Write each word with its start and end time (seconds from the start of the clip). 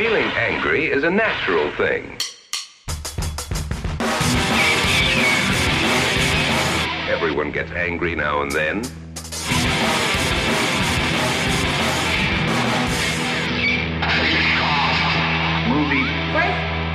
Feeling 0.00 0.32
angry 0.38 0.86
is 0.86 1.04
a 1.04 1.10
natural 1.10 1.70
thing. 1.72 2.16
Everyone 7.10 7.52
gets 7.52 7.70
angry 7.72 8.16
now 8.16 8.40
and 8.40 8.50
then. 8.50 8.76
Movie. 15.68 16.08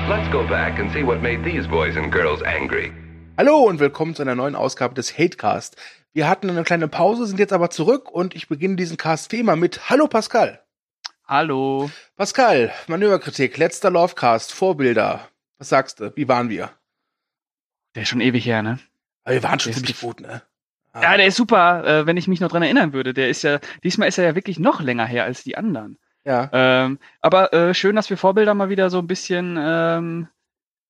Let's 0.09 0.27
go 0.31 0.41
back 0.47 0.79
and 0.79 0.91
see 0.91 1.03
what 1.03 1.21
made 1.21 1.43
these 1.43 1.67
boys 1.67 1.95
and 1.97 2.11
girls 2.11 2.41
angry. 2.41 2.91
Hallo 3.37 3.65
und 3.69 3.79
willkommen 3.79 4.15
zu 4.15 4.23
einer 4.23 4.33
neuen 4.33 4.55
Ausgabe 4.55 4.95
des 4.95 5.15
Hatecast. 5.15 5.75
Wir 6.13 6.27
hatten 6.27 6.49
eine 6.49 6.63
kleine 6.63 6.87
Pause, 6.87 7.27
sind 7.27 7.37
jetzt 7.37 7.53
aber 7.53 7.69
zurück 7.69 8.09
und 8.09 8.33
ich 8.33 8.47
beginne 8.47 8.77
diesen 8.77 8.97
Cast 8.97 9.31
wie 9.31 9.41
immer 9.41 9.55
mit 9.55 9.91
Hallo 9.91 10.07
Pascal. 10.07 10.64
Hallo. 11.27 11.89
Pascal, 12.17 12.71
Manöverkritik, 12.87 13.57
letzter 13.57 13.89
Lovecast, 13.89 14.53
Vorbilder. 14.53 15.27
Was 15.57 15.69
sagst 15.69 15.99
du? 15.99 16.15
Wie 16.15 16.27
waren 16.27 16.49
wir? 16.49 16.69
Der 17.95 18.03
ist 18.03 18.09
schon 18.09 18.21
ewig 18.21 18.45
her, 18.45 18.61
ne? 18.61 18.77
Aber 19.23 19.33
wir 19.33 19.41
waren 19.41 19.59
schon 19.59 19.71
Der 19.71 19.77
ziemlich 19.77 19.99
gut, 19.99 20.21
ne? 20.21 20.43
Ah. 20.93 21.01
Ja, 21.01 21.17
der 21.17 21.25
ist 21.25 21.35
super, 21.35 21.83
äh, 21.83 22.05
wenn 22.05 22.17
ich 22.17 22.27
mich 22.27 22.41
noch 22.41 22.51
dran 22.51 22.61
erinnern 22.61 22.93
würde. 22.93 23.15
Der 23.15 23.29
ist 23.29 23.41
ja, 23.41 23.59
diesmal 23.83 24.07
ist 24.07 24.19
er 24.19 24.25
ja 24.25 24.35
wirklich 24.35 24.59
noch 24.59 24.81
länger 24.81 25.07
her 25.07 25.23
als 25.23 25.43
die 25.43 25.57
anderen. 25.57 25.97
Ja. 26.25 26.49
Ähm, 26.53 26.99
aber 27.21 27.51
äh, 27.53 27.73
schön, 27.73 27.95
dass 27.95 28.09
wir 28.11 28.17
Vorbilder 28.17 28.53
mal 28.53 28.69
wieder 28.69 28.91
so 28.91 28.99
ein 28.99 29.07
bisschen 29.07 29.57
ähm, 29.59 30.27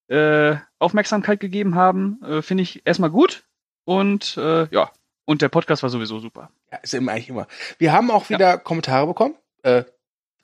äh, 0.09 0.57
Aufmerksamkeit 0.79 1.39
gegeben 1.39 1.75
haben. 1.75 2.19
Äh, 2.23 2.41
Finde 2.41 2.63
ich 2.63 2.85
erstmal 2.85 3.09
gut. 3.09 3.45
Und 3.85 4.35
äh, 4.35 4.67
ja, 4.69 4.91
und 5.23 5.41
der 5.41 5.49
Podcast 5.49 5.81
war 5.81 5.89
sowieso 5.89 6.19
super. 6.19 6.49
ja, 6.73 6.77
ist 6.79 6.93
eben 6.93 7.07
eigentlich 7.07 7.29
immer. 7.29 7.47
Wir 7.77 7.93
haben 7.93 8.11
auch 8.11 8.29
wieder 8.29 8.57
Kommentare 8.57 9.07
bekommen. 9.07 9.35
Äh, 9.63 9.85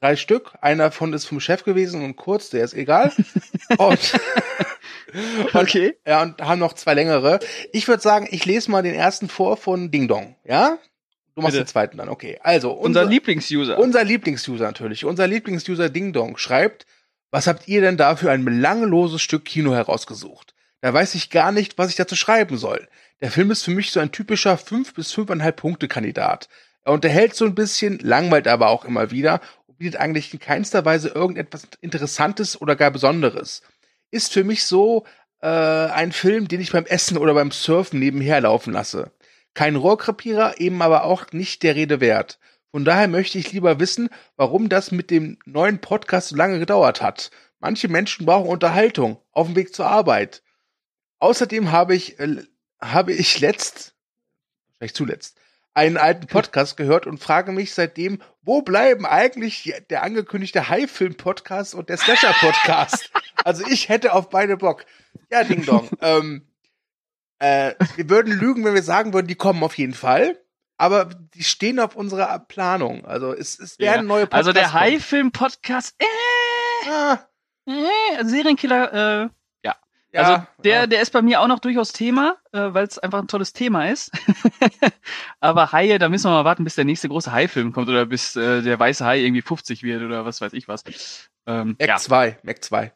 drei 0.01 0.15
Stück. 0.15 0.53
Einer 0.61 0.85
davon 0.85 1.13
ist 1.13 1.25
vom 1.25 1.39
Chef 1.39 1.63
gewesen 1.63 2.03
und 2.03 2.15
kurz, 2.15 2.49
der 2.49 2.63
ist 2.63 2.73
egal. 2.73 3.11
und, 3.77 4.13
Okay. 5.53 5.97
ja, 6.05 6.21
und 6.21 6.41
haben 6.41 6.59
noch 6.59 6.73
zwei 6.73 6.93
längere. 6.93 7.39
Ich 7.71 7.87
würde 7.87 8.01
sagen, 8.01 8.27
ich 8.31 8.45
lese 8.45 8.71
mal 8.71 8.83
den 8.83 8.95
ersten 8.95 9.27
vor 9.29 9.57
von 9.57 9.91
Ding 9.91 10.07
Dong, 10.07 10.35
ja? 10.45 10.77
Du 11.35 11.41
machst 11.41 11.53
Bitte. 11.53 11.63
den 11.65 11.67
zweiten 11.67 11.97
dann, 11.97 12.09
okay. 12.09 12.39
Also, 12.43 12.71
Unser 12.71 13.05
Lieblingsuser. 13.05 13.77
Unser 13.77 14.03
Lieblingsuser 14.03 14.65
natürlich. 14.65 15.05
Unser 15.05 15.27
Lieblingsuser 15.27 15.89
Ding 15.89 16.13
Dong 16.13 16.37
schreibt, 16.37 16.85
was 17.29 17.47
habt 17.47 17.67
ihr 17.67 17.81
denn 17.81 17.97
da 17.97 18.15
für 18.15 18.31
ein 18.31 18.43
belangloses 18.43 19.21
Stück 19.21 19.45
Kino 19.45 19.73
herausgesucht? 19.73 20.53
Da 20.81 20.93
weiß 20.93 21.15
ich 21.15 21.29
gar 21.29 21.51
nicht, 21.51 21.77
was 21.77 21.89
ich 21.89 21.95
dazu 21.95 22.15
schreiben 22.15 22.57
soll. 22.57 22.87
Der 23.21 23.31
Film 23.31 23.51
ist 23.51 23.63
für 23.63 23.71
mich 23.71 23.91
so 23.91 23.99
ein 23.99 24.11
typischer 24.11 24.57
5 24.57 24.93
bis 24.93 25.13
5,5 25.13 25.51
Punkte 25.53 25.87
Kandidat. 25.87 26.49
Er 26.83 26.93
unterhält 26.93 27.35
so 27.35 27.45
ein 27.45 27.53
bisschen, 27.55 27.99
langweilt 27.99 28.47
aber 28.47 28.69
auch 28.69 28.83
immer 28.85 29.11
wieder 29.11 29.39
und 29.60 29.60
bietet 29.81 29.99
eigentlich 29.99 30.33
in 30.33 30.39
keinster 30.39 30.85
Weise 30.85 31.09
irgendetwas 31.09 31.67
Interessantes 31.81 32.59
oder 32.59 32.75
gar 32.75 32.91
Besonderes. 32.91 33.61
Ist 34.11 34.31
für 34.31 34.43
mich 34.43 34.63
so 34.63 35.05
äh, 35.41 35.47
ein 35.47 36.11
Film, 36.11 36.47
den 36.47 36.61
ich 36.61 36.71
beim 36.71 36.85
Essen 36.85 37.17
oder 37.17 37.33
beim 37.33 37.51
Surfen 37.51 37.99
nebenher 37.99 38.41
laufen 38.41 38.73
lasse. 38.73 39.11
Kein 39.53 39.75
Rohrkrepierer, 39.75 40.59
eben 40.59 40.81
aber 40.81 41.03
auch 41.03 41.31
nicht 41.31 41.63
der 41.63 41.75
Rede 41.75 41.99
wert. 41.99 42.39
Von 42.71 42.85
daher 42.85 43.07
möchte 43.07 43.37
ich 43.37 43.51
lieber 43.51 43.79
wissen, 43.79 44.09
warum 44.37 44.69
das 44.69 44.91
mit 44.91 45.09
dem 45.09 45.37
neuen 45.45 45.79
Podcast 45.79 46.29
so 46.29 46.35
lange 46.35 46.59
gedauert 46.59 47.01
hat. 47.01 47.31
Manche 47.59 47.89
Menschen 47.89 48.25
brauchen 48.25 48.49
Unterhaltung 48.49 49.17
auf 49.31 49.47
dem 49.47 49.55
Weg 49.55 49.75
zur 49.75 49.87
Arbeit. 49.87 50.41
Außerdem 51.19 51.71
habe 51.71 51.95
ich, 51.95 52.19
äh, 52.19 52.43
habe 52.79 53.13
ich 53.13 53.39
letzt, 53.39 53.93
vielleicht 54.77 54.95
zuletzt, 54.95 55.37
einen 55.73 55.97
alten 55.97 56.27
Podcast 56.27 56.77
gehört 56.77 57.07
und 57.07 57.19
frage 57.19 57.51
mich 57.51 57.73
seitdem, 57.73 58.21
wo 58.41 58.61
bleiben 58.61 59.05
eigentlich 59.05 59.73
der 59.89 60.03
angekündigte 60.03 60.67
High-Film-Podcast 60.69 61.75
und 61.75 61.89
der 61.89 61.97
Slasher-Podcast? 61.97 63.11
also 63.45 63.65
ich 63.67 63.89
hätte 63.89 64.13
auf 64.13 64.29
beide 64.29 64.57
Bock. 64.57 64.85
Ja, 65.29 65.43
Ding 65.43 65.65
Dong. 65.65 65.89
ähm, 66.01 66.47
äh, 67.39 67.73
wir 67.95 68.09
würden 68.09 68.37
lügen, 68.37 68.65
wenn 68.65 68.73
wir 68.73 68.83
sagen 68.83 69.13
würden, 69.13 69.27
die 69.27 69.35
kommen 69.35 69.63
auf 69.63 69.77
jeden 69.77 69.93
Fall. 69.93 70.37
Aber 70.77 71.05
die 71.05 71.43
stehen 71.43 71.79
auf 71.79 71.95
unserer 71.95 72.39
Planung. 72.39 73.05
Also 73.05 73.33
es, 73.33 73.59
es 73.59 73.77
werden 73.77 74.07
neue 74.07 74.25
Podcasts. 74.25 74.47
also 74.47 74.53
der. 74.53 74.73
High-Film-Podcast, 74.73 75.95
äh, 75.99 76.05
Ah, 76.89 77.19
äh, 77.67 78.25
Serienkiller, 78.25 79.25
äh, 79.25 79.29
ja, 80.13 80.21
also 80.21 80.43
der, 80.63 80.73
ja. 80.81 80.87
der 80.87 81.01
ist 81.01 81.11
bei 81.11 81.21
mir 81.21 81.41
auch 81.41 81.47
noch 81.47 81.59
durchaus 81.59 81.93
Thema, 81.93 82.37
äh, 82.51 82.59
weil 82.73 82.85
es 82.85 82.99
einfach 82.99 83.19
ein 83.19 83.27
tolles 83.27 83.53
Thema 83.53 83.89
ist. 83.89 84.11
Aber 85.39 85.71
Haie, 85.71 85.99
da 85.99 86.09
müssen 86.09 86.25
wir 86.25 86.31
mal 86.31 86.45
warten, 86.45 86.63
bis 86.63 86.75
der 86.75 86.85
nächste 86.85 87.09
große 87.09 87.31
Hai-Film 87.31 87.71
kommt 87.73 87.89
oder 87.89 88.05
bis 88.05 88.35
äh, 88.35 88.61
der 88.61 88.79
weiße 88.79 89.05
Hai 89.05 89.19
irgendwie 89.19 89.41
50 89.41 89.83
wird 89.83 90.01
oder 90.01 90.25
was 90.25 90.41
weiß 90.41 90.53
ich 90.53 90.67
was. 90.67 90.83
Ähm, 91.47 91.75
Mac 91.79 91.87
ja, 91.87 91.97
2, 91.97 92.39
Mac 92.43 92.63
2. 92.63 92.91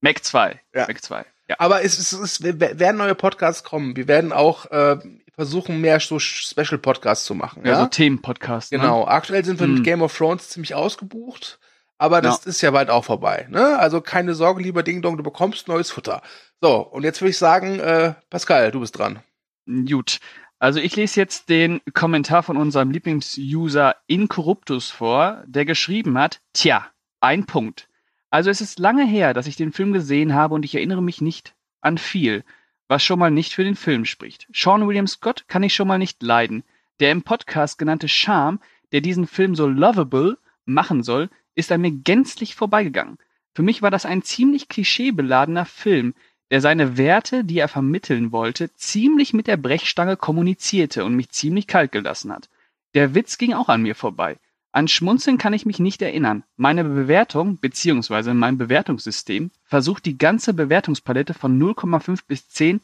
Mac 0.00 0.24
2. 0.24 0.60
Ja. 0.74 0.86
Mac 0.86 1.02
2. 1.02 1.24
Ja. 1.48 1.56
Aber 1.58 1.82
es, 1.84 1.98
es, 1.98 2.12
es 2.12 2.42
werden 2.42 2.96
neue 2.96 3.14
Podcasts 3.14 3.64
kommen. 3.64 3.96
Wir 3.96 4.06
werden 4.08 4.32
auch 4.32 4.66
äh, 4.66 4.98
versuchen, 5.34 5.80
mehr 5.80 5.98
so 6.00 6.18
Special-Podcasts 6.18 7.24
zu 7.24 7.34
machen. 7.34 7.62
Ja, 7.64 7.72
Ja, 7.72 7.80
so 7.80 7.86
Themenpodcast. 7.86 8.72
Ne? 8.72 8.78
genau. 8.78 9.06
Aktuell 9.06 9.44
sind 9.44 9.58
wir 9.58 9.66
Hm. 9.66 9.74
mit 9.74 9.84
Game 9.84 10.02
of 10.02 10.16
Thrones 10.16 10.48
ziemlich 10.48 10.74
ausgebucht. 10.74 11.58
Aber 12.00 12.22
das 12.22 12.46
ist 12.46 12.62
ja 12.62 12.70
bald 12.70 12.88
auch 12.88 13.04
vorbei. 13.04 13.46
Ne? 13.50 13.78
Also 13.78 14.00
keine 14.00 14.34
Sorge, 14.34 14.62
lieber 14.62 14.82
Ding 14.82 15.02
Dong, 15.02 15.18
du 15.18 15.22
bekommst 15.22 15.68
neues 15.68 15.90
Futter. 15.90 16.22
So, 16.62 16.76
und 16.78 17.02
jetzt 17.02 17.20
würde 17.20 17.28
ich 17.28 17.36
sagen, 17.36 17.78
äh, 17.78 18.14
Pascal, 18.30 18.70
du 18.70 18.80
bist 18.80 18.98
dran. 18.98 19.18
Gut. 19.66 20.18
Also 20.58 20.80
ich 20.80 20.96
lese 20.96 21.20
jetzt 21.20 21.50
den 21.50 21.82
Kommentar 21.92 22.42
von 22.42 22.56
unserem 22.56 22.90
Lieblingsuser 22.90 23.96
Incorruptus 24.06 24.90
vor, 24.90 25.44
der 25.46 25.66
geschrieben 25.66 26.16
hat, 26.16 26.40
tja, 26.54 26.86
ein 27.20 27.44
Punkt. 27.44 27.86
Also 28.30 28.48
es 28.48 28.62
ist 28.62 28.78
lange 28.78 29.04
her, 29.04 29.34
dass 29.34 29.46
ich 29.46 29.56
den 29.56 29.70
Film 29.70 29.92
gesehen 29.92 30.32
habe 30.32 30.54
und 30.54 30.64
ich 30.64 30.74
erinnere 30.74 31.02
mich 31.02 31.20
nicht 31.20 31.54
an 31.82 31.98
viel, 31.98 32.44
was 32.88 33.04
schon 33.04 33.18
mal 33.18 33.30
nicht 33.30 33.52
für 33.52 33.64
den 33.64 33.76
Film 33.76 34.06
spricht. 34.06 34.48
Sean 34.54 34.88
William 34.88 35.06
Scott 35.06 35.44
kann 35.48 35.62
ich 35.62 35.74
schon 35.74 35.88
mal 35.88 35.98
nicht 35.98 36.22
leiden. 36.22 36.64
Der 36.98 37.12
im 37.12 37.24
Podcast 37.24 37.76
genannte 37.76 38.08
Charme, 38.08 38.58
der 38.92 39.02
diesen 39.02 39.26
Film 39.26 39.54
so 39.54 39.66
lovable 39.66 40.38
machen 40.64 41.02
soll, 41.02 41.28
ist 41.60 41.72
an 41.72 41.80
mir 41.80 41.92
gänzlich 41.92 42.54
vorbeigegangen. 42.54 43.18
Für 43.54 43.62
mich 43.62 43.82
war 43.82 43.90
das 43.90 44.06
ein 44.06 44.22
ziemlich 44.22 44.68
klischeebeladener 44.68 45.64
Film, 45.64 46.14
der 46.50 46.60
seine 46.60 46.96
Werte, 46.96 47.44
die 47.44 47.58
er 47.58 47.68
vermitteln 47.68 48.32
wollte, 48.32 48.74
ziemlich 48.74 49.32
mit 49.32 49.46
der 49.46 49.56
Brechstange 49.56 50.16
kommunizierte 50.16 51.04
und 51.04 51.14
mich 51.14 51.30
ziemlich 51.30 51.66
kalt 51.66 51.92
gelassen 51.92 52.32
hat. 52.32 52.48
Der 52.94 53.14
Witz 53.14 53.38
ging 53.38 53.52
auch 53.52 53.68
an 53.68 53.82
mir 53.82 53.94
vorbei. 53.94 54.36
An 54.72 54.86
Schmunzeln 54.86 55.38
kann 55.38 55.52
ich 55.52 55.66
mich 55.66 55.80
nicht 55.80 56.00
erinnern. 56.00 56.44
Meine 56.56 56.84
Bewertung 56.84 57.56
bzw. 57.56 58.34
mein 58.34 58.56
Bewertungssystem 58.56 59.50
versucht 59.64 60.04
die 60.06 60.18
ganze 60.18 60.54
Bewertungspalette 60.54 61.34
von 61.34 61.60
0,5 61.60 62.20
bis 62.26 62.48
10 62.50 62.80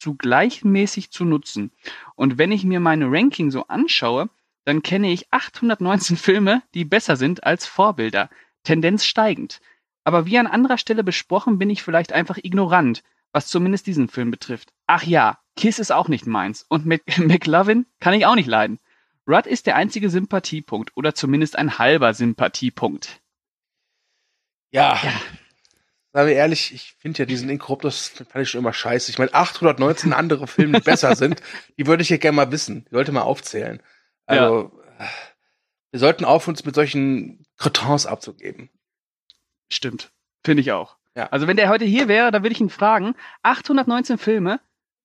zu 0.00 0.14
gleichmäßig 0.14 1.10
zu 1.10 1.24
nutzen. 1.24 1.70
Und 2.16 2.38
wenn 2.38 2.52
ich 2.52 2.64
mir 2.64 2.80
meine 2.80 3.10
Ranking 3.10 3.50
so 3.50 3.66
anschaue, 3.66 4.28
dann 4.68 4.82
kenne 4.82 5.10
ich 5.10 5.32
819 5.32 6.18
Filme, 6.18 6.62
die 6.74 6.84
besser 6.84 7.16
sind 7.16 7.42
als 7.42 7.64
Vorbilder. 7.64 8.28
Tendenz 8.64 9.06
steigend. 9.06 9.62
Aber 10.04 10.26
wie 10.26 10.38
an 10.38 10.46
anderer 10.46 10.76
Stelle 10.76 11.02
besprochen, 11.02 11.58
bin 11.58 11.70
ich 11.70 11.82
vielleicht 11.82 12.12
einfach 12.12 12.36
ignorant, 12.36 13.02
was 13.32 13.46
zumindest 13.46 13.86
diesen 13.86 14.10
Film 14.10 14.30
betrifft. 14.30 14.74
Ach 14.86 15.04
ja, 15.04 15.38
Kiss 15.56 15.78
ist 15.78 15.90
auch 15.90 16.08
nicht 16.08 16.26
meins. 16.26 16.66
Und 16.68 16.84
mit 16.84 17.02
McLovin 17.18 17.86
kann 17.98 18.12
ich 18.12 18.26
auch 18.26 18.34
nicht 18.34 18.46
leiden. 18.46 18.78
Rudd 19.26 19.46
ist 19.46 19.66
der 19.66 19.76
einzige 19.76 20.10
Sympathiepunkt 20.10 20.94
oder 20.98 21.14
zumindest 21.14 21.56
ein 21.56 21.78
halber 21.78 22.12
Sympathiepunkt. 22.12 23.22
Ja. 24.70 25.00
Ja. 25.02 25.12
Sagen 26.12 26.28
wir 26.28 26.36
ehrlich, 26.36 26.74
ich 26.74 26.94
finde 26.98 27.20
ja 27.20 27.24
diesen 27.24 27.48
Incorruptus 27.48 28.08
fand 28.08 28.42
ich 28.42 28.50
schon 28.50 28.60
immer 28.60 28.74
scheiße. 28.74 29.10
Ich 29.10 29.18
meine, 29.18 29.32
819 29.32 30.12
andere 30.12 30.46
Filme, 30.46 30.80
die 30.80 30.84
besser 30.84 31.16
sind, 31.16 31.40
die 31.78 31.86
würde 31.86 32.02
ich 32.02 32.08
hier 32.08 32.18
gerne 32.18 32.36
mal 32.36 32.52
wissen. 32.52 32.84
Die 32.90 32.94
sollte 32.94 33.12
mal 33.12 33.22
aufzählen. 33.22 33.80
Also, 34.28 34.72
wir 35.90 36.00
sollten 36.00 36.24
auf 36.24 36.48
uns 36.48 36.64
mit 36.64 36.74
solchen 36.74 37.44
Cretins 37.56 38.06
abzugeben. 38.06 38.70
Stimmt. 39.72 40.12
Finde 40.44 40.60
ich 40.60 40.72
auch. 40.72 40.96
Ja. 41.16 41.26
Also 41.30 41.46
wenn 41.46 41.56
der 41.56 41.68
heute 41.68 41.84
hier 41.84 42.08
wäre, 42.08 42.30
dann 42.30 42.42
würde 42.42 42.52
ich 42.52 42.60
ihn 42.60 42.70
fragen, 42.70 43.14
819 43.42 44.18
Filme, 44.18 44.60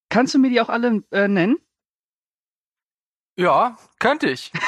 kannst 0.10 0.34
du 0.36 0.40
mir 0.40 0.50
die 0.50 0.62
auch 0.62 0.70
alle 0.70 1.04
äh, 1.12 1.28
nennen? 1.28 1.58
Ja, 3.36 3.78
könnte 3.98 4.30
ich. 4.30 4.52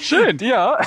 Schön. 0.00 0.38
Ja, 0.38 0.80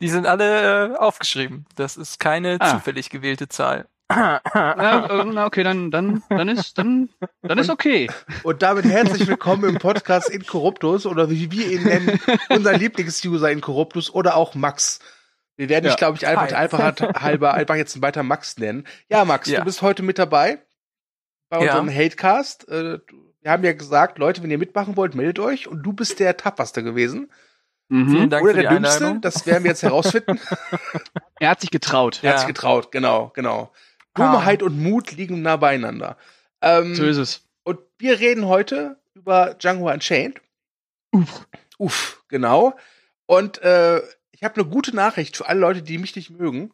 die 0.00 0.08
sind 0.08 0.26
alle 0.26 0.94
äh, 0.94 0.96
aufgeschrieben. 0.96 1.66
Das 1.76 1.96
ist 1.96 2.18
keine 2.18 2.56
Ah. 2.60 2.70
zufällig 2.70 3.10
gewählte 3.10 3.48
Zahl. 3.48 3.88
Na, 4.14 5.40
äh, 5.42 5.44
okay, 5.46 5.62
dann, 5.64 5.90
dann, 5.90 6.22
dann 6.28 6.48
ist, 6.48 6.78
dann, 6.78 7.08
dann 7.42 7.58
ist 7.58 7.70
okay. 7.70 8.08
Und 8.42 8.62
damit 8.62 8.84
herzlich 8.84 9.26
willkommen 9.26 9.64
im 9.68 9.78
Podcast 9.78 10.30
Incorruptus 10.30 11.06
oder 11.06 11.30
wie 11.30 11.50
wir 11.50 11.70
ihn 11.72 11.82
nennen, 11.84 12.20
unser 12.48 12.76
Lieblingsuser 12.76 13.50
Incorruptus 13.50 14.12
oder 14.12 14.36
auch 14.36 14.54
Max. 14.54 15.00
Wir 15.56 15.68
werden 15.68 15.84
dich, 15.84 15.92
Ja. 15.92 15.96
glaube 15.98 16.16
ich, 16.18 16.26
einfach 16.26 16.48
Hi. 16.48 16.54
einfacher 16.54 17.12
halber 17.20 17.54
einfach 17.54 17.76
jetzt 17.76 18.00
weiter 18.02 18.22
Max 18.22 18.58
nennen. 18.58 18.86
Ja, 19.08 19.24
Max, 19.24 19.48
Ja. 19.48 19.60
du 19.60 19.64
bist 19.66 19.82
heute 19.82 20.02
mit 20.02 20.18
dabei 20.18 20.62
bei 21.48 21.64
Ja. 21.64 21.76
unserem 21.78 21.88
Hatecast. 21.88 22.68
Äh, 22.68 22.98
Wir 23.42 23.50
haben 23.50 23.62
ja 23.64 23.72
gesagt, 23.74 24.18
Leute, 24.18 24.42
wenn 24.42 24.50
ihr 24.50 24.56
mitmachen 24.58 24.96
wollt, 24.96 25.14
meldet 25.14 25.38
euch. 25.38 25.68
Und 25.68 25.82
du 25.82 25.92
bist 25.92 26.18
der 26.18 26.36
tapferste 26.38 26.82
gewesen. 26.82 27.30
Mhm. 27.90 28.08
Vielen 28.08 28.30
Dank 28.30 28.42
Oder 28.42 28.54
für 28.54 28.60
der 28.62 28.70
die 28.70 28.76
dümmste, 28.76 28.96
Einladung. 28.96 29.20
das 29.20 29.46
werden 29.46 29.64
wir 29.64 29.70
jetzt 29.70 29.82
herausfinden. 29.82 30.40
Er 31.40 31.50
hat 31.50 31.60
sich 31.60 31.70
getraut. 31.70 32.20
Er 32.22 32.30
hat 32.30 32.34
Ja. 32.36 32.38
sich 32.38 32.46
getraut, 32.46 32.90
genau, 32.92 33.30
genau. 33.34 33.70
Dummheit 34.14 34.62
und 34.62 34.80
Mut 34.82 35.12
liegen 35.12 35.42
nah 35.42 35.56
beieinander. 35.56 36.16
Ähm, 36.62 36.94
So 36.94 37.04
ist 37.04 37.16
es. 37.18 37.42
und 37.64 37.78
wir 37.98 38.18
reden 38.20 38.46
heute 38.46 38.98
über 39.14 39.54
Django 39.54 39.90
Unchained. 39.90 40.40
Uff. 41.12 41.46
Uff, 41.78 42.24
genau. 42.28 42.76
Und 43.26 43.60
äh, 43.62 44.00
ich 44.32 44.42
habe 44.44 44.60
eine 44.60 44.70
gute 44.70 44.94
Nachricht 44.94 45.36
für 45.36 45.48
alle 45.48 45.60
Leute, 45.60 45.82
die 45.82 45.98
mich 45.98 46.14
nicht 46.16 46.30
mögen. 46.30 46.72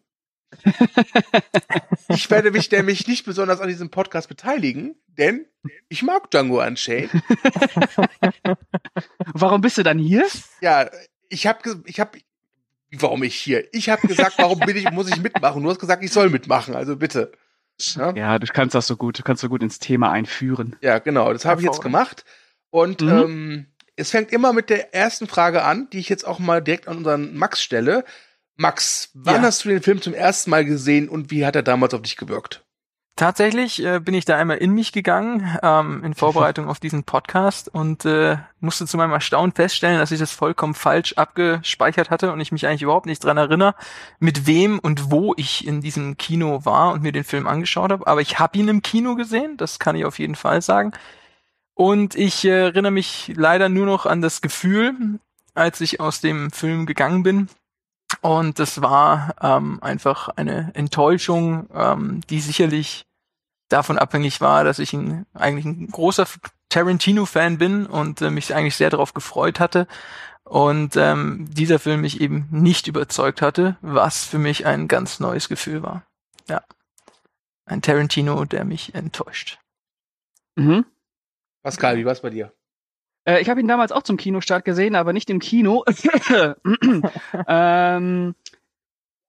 ich 2.08 2.28
werde 2.30 2.50
mich 2.50 2.70
nämlich 2.70 3.06
nicht 3.06 3.24
besonders 3.24 3.60
an 3.60 3.68
diesem 3.68 3.90
Podcast 3.90 4.28
beteiligen, 4.28 4.96
denn 5.06 5.46
ich 5.88 6.02
mag 6.02 6.30
Django 6.30 6.60
Unchained. 6.62 7.10
Warum 9.34 9.60
bist 9.60 9.78
du 9.78 9.82
dann 9.82 9.98
hier? 9.98 10.26
Ja, 10.60 10.90
ich 11.28 11.46
habe 11.46 11.82
ich 11.84 12.00
habe 12.00 12.18
warum 12.92 13.22
ich 13.22 13.34
hier? 13.36 13.64
Ich 13.72 13.88
habe 13.88 14.06
gesagt, 14.06 14.34
warum 14.38 14.60
bin 14.60 14.76
ich 14.76 14.90
muss 14.90 15.08
ich 15.08 15.20
mitmachen? 15.20 15.62
Du 15.62 15.70
hast 15.70 15.78
gesagt, 15.80 16.02
ich 16.04 16.12
soll 16.12 16.30
mitmachen, 16.30 16.74
also 16.74 16.96
bitte. 16.96 17.32
Ja? 17.94 18.14
Ja, 18.14 18.38
du 18.38 18.46
kannst 18.52 18.74
das 18.74 18.86
so 18.86 18.96
gut. 18.96 19.18
Du 19.18 19.22
kannst 19.22 19.40
so 19.42 19.48
gut 19.48 19.62
ins 19.62 19.78
Thema 19.78 20.10
einführen. 20.10 20.76
Ja, 20.82 20.98
genau, 20.98 21.32
das 21.32 21.44
habe 21.44 21.60
ich 21.60 21.66
jetzt 21.66 21.80
gemacht. 21.82 22.24
Und 22.70 23.00
Mhm. 23.00 23.08
ähm, 23.08 23.66
es 23.96 24.10
fängt 24.10 24.32
immer 24.32 24.52
mit 24.52 24.70
der 24.70 24.94
ersten 24.94 25.26
Frage 25.26 25.62
an, 25.64 25.88
die 25.90 25.98
ich 25.98 26.08
jetzt 26.08 26.26
auch 26.26 26.38
mal 26.38 26.60
direkt 26.62 26.88
an 26.88 26.98
unseren 26.98 27.34
Max 27.36 27.62
stelle. 27.62 28.04
Max, 28.56 29.10
wann 29.14 29.36
Ja. 29.36 29.42
hast 29.42 29.64
du 29.64 29.70
den 29.70 29.82
Film 29.82 30.02
zum 30.02 30.12
ersten 30.14 30.50
Mal 30.50 30.64
gesehen 30.64 31.08
und 31.08 31.30
wie 31.30 31.46
hat 31.46 31.56
er 31.56 31.62
damals 31.62 31.94
auf 31.94 32.02
dich 32.02 32.16
gewirkt? 32.16 32.64
Tatsächlich 33.20 33.84
äh, 33.84 34.00
bin 34.00 34.14
ich 34.14 34.24
da 34.24 34.38
einmal 34.38 34.56
in 34.56 34.70
mich 34.72 34.92
gegangen, 34.92 35.46
ähm, 35.62 36.02
in 36.04 36.14
Vorbereitung 36.14 36.70
auf 36.70 36.80
diesen 36.80 37.04
Podcast 37.04 37.68
und 37.68 38.06
äh, 38.06 38.38
musste 38.60 38.86
zu 38.86 38.96
meinem 38.96 39.12
Erstaunen 39.12 39.52
feststellen, 39.52 39.98
dass 39.98 40.10
ich 40.10 40.18
das 40.18 40.32
vollkommen 40.32 40.72
falsch 40.72 41.12
abgespeichert 41.18 42.08
hatte 42.08 42.32
und 42.32 42.40
ich 42.40 42.50
mich 42.50 42.66
eigentlich 42.66 42.80
überhaupt 42.80 43.04
nicht 43.04 43.22
dran 43.22 43.36
erinnere, 43.36 43.74
mit 44.20 44.46
wem 44.46 44.78
und 44.78 45.10
wo 45.10 45.34
ich 45.36 45.66
in 45.66 45.82
diesem 45.82 46.16
Kino 46.16 46.64
war 46.64 46.94
und 46.94 47.02
mir 47.02 47.12
den 47.12 47.24
Film 47.24 47.46
angeschaut 47.46 47.92
habe. 47.92 48.06
Aber 48.06 48.22
ich 48.22 48.38
habe 48.38 48.56
ihn 48.56 48.68
im 48.68 48.80
Kino 48.80 49.16
gesehen, 49.16 49.58
das 49.58 49.78
kann 49.78 49.96
ich 49.96 50.06
auf 50.06 50.18
jeden 50.18 50.34
Fall 50.34 50.62
sagen. 50.62 50.92
Und 51.74 52.14
ich 52.14 52.46
äh, 52.46 52.68
erinnere 52.68 52.90
mich 52.90 53.34
leider 53.36 53.68
nur 53.68 53.84
noch 53.84 54.06
an 54.06 54.22
das 54.22 54.40
Gefühl, 54.40 54.94
als 55.52 55.82
ich 55.82 56.00
aus 56.00 56.22
dem 56.22 56.50
Film 56.52 56.86
gegangen 56.86 57.22
bin. 57.22 57.50
Und 58.22 58.58
das 58.58 58.80
war 58.80 59.34
ähm, 59.42 59.78
einfach 59.82 60.30
eine 60.30 60.70
Enttäuschung, 60.72 61.68
ähm, 61.74 62.22
die 62.30 62.40
sicherlich 62.40 63.04
davon 63.70 63.98
abhängig 63.98 64.40
war, 64.40 64.64
dass 64.64 64.78
ich 64.78 64.92
ein, 64.92 65.26
eigentlich 65.32 65.64
ein 65.64 65.86
großer 65.86 66.26
Tarantino-Fan 66.68 67.56
bin 67.58 67.86
und 67.86 68.20
äh, 68.20 68.30
mich 68.30 68.54
eigentlich 68.54 68.76
sehr 68.76 68.90
darauf 68.90 69.14
gefreut 69.14 69.60
hatte. 69.60 69.86
Und 70.44 70.96
ähm, 70.96 71.46
dieser 71.48 71.78
Film 71.78 72.00
mich 72.00 72.20
eben 72.20 72.48
nicht 72.50 72.88
überzeugt 72.88 73.40
hatte, 73.40 73.76
was 73.80 74.24
für 74.24 74.38
mich 74.38 74.66
ein 74.66 74.88
ganz 74.88 75.20
neues 75.20 75.48
Gefühl 75.48 75.82
war. 75.82 76.04
Ja. 76.48 76.62
Ein 77.64 77.82
Tarantino, 77.82 78.44
der 78.44 78.64
mich 78.64 78.94
enttäuscht. 78.94 79.58
Mhm. 80.56 80.84
Pascal, 81.62 81.96
wie 81.96 82.04
war's 82.04 82.22
bei 82.22 82.30
dir? 82.30 82.52
Äh, 83.24 83.40
ich 83.40 83.48
habe 83.48 83.60
ihn 83.60 83.68
damals 83.68 83.92
auch 83.92 84.02
zum 84.02 84.16
Kinostart 84.16 84.64
gesehen, 84.64 84.96
aber 84.96 85.12
nicht 85.12 85.30
im 85.30 85.38
Kino. 85.38 85.84
ähm, 87.46 88.34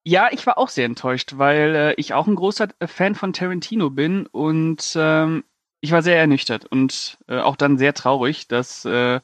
ja, 0.03 0.29
ich 0.31 0.45
war 0.47 0.57
auch 0.57 0.69
sehr 0.69 0.85
enttäuscht, 0.85 1.37
weil 1.37 1.75
äh, 1.75 1.93
ich 1.95 2.13
auch 2.13 2.27
ein 2.27 2.35
großer 2.35 2.69
äh, 2.79 2.87
Fan 2.87 3.15
von 3.15 3.33
Tarantino 3.33 3.89
bin 3.89 4.25
und 4.27 4.93
ähm, 4.95 5.43
ich 5.79 5.91
war 5.91 6.01
sehr 6.01 6.17
ernüchtert 6.17 6.65
und 6.65 7.17
äh, 7.27 7.39
auch 7.39 7.55
dann 7.55 7.77
sehr 7.77 7.93
traurig, 7.93 8.47
dass 8.47 8.85
äh, 8.85 9.19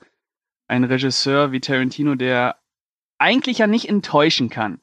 ein 0.67 0.83
Regisseur 0.83 1.51
wie 1.51 1.61
Tarantino, 1.61 2.15
der 2.15 2.57
eigentlich 3.17 3.59
ja 3.59 3.67
nicht 3.67 3.89
enttäuschen 3.89 4.49
kann, 4.49 4.79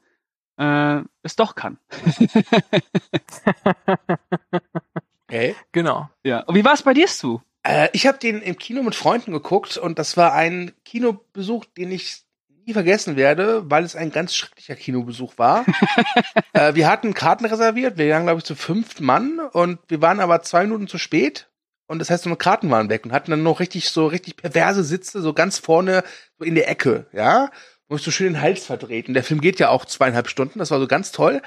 äh, 0.56 1.02
es 1.22 1.36
doch 1.36 1.54
kann. 1.54 1.78
Okay. 5.26 5.54
Genau. 5.72 6.08
ja. 6.22 6.40
Und 6.44 6.54
wie 6.54 6.64
war 6.64 6.74
es 6.74 6.82
bei 6.82 6.94
dir, 6.94 7.08
Stu? 7.08 7.40
Äh, 7.62 7.88
ich 7.92 8.06
habe 8.06 8.18
den 8.18 8.42
im 8.42 8.56
Kino 8.56 8.82
mit 8.82 8.94
Freunden 8.94 9.32
geguckt 9.32 9.76
und 9.76 9.98
das 9.98 10.16
war 10.16 10.32
ein 10.32 10.72
Kinobesuch, 10.84 11.64
den 11.64 11.90
ich 11.90 12.22
nie 12.66 12.72
vergessen 12.72 13.16
werde, 13.16 13.70
weil 13.70 13.84
es 13.84 13.96
ein 13.96 14.10
ganz 14.10 14.34
schrecklicher 14.34 14.76
Kinobesuch 14.76 15.38
war. 15.38 15.64
äh, 16.52 16.74
wir 16.74 16.88
hatten 16.88 17.14
Karten 17.14 17.44
reserviert, 17.44 17.98
wir 17.98 18.12
waren 18.12 18.24
glaube 18.24 18.38
ich 18.38 18.44
zu 18.44 18.54
fünf 18.54 19.00
Mann 19.00 19.38
und 19.52 19.78
wir 19.88 20.00
waren 20.00 20.20
aber 20.20 20.42
zwei 20.42 20.64
Minuten 20.64 20.88
zu 20.88 20.98
spät 20.98 21.48
und 21.86 21.98
das 21.98 22.10
heißt, 22.10 22.26
unsere 22.26 22.38
Karten 22.38 22.70
waren 22.70 22.88
weg 22.88 23.04
und 23.04 23.12
hatten 23.12 23.30
dann 23.30 23.42
noch 23.42 23.60
richtig 23.60 23.90
so 23.90 24.06
richtig 24.06 24.36
perverse 24.36 24.84
Sitze 24.84 25.20
so 25.20 25.34
ganz 25.34 25.58
vorne 25.58 26.02
so 26.38 26.44
in 26.44 26.54
der 26.54 26.68
Ecke, 26.68 27.06
ja, 27.12 27.50
wo 27.88 27.96
ich 27.96 28.02
so 28.02 28.10
schön 28.10 28.32
den 28.32 28.40
Hals 28.40 28.64
verdreht. 28.64 29.08
Und 29.08 29.14
der 29.14 29.24
Film 29.24 29.40
geht 29.40 29.58
ja 29.58 29.68
auch 29.68 29.84
zweieinhalb 29.84 30.28
Stunden, 30.28 30.58
das 30.58 30.70
war 30.70 30.80
so 30.80 30.86
ganz 30.86 31.12
toll. 31.12 31.42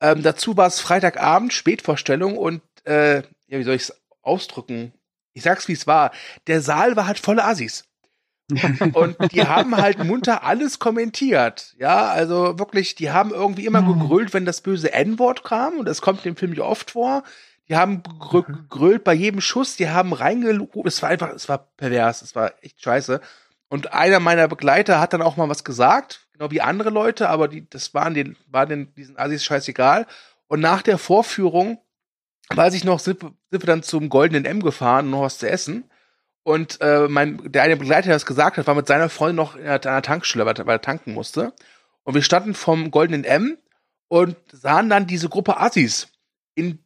Ähm, 0.00 0.22
dazu 0.22 0.56
war 0.56 0.66
es 0.66 0.80
Freitagabend, 0.80 1.52
Spätvorstellung 1.52 2.36
und 2.36 2.62
äh, 2.84 3.18
ja, 3.46 3.58
wie 3.58 3.64
soll 3.64 3.74
ich 3.74 3.82
es 3.82 4.02
ausdrücken? 4.22 4.92
Ich 5.32 5.42
sag's 5.42 5.68
wie 5.68 5.72
es 5.72 5.86
war. 5.86 6.12
Der 6.46 6.60
Saal 6.60 6.96
war 6.96 7.06
halt 7.06 7.18
voller 7.18 7.46
Assis. 7.46 7.84
und 8.94 9.16
die 9.32 9.46
haben 9.46 9.76
halt 9.76 10.02
munter 10.04 10.44
alles 10.44 10.78
kommentiert. 10.78 11.74
Ja, 11.78 12.08
also 12.08 12.58
wirklich, 12.58 12.94
die 12.94 13.10
haben 13.10 13.30
irgendwie 13.30 13.66
immer 13.66 13.82
gegrölt, 13.82 14.34
wenn 14.34 14.44
das 14.44 14.60
böse 14.60 14.92
N-Wort 14.92 15.44
kam. 15.44 15.78
Und 15.78 15.86
das 15.86 16.02
kommt 16.02 16.24
im 16.26 16.36
Film 16.36 16.54
ja 16.54 16.64
oft 16.64 16.92
vor. 16.92 17.22
Die 17.68 17.76
haben 17.76 18.02
gegrö- 18.02 18.46
gegrölt 18.46 19.04
bei 19.04 19.14
jedem 19.14 19.40
Schuss. 19.40 19.76
Die 19.76 19.88
haben 19.88 20.12
reingelobt. 20.12 20.86
Es 20.86 21.02
war 21.02 21.10
einfach, 21.10 21.30
es 21.32 21.48
war 21.48 21.58
pervers. 21.76 22.22
Es 22.22 22.34
war 22.34 22.52
echt 22.62 22.82
scheiße. 22.82 23.20
Und 23.68 23.92
einer 23.92 24.20
meiner 24.20 24.48
Begleiter 24.48 25.00
hat 25.00 25.12
dann 25.12 25.22
auch 25.22 25.36
mal 25.36 25.48
was 25.48 25.64
gesagt. 25.64 26.26
Genau 26.32 26.50
wie 26.50 26.60
andere 26.60 26.90
Leute. 26.90 27.28
Aber 27.28 27.48
die, 27.48 27.68
das 27.68 27.94
waren 27.94 28.14
den, 28.14 28.36
war 28.48 28.66
den, 28.66 28.94
diesen 28.94 29.18
Assis 29.18 29.44
scheißegal. 29.44 30.06
Und 30.48 30.60
nach 30.60 30.82
der 30.82 30.98
Vorführung 30.98 31.78
weiß 32.54 32.74
ich 32.74 32.84
noch, 32.84 32.98
sind 32.98 33.22
wir 33.50 33.58
dann 33.60 33.82
zum 33.82 34.08
Goldenen 34.08 34.44
M 34.44 34.62
gefahren, 34.62 35.06
um 35.06 35.12
noch 35.12 35.22
was 35.22 35.38
zu 35.38 35.48
essen. 35.48 35.84
Und 36.44 36.80
äh, 36.80 37.06
mein, 37.08 37.40
der 37.52 37.62
eine 37.62 37.76
Begleiter, 37.76 38.06
der 38.06 38.14
das 38.16 38.26
gesagt 38.26 38.56
hat, 38.56 38.66
war 38.66 38.74
mit 38.74 38.86
seiner 38.88 39.08
Freundin 39.08 39.36
noch 39.36 39.54
in 39.54 39.66
einer, 39.66 40.02
Tankstelle, 40.02 40.44
weil, 40.44 40.56
er- 40.56 40.66
weil 40.66 40.76
er 40.76 40.80
tanken 40.82 41.12
musste. 41.14 41.52
Und 42.02 42.14
wir 42.14 42.22
standen 42.22 42.54
vom 42.54 42.90
Goldenen 42.90 43.24
M 43.24 43.58
und 44.08 44.36
sahen 44.52 44.90
dann 44.90 45.06
diese 45.06 45.28
Gruppe 45.28 45.58
Assis 45.58 46.08
in, 46.56 46.80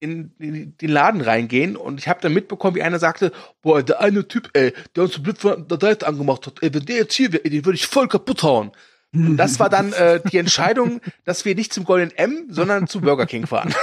in, 0.00 0.34
in 0.40 0.76
den 0.76 0.90
Laden 0.90 1.20
reingehen. 1.20 1.76
Und 1.76 2.00
ich 2.00 2.08
habe 2.08 2.20
dann 2.20 2.34
mitbekommen, 2.34 2.74
wie 2.76 2.82
einer 2.82 2.98
sagte, 2.98 3.30
boah, 3.62 3.82
der 3.82 4.00
eine 4.00 4.26
Typ, 4.26 4.50
ey, 4.54 4.72
der 4.96 5.04
uns 5.04 5.14
so 5.14 5.22
blöd 5.22 5.38
von 5.38 5.68
der 5.68 5.78
Seite 5.80 6.06
angemacht 6.06 6.46
hat, 6.46 6.62
ey, 6.62 6.74
wenn 6.74 6.84
der 6.84 6.96
jetzt 6.96 7.14
hier 7.14 7.32
wäre, 7.32 7.48
den 7.48 7.64
würde 7.64 7.76
ich 7.76 7.86
voll 7.86 8.08
kaputt 8.08 8.42
hauen. 8.42 8.72
Und 9.16 9.36
das 9.36 9.58
war 9.58 9.68
dann 9.70 9.92
äh, 9.92 10.20
die 10.30 10.38
Entscheidung, 10.38 11.00
dass 11.24 11.44
wir 11.44 11.54
nicht 11.54 11.72
zum 11.72 11.84
Golden 11.84 12.10
M, 12.16 12.46
sondern 12.50 12.86
zu 12.86 13.00
Burger 13.00 13.26
King 13.26 13.46
fahren. 13.46 13.74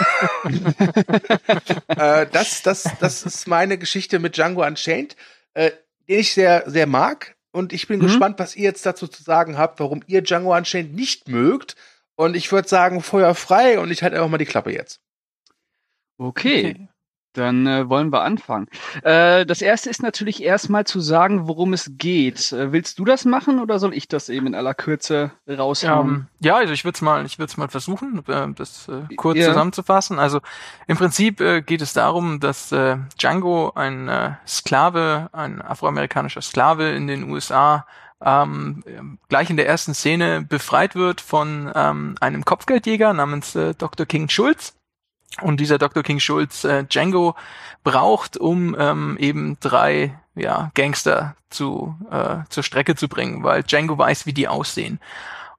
äh, 1.87 2.27
das, 2.31 2.61
das, 2.63 2.83
das 2.99 3.23
ist 3.23 3.47
meine 3.47 3.77
Geschichte 3.77 4.19
mit 4.19 4.35
Django 4.37 4.65
Unchained, 4.65 5.15
äh, 5.53 5.71
den 6.07 6.19
ich 6.19 6.33
sehr, 6.33 6.63
sehr 6.67 6.87
mag. 6.87 7.35
Und 7.51 7.73
ich 7.73 7.87
bin 7.87 7.99
Mhm. 7.99 8.03
gespannt, 8.05 8.39
was 8.39 8.55
ihr 8.55 8.63
jetzt 8.63 8.85
dazu 8.85 9.07
zu 9.07 9.23
sagen 9.23 9.57
habt, 9.57 9.79
warum 9.79 10.01
ihr 10.07 10.21
Django 10.21 10.55
Unchained 10.55 10.93
nicht 10.93 11.27
mögt. 11.27 11.75
Und 12.15 12.35
ich 12.35 12.51
würde 12.51 12.67
sagen, 12.67 13.01
Feuer 13.01 13.33
frei 13.35 13.79
und 13.79 13.91
ich 13.91 14.03
halte 14.03 14.15
einfach 14.17 14.29
mal 14.29 14.37
die 14.37 14.45
Klappe 14.45 14.71
jetzt. 14.71 14.99
Okay. 16.17 16.87
Dann 17.33 17.65
äh, 17.65 17.89
wollen 17.89 18.11
wir 18.11 18.21
anfangen. 18.21 18.67
Äh, 19.01 19.45
das 19.45 19.61
erste 19.61 19.89
ist 19.89 20.03
natürlich 20.03 20.43
erstmal 20.43 20.85
zu 20.85 20.99
sagen, 20.99 21.47
worum 21.47 21.73
es 21.73 21.91
geht. 21.97 22.51
Äh, 22.51 22.71
willst 22.71 22.99
du 22.99 23.05
das 23.05 23.25
machen 23.25 23.59
oder 23.59 23.79
soll 23.79 23.93
ich 23.95 24.07
das 24.07 24.29
eben 24.29 24.47
in 24.47 24.55
aller 24.55 24.75
Kürze 24.75 25.31
raushauen? 25.49 26.07
Ähm, 26.09 26.27
ja, 26.39 26.57
also 26.57 26.73
ich 26.73 26.85
würde 26.85 26.95
es 26.95 27.01
mal, 27.01 27.25
ich 27.25 27.39
würde 27.39 27.49
es 27.49 27.57
mal 27.57 27.69
versuchen, 27.69 28.23
äh, 28.27 28.47
das 28.55 28.87
äh, 28.87 29.13
kurz 29.15 29.39
Ja. 29.39 29.47
zusammenzufassen. 29.47 30.19
Also 30.19 30.41
im 30.87 30.95
Prinzip 30.97 31.41
äh, 31.41 31.61
geht 31.61 31.81
es 31.81 31.93
darum, 31.93 32.39
dass 32.39 32.73
Django 33.19 33.71
ein 33.75 34.37
Sklave, 34.47 35.29
ein 35.33 35.61
afroamerikanischer 35.61 36.41
Sklave 36.41 36.91
in 36.91 37.07
den 37.07 37.29
USA 37.29 37.85
ähm, 38.23 38.83
ähm, 38.87 39.19
gleich 39.27 39.49
in 39.49 39.57
der 39.57 39.67
ersten 39.67 39.93
Szene 39.93 40.45
befreit 40.47 40.95
wird 40.95 41.19
von 41.21 41.71
ähm, 41.75 42.15
einem 42.21 42.45
Kopfgeldjäger 42.45 43.13
namens 43.13 43.53
Dr. 43.77 44.05
King 44.05 44.29
Schulz. 44.29 44.75
Und 45.41 45.59
dieser 45.59 45.77
Dr. 45.77 46.03
King 46.03 46.19
Schulz 46.19 46.63
äh, 46.63 46.83
Django 46.83 47.35
braucht, 47.83 48.37
um 48.37 48.75
ähm, 48.77 49.17
eben 49.19 49.57
drei 49.59 50.19
ja, 50.35 50.71
Gangster 50.75 51.35
zu, 51.49 51.95
äh, 52.11 52.37
zur 52.49 52.63
Strecke 52.63 52.95
zu 52.95 53.07
bringen, 53.07 53.43
weil 53.43 53.63
Django 53.63 53.97
weiß, 53.97 54.25
wie 54.25 54.33
die 54.33 54.47
aussehen. 54.47 54.99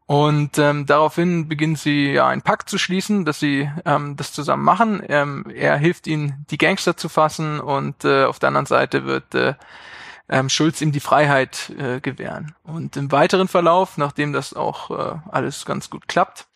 Und 0.06 0.58
ähm, 0.58 0.84
daraufhin 0.84 1.48
beginnen 1.48 1.76
sie 1.76 2.12
ja 2.12 2.28
einen 2.28 2.42
Pakt 2.42 2.68
zu 2.68 2.76
schließen, 2.76 3.24
dass 3.24 3.40
sie 3.40 3.70
ähm, 3.86 4.16
das 4.16 4.32
zusammen 4.32 4.62
machen. 4.62 5.02
Ähm, 5.08 5.46
er 5.54 5.76
hilft 5.76 6.06
ihnen, 6.06 6.44
die 6.50 6.58
Gangster 6.58 6.96
zu 6.96 7.08
fassen 7.08 7.58
und 7.58 8.04
äh, 8.04 8.24
auf 8.24 8.38
der 8.38 8.48
anderen 8.48 8.66
Seite 8.66 9.06
wird 9.06 9.34
äh, 9.34 9.54
ähm, 10.28 10.50
Schulz 10.50 10.82
ihm 10.82 10.92
die 10.92 11.00
Freiheit 11.00 11.72
äh, 11.78 12.00
gewähren. 12.00 12.54
Und 12.64 12.96
im 12.96 13.12
weiteren 13.12 13.48
Verlauf, 13.48 13.96
nachdem 13.96 14.34
das 14.34 14.52
auch 14.52 14.90
äh, 14.90 15.18
alles 15.30 15.64
ganz 15.64 15.88
gut 15.88 16.06
klappt, 16.06 16.46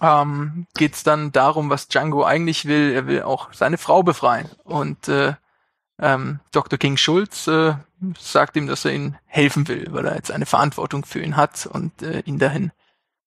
ähm, 0.00 0.66
geht 0.74 0.94
es 0.94 1.02
dann 1.02 1.32
darum, 1.32 1.70
was 1.70 1.88
Django 1.88 2.24
eigentlich 2.24 2.66
will. 2.66 2.92
Er 2.92 3.06
will 3.06 3.22
auch 3.22 3.52
seine 3.52 3.78
Frau 3.78 4.02
befreien. 4.02 4.48
Und 4.64 5.08
äh, 5.08 5.34
ähm, 6.00 6.40
Dr. 6.52 6.78
King 6.78 6.96
Schulz 6.96 7.46
äh, 7.48 7.74
sagt 8.18 8.56
ihm, 8.56 8.66
dass 8.66 8.84
er 8.84 8.92
ihm 8.92 9.16
helfen 9.26 9.66
will, 9.68 9.86
weil 9.90 10.06
er 10.06 10.14
jetzt 10.14 10.30
eine 10.30 10.46
Verantwortung 10.46 11.04
für 11.04 11.20
ihn 11.20 11.36
hat 11.36 11.66
und 11.66 12.02
äh, 12.02 12.20
ihn 12.20 12.38
dahin 12.38 12.72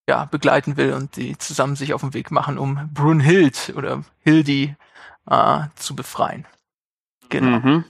ja, 0.08 0.26
begleiten 0.26 0.78
will 0.78 0.94
und 0.94 1.16
die 1.16 1.38
zusammen 1.38 1.76
sich 1.76 1.94
auf 1.94 2.02
den 2.02 2.14
Weg 2.14 2.32
machen, 2.32 2.58
um 2.58 2.90
Brunhild 2.94 3.74
oder 3.76 4.04
Hildi 4.20 4.76
äh, 5.30 5.60
zu 5.76 5.96
befreien. 5.96 6.48
Genau. 7.30 7.60
Mhm. 7.60 7.86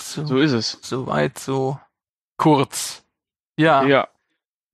So, 0.00 0.26
So 0.26 0.38
ist 0.38 0.52
es. 0.52 0.78
Soweit 0.82 1.38
so 1.38 1.78
kurz. 2.36 3.04
Ja. 3.56 3.82
Ja. 3.84 4.08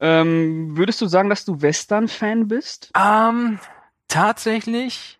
Ähm, 0.00 0.76
würdest 0.76 1.00
du 1.00 1.06
sagen, 1.06 1.30
dass 1.30 1.44
du 1.44 1.62
Western-Fan 1.62 2.48
bist? 2.48 2.90
Ähm, 2.94 3.58
tatsächlich 4.08 5.18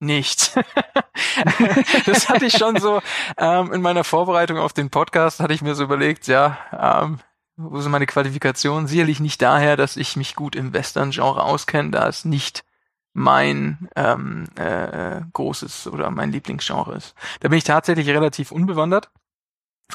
nicht. 0.00 0.54
das 2.06 2.28
hatte 2.28 2.46
ich 2.46 2.56
schon 2.56 2.78
so 2.78 3.00
ähm, 3.38 3.72
in 3.72 3.80
meiner 3.80 4.04
Vorbereitung 4.04 4.58
auf 4.58 4.72
den 4.72 4.90
Podcast, 4.90 5.40
hatte 5.40 5.54
ich 5.54 5.62
mir 5.62 5.74
so 5.74 5.84
überlegt, 5.84 6.26
ja, 6.26 6.58
ähm, 7.02 7.20
wo 7.56 7.80
sind 7.80 7.92
meine 7.92 8.06
Qualifikationen? 8.06 8.86
Sicherlich 8.86 9.20
nicht 9.20 9.40
daher, 9.40 9.76
dass 9.76 9.96
ich 9.96 10.16
mich 10.16 10.34
gut 10.34 10.56
im 10.56 10.72
Western-Genre 10.72 11.42
auskenne, 11.42 11.90
da 11.90 12.08
es 12.08 12.24
nicht 12.24 12.64
mein 13.12 13.88
ähm, 13.94 14.48
äh, 14.56 15.20
großes 15.32 15.86
oder 15.86 16.10
mein 16.10 16.32
Lieblingsgenre 16.32 16.96
ist. 16.96 17.14
Da 17.40 17.48
bin 17.48 17.58
ich 17.58 17.64
tatsächlich 17.64 18.08
relativ 18.08 18.50
unbewandert. 18.50 19.10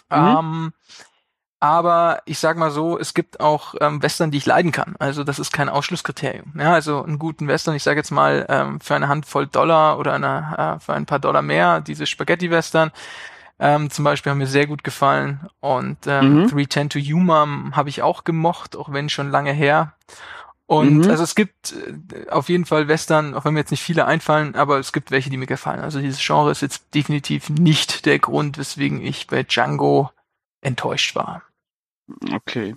Mhm. 0.10 0.18
Ähm, 0.18 0.74
aber 1.60 2.22
ich 2.26 2.40
sag 2.40 2.58
mal 2.58 2.72
so, 2.72 2.98
es 2.98 3.14
gibt 3.14 3.40
auch 3.42 3.76
ähm, 3.82 4.02
Western, 4.02 4.32
die 4.32 4.38
ich 4.38 4.46
leiden 4.46 4.72
kann. 4.72 4.96
Also 5.00 5.24
das 5.24 5.40
ist 5.40 5.52
kein 5.52 5.70
Ausschlusskriterium. 5.70 6.54
Ja, 6.58 6.74
also 6.74 7.04
einen 7.04 7.20
guten 7.20 7.48
Western, 7.48 7.76
ich 7.76 7.84
sage 7.84 8.00
jetzt 8.00 8.12
mal 8.12 8.46
ähm, 8.50 8.80
für 8.80 8.96
eine 8.96 9.08
Handvoll 9.10 9.48
Dollar 9.48 10.00
oder 10.00 10.14
eine, 10.14 10.78
äh, 10.78 10.80
für 10.80 10.94
ein 10.94 11.06
paar 11.06 11.20
Dollar 11.20 11.42
mehr, 11.42 11.82
diese 11.82 12.06
Spaghetti-Western 12.06 12.92
ähm, 13.60 13.90
zum 13.90 14.06
Beispiel 14.06 14.30
haben 14.30 14.38
mir 14.38 14.48
sehr 14.48 14.68
gut 14.68 14.84
gefallen. 14.86 15.50
Und 15.60 15.98
ähm, 16.08 16.44
Mhm. 16.44 16.48
310 16.48 16.90
to 16.92 17.00
Yuma 17.00 17.46
habe 17.74 17.90
ich 17.90 18.02
auch 18.02 18.24
gemocht, 18.24 18.78
auch 18.78 18.92
wenn 18.94 19.10
schon 19.10 19.32
lange 19.32 19.52
her. 19.52 19.94
Und 20.66 21.06
Mhm. 21.06 21.10
also 21.10 21.24
es 21.24 21.36
gibt 21.36 21.74
äh, 21.74 22.30
auf 22.30 22.48
jeden 22.48 22.66
Fall 22.66 22.88
Western, 22.88 23.34
auch 23.36 23.44
wenn 23.44 23.54
mir 23.54 23.60
jetzt 23.62 23.72
nicht 23.72 23.84
viele 23.84 24.06
einfallen, 24.06 24.56
aber 24.56 24.80
es 24.80 24.94
gibt 24.94 25.12
welche, 25.12 25.30
die 25.30 25.38
mir 25.38 25.48
gefallen. 25.48 25.82
Also 25.82 26.00
dieses 26.00 26.26
Genre 26.26 26.52
ist 26.52 26.62
jetzt 26.62 26.94
definitiv 26.94 27.50
nicht 27.50 28.06
der 28.06 28.20
Grund, 28.20 28.58
weswegen 28.58 29.02
ich 29.02 29.28
bei 29.28 29.44
Django 29.44 30.10
enttäuscht 30.62 31.16
war. 31.16 31.42
Okay. 32.34 32.76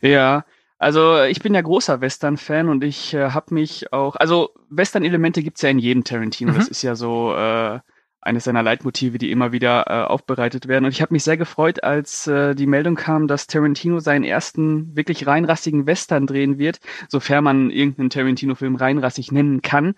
Ja, 0.00 0.44
also 0.78 1.22
ich 1.22 1.40
bin 1.40 1.54
ja 1.54 1.60
großer 1.60 2.00
Western-Fan 2.00 2.68
und 2.68 2.84
ich 2.84 3.14
äh, 3.14 3.30
habe 3.30 3.54
mich 3.54 3.92
auch, 3.92 4.16
also 4.16 4.50
Western-Elemente 4.70 5.42
gibt's 5.42 5.62
ja 5.62 5.70
in 5.70 5.78
jedem 5.78 6.04
Tarantino. 6.04 6.52
Mhm. 6.52 6.56
Das 6.56 6.68
ist 6.68 6.82
ja 6.82 6.94
so 6.94 7.34
äh, 7.34 7.80
eines 8.20 8.44
seiner 8.44 8.62
Leitmotive, 8.62 9.18
die 9.18 9.30
immer 9.30 9.52
wieder 9.52 9.84
äh, 9.88 10.04
aufbereitet 10.04 10.68
werden. 10.68 10.84
Und 10.84 10.92
ich 10.92 11.02
habe 11.02 11.14
mich 11.14 11.24
sehr 11.24 11.36
gefreut, 11.36 11.82
als 11.82 12.26
äh, 12.26 12.54
die 12.54 12.66
Meldung 12.66 12.94
kam, 12.94 13.26
dass 13.26 13.46
Tarantino 13.46 14.00
seinen 14.00 14.24
ersten 14.24 14.94
wirklich 14.94 15.26
reinrassigen 15.26 15.86
Western 15.86 16.26
drehen 16.26 16.58
wird, 16.58 16.80
sofern 17.08 17.44
man 17.44 17.70
irgendeinen 17.70 18.10
Tarantino-Film 18.10 18.76
reinrassig 18.76 19.32
nennen 19.32 19.62
kann. 19.62 19.94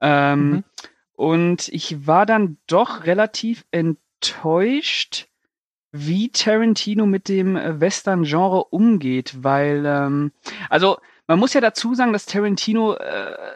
Ähm, 0.00 0.50
Mhm. 0.50 0.64
Und 1.16 1.68
ich 1.68 2.08
war 2.08 2.26
dann 2.26 2.56
doch 2.66 3.04
relativ 3.04 3.64
enttäuscht, 3.70 5.28
wie 5.96 6.28
Tarantino 6.30 7.06
mit 7.06 7.28
dem 7.28 7.56
äh, 7.56 7.80
Western-Genre 7.80 8.64
umgeht, 8.64 9.44
weil, 9.44 9.84
ähm, 9.86 10.32
also 10.68 10.98
man 11.28 11.38
muss 11.38 11.54
ja 11.54 11.60
dazu 11.60 11.94
sagen, 11.94 12.12
dass 12.12 12.26
Tarantino 12.26 12.94
äh, 12.94 13.54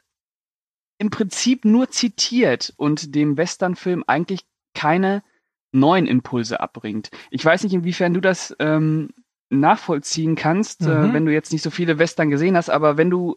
im 0.98 1.10
Prinzip 1.10 1.64
nur 1.64 1.90
zitiert 1.90 2.72
und 2.76 3.14
dem 3.16 3.36
Western-Film 3.36 4.04
eigentlich 4.06 4.42
keine 4.74 5.24
neuen 5.72 6.06
Impulse 6.06 6.60
abbringt. 6.60 7.10
Ich 7.30 7.44
weiß 7.44 7.64
nicht, 7.64 7.74
inwiefern 7.74 8.14
du 8.14 8.20
das 8.20 8.54
ähm, 8.60 9.10
nachvollziehen 9.50 10.36
kannst, 10.36 10.82
Mhm. 10.82 10.88
äh, 10.88 11.12
wenn 11.12 11.26
du 11.26 11.32
jetzt 11.32 11.52
nicht 11.52 11.62
so 11.62 11.70
viele 11.70 11.98
Western 11.98 12.30
gesehen 12.30 12.56
hast, 12.56 12.70
aber 12.70 12.96
wenn 12.96 13.10
du 13.10 13.36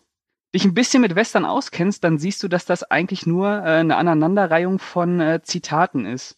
dich 0.54 0.64
ein 0.66 0.74
bisschen 0.76 1.02
mit 1.02 1.16
Western 1.16 1.46
auskennst, 1.46 2.04
dann 2.04 2.20
siehst 2.20 2.44
du, 2.44 2.48
dass 2.48 2.66
das 2.66 2.84
eigentlich 2.84 3.26
nur 3.26 3.48
äh, 3.50 3.80
eine 3.80 3.96
Aneinanderreihung 3.98 4.78
von 4.78 5.20
äh, 5.20 5.42
Zitaten 5.42 6.06
ist. 6.06 6.38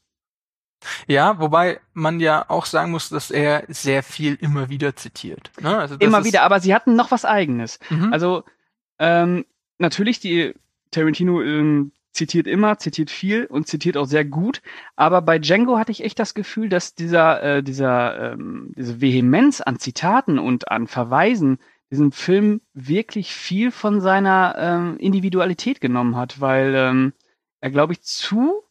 Ja, 1.08 1.40
wobei 1.40 1.80
man 1.94 2.20
ja 2.20 2.46
auch 2.50 2.66
sagen 2.66 2.92
muss, 2.92 3.10
dass 3.10 3.32
er 3.32 3.64
sehr 3.68 4.04
viel 4.04 4.36
immer 4.36 4.70
wieder 4.70 4.96
zitiert. 4.96 5.52
Ne? 5.62 5.78
Also 5.78 5.96
Immer 5.96 6.26
wieder, 6.26 6.44
aber 6.44 6.60
sie 6.60 6.74
hatten 6.74 6.96
noch 6.96 7.12
was 7.12 7.26
eigenes. 7.26 7.80
Mhm. 7.90 8.14
Also 8.14 8.44
ähm, 9.00 9.46
natürlich, 9.78 10.20
die 10.20 10.54
Tarantino 10.92 11.42
ähm, 11.42 11.92
zitiert 12.12 12.48
immer, 12.48 12.78
zitiert 12.78 13.10
viel 13.10 13.46
und 13.46 13.68
zitiert 13.68 13.98
auch 13.98 14.06
sehr 14.06 14.24
gut. 14.24 14.62
Aber 14.96 15.22
bei 15.22 15.40
Django 15.40 15.78
hatte 15.78 15.92
ich 15.92 16.04
echt 16.04 16.20
das 16.20 16.34
Gefühl, 16.34 16.70
dass 16.70 16.96
dieser, 16.96 17.44
äh, 17.44 17.64
dieser, 17.64 18.34
ähm, 18.34 18.72
diese 18.78 19.02
Vehemenz 19.02 19.62
an 19.62 19.80
Zitaten 19.80 20.40
und 20.40 20.72
an 20.72 20.88
Verweisen 20.88 21.58
diesen 21.92 22.12
Film 22.12 22.62
wirklich 22.74 23.34
viel 23.34 23.72
von 23.72 24.02
seiner 24.02 24.56
ähm, 24.58 24.98
Individualität 24.98 25.82
genommen 25.82 26.16
hat, 26.16 26.40
weil 26.40 26.74
ähm, 26.76 27.14
er, 27.60 27.72
glaube 27.72 27.94
ich, 27.94 28.02
zu 28.02 28.64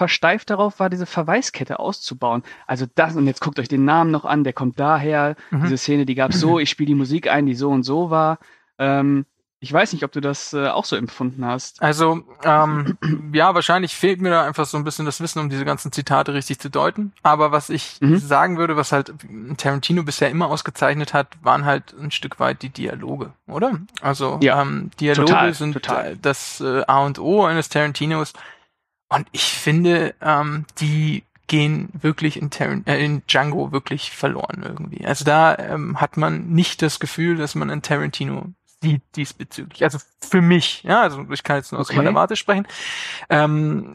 versteift 0.00 0.48
darauf 0.48 0.80
war, 0.80 0.88
diese 0.88 1.04
Verweiskette 1.04 1.78
auszubauen. 1.78 2.42
Also 2.66 2.86
das, 2.94 3.16
und 3.16 3.26
jetzt 3.26 3.42
guckt 3.42 3.58
euch 3.58 3.68
den 3.68 3.84
Namen 3.84 4.10
noch 4.10 4.24
an, 4.24 4.44
der 4.44 4.54
kommt 4.54 4.80
daher, 4.80 5.36
Mhm. 5.50 5.64
diese 5.64 5.76
Szene, 5.76 6.06
die 6.06 6.14
gab's 6.14 6.40
so, 6.40 6.58
ich 6.58 6.70
spiele 6.70 6.86
die 6.86 6.94
Musik 6.94 7.30
ein, 7.30 7.44
die 7.44 7.54
so 7.54 7.68
und 7.68 7.82
so 7.82 8.08
war. 8.08 8.38
Ähm, 8.78 9.26
ich 9.62 9.70
weiß 9.70 9.92
nicht, 9.92 10.04
ob 10.04 10.12
du 10.12 10.22
das 10.22 10.54
äh, 10.54 10.68
auch 10.68 10.86
so 10.86 10.96
empfunden 10.96 11.44
hast. 11.44 11.82
Also, 11.82 12.22
ähm, 12.44 12.96
ja, 13.34 13.54
wahrscheinlich 13.54 13.94
fehlt 13.94 14.22
mir 14.22 14.30
da 14.30 14.46
einfach 14.46 14.64
so 14.64 14.78
ein 14.78 14.84
bisschen 14.84 15.04
das 15.04 15.20
Wissen, 15.20 15.38
um 15.38 15.50
diese 15.50 15.66
ganzen 15.66 15.92
Zitate 15.92 16.32
richtig 16.32 16.60
zu 16.60 16.70
deuten. 16.70 17.12
Aber 17.22 17.52
was 17.52 17.68
ich 17.68 17.98
Mhm. 18.00 18.16
sagen 18.16 18.56
würde, 18.56 18.76
was 18.76 18.90
halt 18.90 19.12
Tarantino 19.58 20.02
bisher 20.02 20.30
immer 20.30 20.46
ausgezeichnet 20.48 21.12
hat, 21.12 21.36
waren 21.42 21.66
halt 21.66 21.92
ein 22.00 22.10
Stück 22.10 22.40
weit 22.40 22.62
die 22.62 22.70
Dialoge, 22.70 23.34
oder? 23.46 23.80
Also, 24.00 24.38
Ja, 24.40 24.62
ähm, 24.62 24.90
Dialoge 24.98 25.26
total, 25.26 25.52
sind 25.52 25.74
total. 25.74 26.12
äh, 26.12 26.16
das 26.16 26.62
äh, 26.62 26.82
A 26.86 27.00
und 27.04 27.18
O 27.18 27.44
eines 27.44 27.68
Tarantinos. 27.68 28.32
Und 29.10 29.26
ich 29.32 29.44
finde, 29.44 30.14
ähm, 30.22 30.64
die 30.78 31.24
gehen 31.48 31.88
wirklich 31.92 32.40
in, 32.40 32.50
Taran 32.50 32.86
äh, 32.86 33.04
in 33.04 33.22
Django 33.26 33.72
wirklich 33.72 34.12
verloren 34.12 34.62
irgendwie. 34.64 35.04
Also 35.04 35.24
da 35.24 35.56
ähm, 35.58 36.00
hat 36.00 36.16
man 36.16 36.48
nicht 36.50 36.80
das 36.80 37.00
Gefühl, 37.00 37.36
dass 37.36 37.56
man 37.56 37.70
einen 37.70 37.82
Tarantino 37.82 38.46
sieht 38.80 39.02
diesbezüglich. 39.16 39.82
Also 39.82 39.98
für 40.20 40.40
mich, 40.40 40.84
ja, 40.84 41.02
also 41.02 41.26
ich 41.30 41.42
kann 41.42 41.56
jetzt 41.56 41.72
nur 41.72 41.80
aus 41.80 41.88
Okay. 41.90 41.96
meiner 41.96 42.14
Warte 42.14 42.36
sprechen. 42.36 42.66
Ähm, 43.28 43.94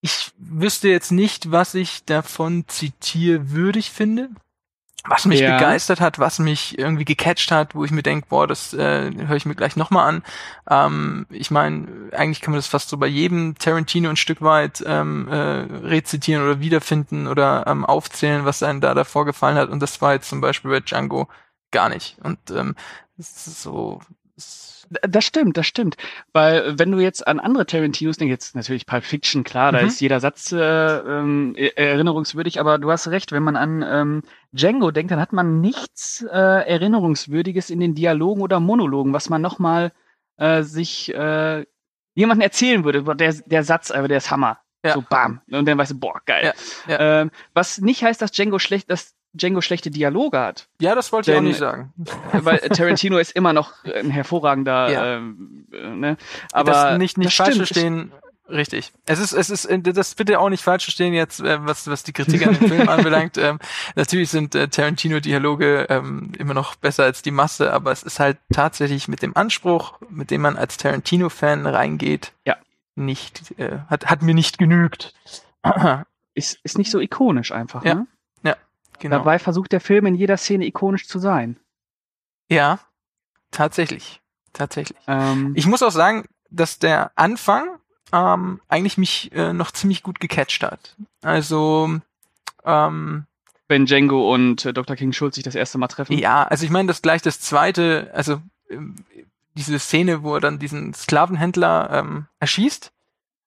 ich 0.00 0.32
wüsste 0.36 0.88
jetzt 0.88 1.12
nicht, 1.12 1.52
was 1.52 1.74
ich 1.74 2.04
davon 2.04 2.64
zitierwürdig 2.66 3.92
finde. 3.92 4.30
Was 5.04 5.24
mich 5.26 5.40
Ja. 5.40 5.56
begeistert 5.56 6.00
hat, 6.00 6.20
was 6.20 6.38
mich 6.38 6.78
irgendwie 6.78 7.04
gecatcht 7.04 7.50
hat, 7.50 7.74
wo 7.74 7.84
ich 7.84 7.90
mir 7.90 8.04
denke, 8.04 8.28
boah, 8.28 8.46
das 8.46 8.72
äh, 8.72 9.10
höre 9.26 9.34
ich 9.36 9.46
mir 9.46 9.56
gleich 9.56 9.74
nochmal 9.74 10.08
an. 10.08 10.22
Ähm, 10.70 11.26
ich 11.30 11.50
meine, 11.50 11.88
eigentlich 12.12 12.40
kann 12.40 12.52
man 12.52 12.58
das 12.58 12.68
fast 12.68 12.88
so 12.88 12.96
bei 12.96 13.08
jedem 13.08 13.56
Tarantino 13.58 14.08
ein 14.10 14.16
Stück 14.16 14.42
weit 14.42 14.82
ähm, 14.86 15.26
äh, 15.28 15.34
rezitieren 15.34 16.44
oder 16.44 16.60
wiederfinden 16.60 17.26
oder 17.26 17.64
ähm, 17.66 17.84
aufzählen, 17.84 18.44
was 18.44 18.62
einem 18.62 18.80
da 18.80 18.94
davor 18.94 19.24
gefallen 19.24 19.56
hat. 19.56 19.70
Und 19.70 19.80
das 19.80 20.00
war 20.00 20.12
jetzt 20.12 20.28
zum 20.28 20.40
Beispiel 20.40 20.70
bei 20.70 20.80
Django 20.80 21.28
gar 21.72 21.88
nicht. 21.88 22.16
Und 22.22 22.38
ähm, 22.52 22.76
ist 23.18 23.44
so. 23.62 24.00
Das 25.02 25.24
stimmt, 25.24 25.56
das 25.56 25.66
stimmt. 25.66 25.96
Weil 26.32 26.56
äh, 26.62 26.78
wenn 26.78 26.90
du 26.92 26.98
jetzt 27.00 27.26
an 27.26 27.40
andere 27.40 27.66
Tarantinos 27.66 28.16
denkst, 28.16 28.30
jetzt 28.30 28.54
natürlich 28.56 28.86
Pulp 28.86 29.04
Fiction, 29.04 29.44
klar, 29.44 29.72
da 29.72 29.80
Mhm. 29.82 29.86
ist 29.88 30.00
jeder 30.00 30.20
Satz 30.20 30.52
äh, 30.52 30.56
e- 30.58 31.72
erinnerungswürdig, 31.76 32.60
aber 32.60 32.78
du 32.78 32.90
hast 32.90 33.08
recht, 33.08 33.32
wenn 33.32 33.42
man 33.42 33.56
an 33.56 33.84
ähm, 33.86 34.22
Django 34.52 34.90
denkt, 34.90 35.10
dann 35.12 35.20
hat 35.20 35.32
man 35.32 35.60
nichts 35.60 36.22
äh, 36.22 36.36
Erinnerungswürdiges 36.36 37.70
in 37.70 37.80
den 37.80 37.94
Dialogen 37.94 38.42
oder 38.42 38.60
Monologen, 38.60 39.12
was 39.12 39.28
man 39.28 39.40
nochmal 39.42 39.92
äh, 40.36 40.62
sich 40.62 41.12
äh, 41.14 41.64
jemanden 42.14 42.42
erzählen 42.42 42.84
würde. 42.84 43.02
Der, 43.16 43.32
der 43.32 43.64
Satz, 43.64 43.90
aber 43.90 44.08
der 44.08 44.18
ist 44.18 44.30
Hammer. 44.30 44.58
Ja. 44.84 44.94
So 44.94 45.04
bam. 45.08 45.40
Und 45.50 45.66
dann 45.68 45.78
weißt 45.78 45.92
du, 45.92 45.98
boah, 46.00 46.20
geil. 46.26 46.52
Ja, 46.88 47.20
Ähm, 47.20 47.30
was 47.54 47.80
nicht 47.80 48.02
heißt, 48.02 48.20
dass 48.20 48.32
Django 48.32 48.58
schlecht, 48.58 48.90
dass 48.90 49.14
Django 49.34 49.60
schlechte 49.60 49.90
Dialoge 49.90 50.38
hat. 50.38 50.68
Ja, 50.80 50.94
das 50.94 51.10
wollte 51.12 51.30
ich 51.30 51.36
auch 51.36 51.40
Denn- 51.40 51.48
nicht 51.48 51.58
sagen. 51.58 51.92
Weil 52.32 52.58
Tarantino 52.58 53.18
ist 53.18 53.32
immer 53.32 53.52
noch 53.52 53.72
ein 53.84 54.10
hervorragender, 54.10 54.90
Ja. 54.90 55.16
ähm, 55.16 55.66
äh, 55.72 55.88
ne? 55.88 56.16
Aber 56.52 56.72
das 56.72 56.98
nicht, 56.98 57.16
nicht 57.18 57.28
das 57.28 57.34
falsch 57.46 57.54
stimmt. 57.54 57.68
verstehen. 57.68 58.12
Richtig. 58.48 58.92
Es 59.06 59.18
ist, 59.18 59.32
es 59.32 59.48
ist, 59.48 59.64
äh, 59.66 59.78
das 59.80 60.14
bitte 60.14 60.38
auch 60.38 60.50
nicht 60.50 60.62
falsch 60.62 60.84
verstehen 60.84 61.14
jetzt, 61.14 61.40
äh, 61.40 61.64
was, 61.64 61.88
was 61.88 62.02
die 62.02 62.12
Kritik 62.12 62.46
an 62.46 62.54
dem 62.58 62.68
Film 62.68 62.88
anbelangt. 62.88 63.38
Ähm, 63.38 63.58
natürlich 63.94 64.28
sind 64.28 64.54
äh, 64.54 64.68
Tarantino-Dialoge 64.68 65.86
ähm, 65.88 66.32
immer 66.36 66.52
noch 66.52 66.74
besser 66.74 67.04
als 67.04 67.22
die 67.22 67.30
Masse, 67.30 67.72
aber 67.72 67.92
es 67.92 68.02
ist 68.02 68.20
halt 68.20 68.36
tatsächlich 68.52 69.08
mit 69.08 69.22
dem 69.22 69.34
Anspruch, 69.36 69.94
mit 70.10 70.30
dem 70.30 70.42
man 70.42 70.56
als 70.58 70.76
Tarantino-Fan 70.76 71.66
reingeht, 71.66 72.32
Ja. 72.44 72.56
nicht, 72.94 73.58
äh, 73.58 73.78
hat, 73.88 74.06
hat 74.06 74.20
mir 74.22 74.34
nicht 74.34 74.58
genügt. 74.58 75.14
Ist, 76.34 76.58
ist 76.62 76.76
nicht 76.78 76.90
so 76.90 76.98
ikonisch 77.00 77.52
einfach, 77.52 77.84
Ja, 77.84 77.94
ne? 77.94 78.06
Genau. 79.02 79.18
Dabei 79.18 79.38
versucht 79.38 79.72
der 79.72 79.80
Film 79.80 80.06
in 80.06 80.14
jeder 80.14 80.36
Szene 80.38 80.64
ikonisch 80.66 81.06
zu 81.06 81.18
sein. 81.18 81.58
ja, 82.48 82.78
tatsächlich. 83.50 84.20
Tatsächlich. 84.54 84.98
Ähm, 85.06 85.52
Ich 85.54 85.66
muss 85.66 85.82
auch 85.82 85.90
sagen, 85.90 86.24
dass 86.50 86.78
der 86.78 87.12
Anfang 87.16 87.78
ähm, 88.12 88.60
eigentlich 88.68 88.98
mich 88.98 89.32
äh, 89.32 89.52
noch 89.52 89.70
ziemlich 89.70 90.02
gut 90.02 90.20
gecatcht 90.20 90.62
hat. 90.62 90.96
Also 91.22 91.98
ähm, 92.64 93.24
Wenn 93.68 93.86
Django 93.86 94.32
und 94.32 94.64
äh, 94.66 94.72
Dr. 94.74 94.96
King 94.96 95.12
Schulz 95.12 95.34
sich 95.36 95.44
das 95.44 95.54
erste 95.54 95.78
Mal 95.78 95.88
treffen. 95.88 96.16
ja, 96.18 96.42
also 96.44 96.64
ich 96.64 96.70
meine, 96.70 96.88
das 96.88 97.00
gleich 97.02 97.22
das 97.22 97.40
zweite, 97.40 98.10
also 98.14 98.40
ähm, 98.70 98.96
diese 99.54 99.78
Szene, 99.78 100.22
wo 100.22 100.34
er 100.34 100.40
dann 100.40 100.58
diesen 100.58 100.92
Sklavenhändler 100.94 101.90
ähm, 101.92 102.26
erschießt 102.40 102.92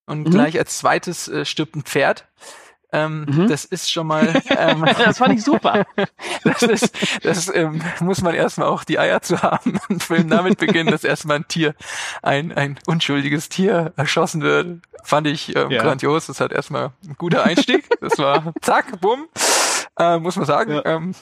und 0.08 0.20
Mhm. 0.28 0.32
gleich 0.32 0.58
als 0.58 0.78
zweites 0.80 1.28
äh, 1.28 1.46
stirbt 1.46 1.76
ein 1.76 1.84
Pferd. 1.84 2.28
Ähm, 2.96 3.26
Mhm. 3.28 3.48
Das 3.48 3.66
ist 3.66 3.92
schon 3.92 4.08
mal. 4.08 4.42
Ähm, 4.50 4.86
das 4.98 5.18
fand 5.18 5.34
ich 5.34 5.44
super. 5.44 5.86
das 6.44 6.64
ist, 6.64 6.94
das 7.24 7.54
ähm, 7.54 7.82
muss 8.00 8.22
man 8.22 8.34
erstmal 8.36 8.68
auch 8.68 8.84
die 8.84 9.00
Eier 9.00 9.22
zu 9.22 9.42
haben, 9.42 9.80
einen 9.90 10.00
Film 10.00 10.30
damit 10.30 10.58
beginnen, 10.60 10.92
dass 10.92 11.04
erstmal 11.04 11.38
ein 11.38 11.48
Tier, 11.48 11.76
ein, 12.22 12.52
ein 12.52 12.80
unschuldiges 12.88 13.50
Tier 13.50 13.94
erschossen 13.98 14.42
wird. 14.42 14.80
Fand 15.04 15.28
ich 15.28 15.56
ähm, 15.56 15.70
Ja. 15.72 15.82
grandios. 15.84 16.28
Das 16.28 16.40
hat 16.40 16.52
erstmal 16.52 16.92
ein 17.08 17.16
guter 17.18 17.44
Einstieg. 17.44 17.88
Das 18.02 18.18
war 18.18 18.54
zack, 18.62 19.00
bumm. 19.02 19.28
Äh, 20.00 20.20
muss 20.20 20.36
man 20.36 20.46
sagen. 20.46 20.74
Ja. 20.74 20.86
Ähm, 20.86 21.14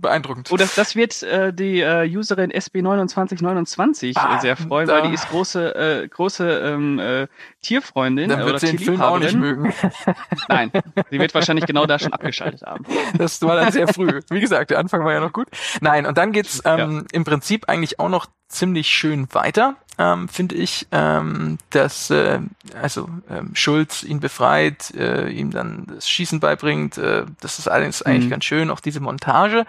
beeindruckend. 0.00 0.50
Oh, 0.50 0.56
das, 0.56 0.74
das 0.74 0.96
wird 0.96 1.22
äh, 1.22 1.52
die 1.52 1.80
äh, 1.80 2.08
Userin 2.08 2.50
SB2929 2.52 4.12
Ah, 4.16 4.36
äh, 4.36 4.40
sehr 4.40 4.56
freuen, 4.56 4.88
weil 4.88 5.02
die 5.08 5.14
ist 5.14 5.28
große, 5.28 5.74
äh, 5.74 6.08
große 6.08 6.48
ähm, 6.48 6.98
äh, 6.98 7.26
Tierfreundin 7.62 8.28
Dann 8.28 8.42
oder 8.42 8.52
wird 8.52 8.60
sie 8.60 8.68
den 8.68 8.78
Film 8.78 9.00
auch 9.00 9.18
nicht 9.18 9.36
mögen. 9.36 9.72
Nein, 10.48 10.70
sie 11.10 11.18
wird 11.18 11.34
wahrscheinlich 11.34 11.66
genau 11.66 11.86
da 11.86 11.98
schon 11.98 12.12
abgeschaltet 12.12 12.62
haben. 12.62 12.84
Das 13.16 13.40
war 13.42 13.56
dann 13.56 13.72
sehr 13.72 13.88
früh. 13.88 14.20
Wie 14.30 14.40
gesagt, 14.40 14.70
der 14.70 14.78
Anfang 14.78 15.04
war 15.04 15.12
ja 15.12 15.20
noch 15.20 15.32
gut. 15.32 15.48
Nein, 15.80 16.06
und 16.06 16.16
dann 16.16 16.32
geht's 16.32 16.62
ähm, 16.64 17.06
im 17.12 17.24
Prinzip 17.24 17.68
eigentlich 17.68 18.00
auch 18.00 18.08
noch 18.08 18.26
ziemlich 18.48 18.88
schön 18.88 19.28
weiter, 19.34 19.76
ähm, 19.98 20.28
finde 20.28 20.54
ich, 20.54 20.86
ähm, 20.92 21.58
dass 21.70 22.10
äh, 22.10 22.40
also 22.80 23.08
ähm, 23.28 23.54
Schulz 23.54 24.02
ihn 24.02 24.20
befreit, 24.20 24.92
äh, 24.94 25.28
ihm 25.28 25.50
dann 25.50 25.86
das 25.86 26.08
Schießen 26.08 26.40
beibringt. 26.40 26.98
Äh, 26.98 27.26
das 27.40 27.58
ist 27.58 27.68
alles 27.68 28.02
eigentlich 28.02 28.26
Mhm. 28.26 28.30
ganz 28.30 28.44
schön, 28.44 28.70
auch 28.70 28.80
diese 28.80 29.00
Montage. 29.00 29.66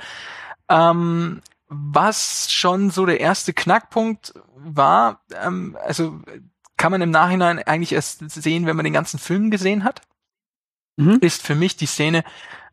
Ähm, 0.69 1.41
was 1.67 2.51
schon 2.51 2.89
so 2.89 3.05
der 3.05 3.19
erste 3.19 3.53
Knackpunkt 3.53 4.33
war, 4.55 5.21
ähm, 5.43 5.77
also 5.85 6.19
kann 6.77 6.91
man 6.91 7.01
im 7.01 7.11
Nachhinein 7.11 7.59
eigentlich 7.59 7.91
erst 7.91 8.29
sehen, 8.31 8.65
wenn 8.65 8.75
man 8.75 8.85
den 8.85 8.93
ganzen 8.93 9.19
Film 9.19 9.51
gesehen 9.51 9.83
hat 9.83 10.01
Mhm. 10.97 11.19
ist 11.21 11.43
für 11.43 11.55
mich 11.55 11.77
die 11.77 11.85
Szene 11.85 12.23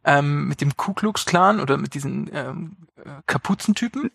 ähm, 0.05 0.49
mit 0.49 0.61
dem 0.61 0.77
Ku 0.77 0.95
Klux 0.95 1.27
Klan 1.27 1.61
oder 1.61 1.77
mit 1.77 1.95
diesen 1.95 2.29
ähm, 2.33 2.77
äh, 2.97 3.23
Kapuzentypen. 3.27 4.11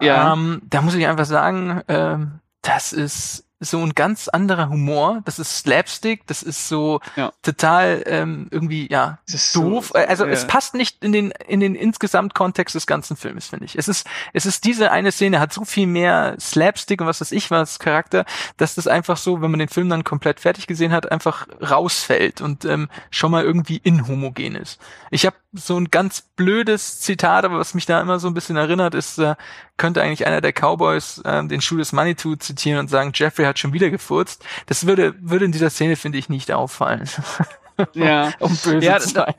Ja. 0.00 0.32
Ähm, 0.32 0.62
da 0.68 0.82
muss 0.82 0.94
ich 0.94 1.06
einfach 1.06 1.26
sagen, 1.26 1.82
ähm, 1.88 2.40
das 2.62 2.92
ist 2.92 3.44
so 3.60 3.78
ein 3.80 3.92
ganz 3.96 4.28
anderer 4.28 4.68
Humor. 4.68 5.20
Das 5.24 5.40
ist 5.40 5.58
Slapstick, 5.58 6.24
das 6.28 6.44
ist 6.44 6.68
so 6.68 7.00
Ja. 7.16 7.32
total 7.42 8.04
ähm, 8.06 8.46
irgendwie 8.52 8.88
ja 8.88 9.18
Das 9.26 9.34
ist 9.34 9.52
so- 9.52 9.68
doof. 9.68 9.92
also 9.96 10.26
ja. 10.26 10.30
es 10.30 10.46
passt 10.46 10.74
nicht 10.74 11.02
in 11.02 11.10
den 11.10 11.32
in 11.48 11.58
den 11.58 11.74
insgesamt 11.74 12.34
Kontext 12.36 12.76
des 12.76 12.86
ganzen 12.86 13.16
Films, 13.16 13.48
finde 13.48 13.64
ich. 13.64 13.76
Es 13.76 13.88
ist 13.88 14.06
es 14.32 14.46
ist 14.46 14.64
diese 14.64 14.92
eine 14.92 15.10
Szene 15.10 15.40
hat 15.40 15.52
so 15.52 15.64
viel 15.64 15.88
mehr 15.88 16.36
Slapstick 16.38 17.00
und 17.00 17.08
was 17.08 17.20
weiß 17.20 17.32
ich 17.32 17.50
was 17.50 17.80
Charakter, 17.80 18.24
dass 18.58 18.76
das 18.76 18.86
einfach 18.86 19.16
so, 19.16 19.42
wenn 19.42 19.50
man 19.50 19.58
den 19.58 19.68
Film 19.68 19.88
dann 19.88 20.04
komplett 20.04 20.38
fertig 20.38 20.68
gesehen 20.68 20.92
hat, 20.92 21.10
einfach 21.10 21.48
rausfällt 21.68 22.40
und 22.40 22.64
ähm, 22.64 22.88
schon 23.10 23.32
mal 23.32 23.42
irgendwie 23.42 23.78
inhomogen 23.78 24.54
ist. 24.54 24.80
Ich 25.10 25.26
habe 25.26 25.34
so 25.52 25.76
ein 25.76 25.90
ganz 25.90 26.20
blödes 26.36 27.00
Zitat, 27.00 27.44
aber 27.44 27.58
was 27.58 27.74
mich 27.74 27.86
da 27.86 28.00
immer 28.00 28.20
so 28.20 28.28
ein 28.28 28.34
bisschen 28.34 28.56
erinnert, 28.56 28.94
ist, 28.94 29.18
äh, 29.18 29.34
könnte 29.78 30.02
eigentlich 30.02 30.26
einer 30.26 30.40
der 30.42 30.52
Cowboys 30.52 31.18
äh, 31.24 31.46
den 31.46 31.60
Schuh 31.62 31.78
des 31.78 31.92
Manitou 31.92 32.34
zitieren 32.36 32.80
und 32.80 32.88
sagen, 32.88 33.12
Jeffrey 33.14 33.46
hat 33.46 33.58
schon 33.58 33.72
wieder 33.72 33.88
gefurzt. 33.90 34.44
Das 34.66 34.86
würde 34.86 35.14
würde 35.20 35.46
in 35.46 35.52
dieser 35.52 35.70
Szene 35.70 35.96
finde 35.96 36.18
ich 36.18 36.28
nicht 36.28 36.52
auffallen, 36.52 37.08
Ja, 37.94 38.32
um 38.40 38.50
böse 38.50 38.78
Ja, 38.84 38.98
zu 38.98 39.08
sein. 39.10 39.34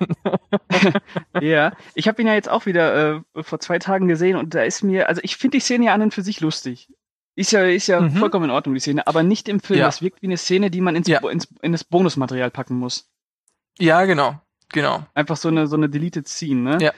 ja. 1.41 1.73
Ich 1.93 2.07
habe 2.07 2.21
ihn 2.21 2.27
ja 2.27 2.33
jetzt 2.33 2.49
auch 2.49 2.65
wieder 2.65 3.15
äh, 3.35 3.43
vor 3.43 3.59
zwei 3.59 3.79
Tagen 3.79 4.07
gesehen 4.07 4.37
und 4.37 4.53
da 4.55 4.63
ist 4.63 4.81
mir, 4.83 5.09
also 5.09 5.21
ich 5.23 5.35
finde 5.37 5.57
die 5.57 5.61
Szene 5.61 5.85
ja 5.85 5.93
an 5.93 6.01
und 6.01 6.13
für 6.13 6.21
sich 6.21 6.39
lustig. 6.39 6.87
Ist 7.35 7.51
ja, 7.51 7.63
ist 7.65 7.87
ja 7.87 8.01
Mhm. 8.01 8.15
vollkommen 8.17 8.45
in 8.45 8.51
Ordnung, 8.51 8.75
die 8.75 8.81
Szene, 8.81 9.05
aber 9.07 9.23
nicht 9.23 9.47
im 9.49 9.59
Film. 9.59 9.79
Ja. 9.79 9.85
Das 9.85 10.01
wirkt 10.01 10.21
wie 10.21 10.27
eine 10.27 10.37
Szene, 10.37 10.71
die 10.71 10.81
man 10.81 10.95
ins, 10.95 11.07
Ja. 11.07 11.19
Ins, 11.29 11.47
in 11.61 11.71
das 11.71 11.83
Bonusmaterial 11.83 12.51
packen 12.51 12.75
muss. 12.77 13.09
Ja, 13.77 14.03
genau, 14.05 14.39
genau. 14.73 15.05
Einfach 15.13 15.37
so 15.37 15.47
eine, 15.49 15.67
so 15.67 15.75
eine 15.77 15.89
Deleted 15.89 16.27
Scene, 16.27 16.61
ne? 16.61 16.77
Ja. 16.81 16.91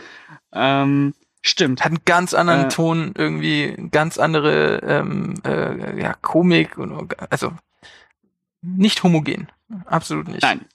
Ähm, 0.54 1.13
stimmt. 1.41 1.82
hat 1.82 1.91
einen 1.91 2.06
ganz 2.06 2.34
anderen 2.34 2.65
Äh. 2.65 2.69
Ton, 2.69 3.13
irgendwie 3.17 3.75
ganz 3.91 4.17
andere 4.17 4.77
ähm, 4.84 5.36
äh, 5.45 5.99
ja, 6.01 6.13
Komik 6.21 6.77
und 6.77 7.15
also 7.32 7.54
nicht 8.62 9.04
homogen. 9.04 9.47
Absolut 9.86 10.27
nicht. 10.27 10.43
Nein. 10.43 10.65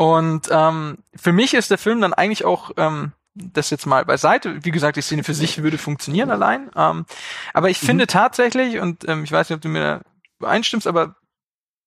Und 0.00 0.48
ähm, 0.52 0.98
für 1.16 1.32
mich 1.32 1.54
ist 1.54 1.72
der 1.72 1.78
Film 1.78 2.00
dann 2.00 2.14
eigentlich 2.14 2.44
auch 2.44 2.70
ähm, 2.76 3.10
das 3.34 3.70
jetzt 3.70 3.84
mal 3.84 4.04
beiseite. 4.04 4.64
Wie 4.64 4.70
gesagt, 4.70 4.96
die 4.96 5.02
Szene 5.02 5.24
für 5.24 5.34
sich 5.34 5.60
würde 5.60 5.76
funktionieren 5.76 6.30
allein. 6.30 6.70
Ähm, 6.76 7.04
aber 7.52 7.68
ich 7.68 7.82
Mhm. 7.82 7.86
finde 7.86 8.06
tatsächlich, 8.06 8.78
und 8.78 9.08
ähm, 9.08 9.24
ich 9.24 9.32
weiß 9.32 9.48
nicht, 9.50 9.56
ob 9.56 9.60
du 9.62 9.68
mir 9.68 10.02
da 10.38 10.48
einstimmst, 10.48 10.86
aber 10.86 11.16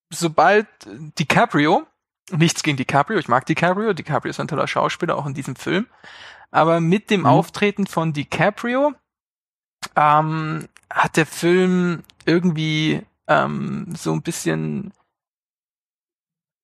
sobald 0.10 0.68
DiCaprio, 0.86 1.88
nichts 2.32 2.64
gegen 2.64 2.76
DiCaprio, 2.76 3.18
ich 3.18 3.30
mag 3.30 3.46
DiCaprio, 3.46 3.94
DiCaprio 3.94 4.30
ist 4.30 4.42
ein 4.42 4.50
toller 4.50 4.68
Schauspieler, 4.68 5.16
auch 5.18 5.26
in 5.26 5.34
diesem 5.34 5.56
Film, 5.56 5.88
aber 6.52 6.80
mit 6.80 7.10
dem 7.10 7.22
Mhm. 7.22 7.26
Auftreten 7.28 7.88
von 7.88 8.14
DiCaprio 8.14 8.94
ähm, 9.96 10.68
hat 10.92 11.18
der 11.18 11.26
Film 11.26 12.04
irgendwie 12.26 13.02
ähm, 13.28 13.94
so 13.96 14.12
ein 14.14 14.22
bisschen 14.22 14.94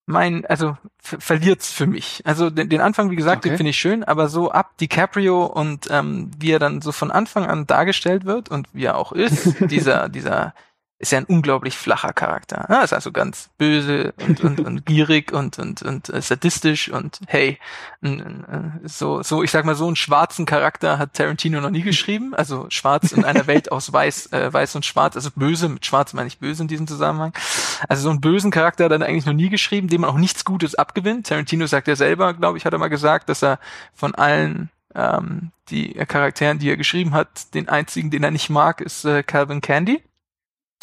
mein, 0.10 0.46
also 0.46 0.78
ver 1.00 1.20
verliert's 1.20 1.74
für 1.74 1.86
mich. 1.86 2.22
Also 2.26 2.50
den, 2.50 2.70
den 2.70 2.80
Anfang, 2.80 3.12
wie 3.12 3.18
gesagt, 3.18 3.44
den 3.44 3.52
Okay. 3.52 3.58
finde 3.58 3.70
ich 3.72 3.78
schön, 3.78 4.06
aber 4.06 4.30
so 4.30 4.52
ab 4.52 4.78
DiCaprio 4.78 5.46
und 5.46 5.88
ähm, 5.92 6.32
wie 6.38 6.52
er 6.52 6.60
dann 6.60 6.82
so 6.82 6.94
von 6.94 7.12
Anfang 7.12 7.46
an 7.46 7.68
dargestellt 7.68 8.24
wird 8.26 8.48
und 8.50 8.70
wie 8.74 8.86
er 8.86 8.96
auch 8.98 9.12
ist, 9.12 9.56
dieser, 9.70 10.08
dieser 10.08 10.54
ist 11.00 11.12
ja 11.12 11.20
ein 11.20 11.26
unglaublich 11.26 11.78
flacher 11.78 12.12
Charakter. 12.12 12.66
Er 12.70 12.84
ist 12.84 12.94
also 12.94 13.12
ganz 13.12 13.50
böse 13.60 14.14
und, 14.26 14.42
und, 14.42 14.60
und 14.60 14.86
gierig 14.86 15.32
und, 15.32 15.60
und, 15.60 15.84
und 15.84 16.10
äh, 16.10 16.22
sadistisch 16.22 16.90
und 16.90 17.20
hey, 17.28 17.60
äh, 18.02 18.18
so, 18.84 19.22
so, 19.22 19.44
ich 19.44 19.52
sag 19.52 19.64
mal, 19.66 19.76
so 19.76 19.86
einen 19.86 19.96
schwarzen 19.96 20.48
Charakter 20.48 20.98
hat 20.98 21.14
Tarantino 21.14 21.62
noch 21.62 21.70
nie 21.70 21.84
geschrieben. 21.84 22.34
Also 22.34 22.66
schwarz 22.70 23.12
in 23.12 23.26
einer 23.26 23.46
Welt 23.46 23.72
aus 23.72 23.94
weiß, 23.94 24.34
äh, 24.34 24.52
weiß 24.52 24.76
und 24.76 24.86
schwarz, 24.86 25.16
also 25.16 25.30
böse, 25.36 25.70
mit 25.70 25.86
schwarz 25.86 26.14
meine 26.14 26.28
ich 26.28 26.40
böse 26.40 26.64
in 26.64 26.68
diesem 26.68 26.88
Zusammenhang. 26.88 27.34
Also 27.88 28.04
so 28.04 28.10
einen 28.10 28.22
bösen 28.22 28.50
Charakter 28.50 28.86
hat 28.86 28.92
er 28.92 29.02
eigentlich 29.06 29.28
noch 29.28 29.34
nie 29.34 29.50
geschrieben, 29.50 29.90
dem 29.90 30.02
man 30.02 30.10
auch 30.10 30.18
nichts 30.18 30.46
Gutes 30.46 30.74
abgewinnt. 30.74 31.28
Tarantino 31.28 31.68
sagt 31.68 31.88
ja 31.88 31.96
selber, 31.96 32.34
glaube 32.34 32.58
ich, 32.58 32.66
hat 32.66 32.74
er 32.74 32.80
mal 32.80 32.88
gesagt, 32.88 33.30
dass 33.30 33.44
er 33.44 33.60
von 33.94 34.16
allen 34.16 34.72
ähm, 34.96 35.52
die 35.70 35.94
Charakteren, 35.94 36.58
die 36.58 36.72
er 36.72 36.78
geschrieben 36.78 37.14
hat, 37.14 37.54
den 37.54 37.70
einzigen, 37.70 38.10
den 38.10 38.24
er 38.24 38.32
nicht 38.32 38.50
mag, 38.50 38.82
ist 38.82 39.06
äh, 39.06 39.22
Calvin 39.22 39.62
Candy. 39.62 40.02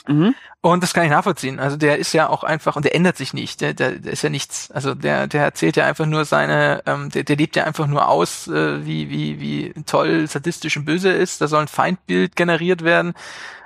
Mhm. 0.07 0.35
Und 0.61 0.83
das 0.83 0.93
kann 0.93 1.05
ich 1.05 1.11
nachvollziehen. 1.11 1.59
Also 1.59 1.77
der 1.77 1.99
ist 1.99 2.13
ja 2.13 2.29
auch 2.29 2.45
einfach, 2.45 2.77
und 2.77 2.85
der 2.85 2.95
ändert 2.95 3.17
sich 3.17 3.33
nicht, 3.33 3.61
der, 3.61 3.75
der, 3.75 3.93
der 3.93 4.13
ist 4.13 4.23
ja 4.23 4.31
nichts. 4.31 4.71
Also 4.71 4.95
der, 4.95 5.27
der 5.27 5.45
erzählt 5.45 5.77
ja 5.77 5.87
einfach 5.87 6.07
nur 6.07 6.25
seine, 6.25 6.83
ähm, 6.87 7.11
der, 7.11 7.25
der 7.25 7.37
lebt 7.37 7.57
ja 7.57 7.65
einfach 7.65 7.87
nur 7.87 8.09
aus, 8.09 8.47
äh, 8.49 8.85
wie, 8.85 9.11
wie, 9.11 9.41
wie 9.41 9.73
toll, 9.85 10.27
sadistisch 10.27 10.77
und 10.77 10.85
böse 10.85 11.11
ist. 11.11 11.41
Da 11.41 11.49
soll 11.49 11.63
ein 11.63 11.69
Feindbild 11.69 12.37
generiert 12.37 12.83
werden. 12.85 13.15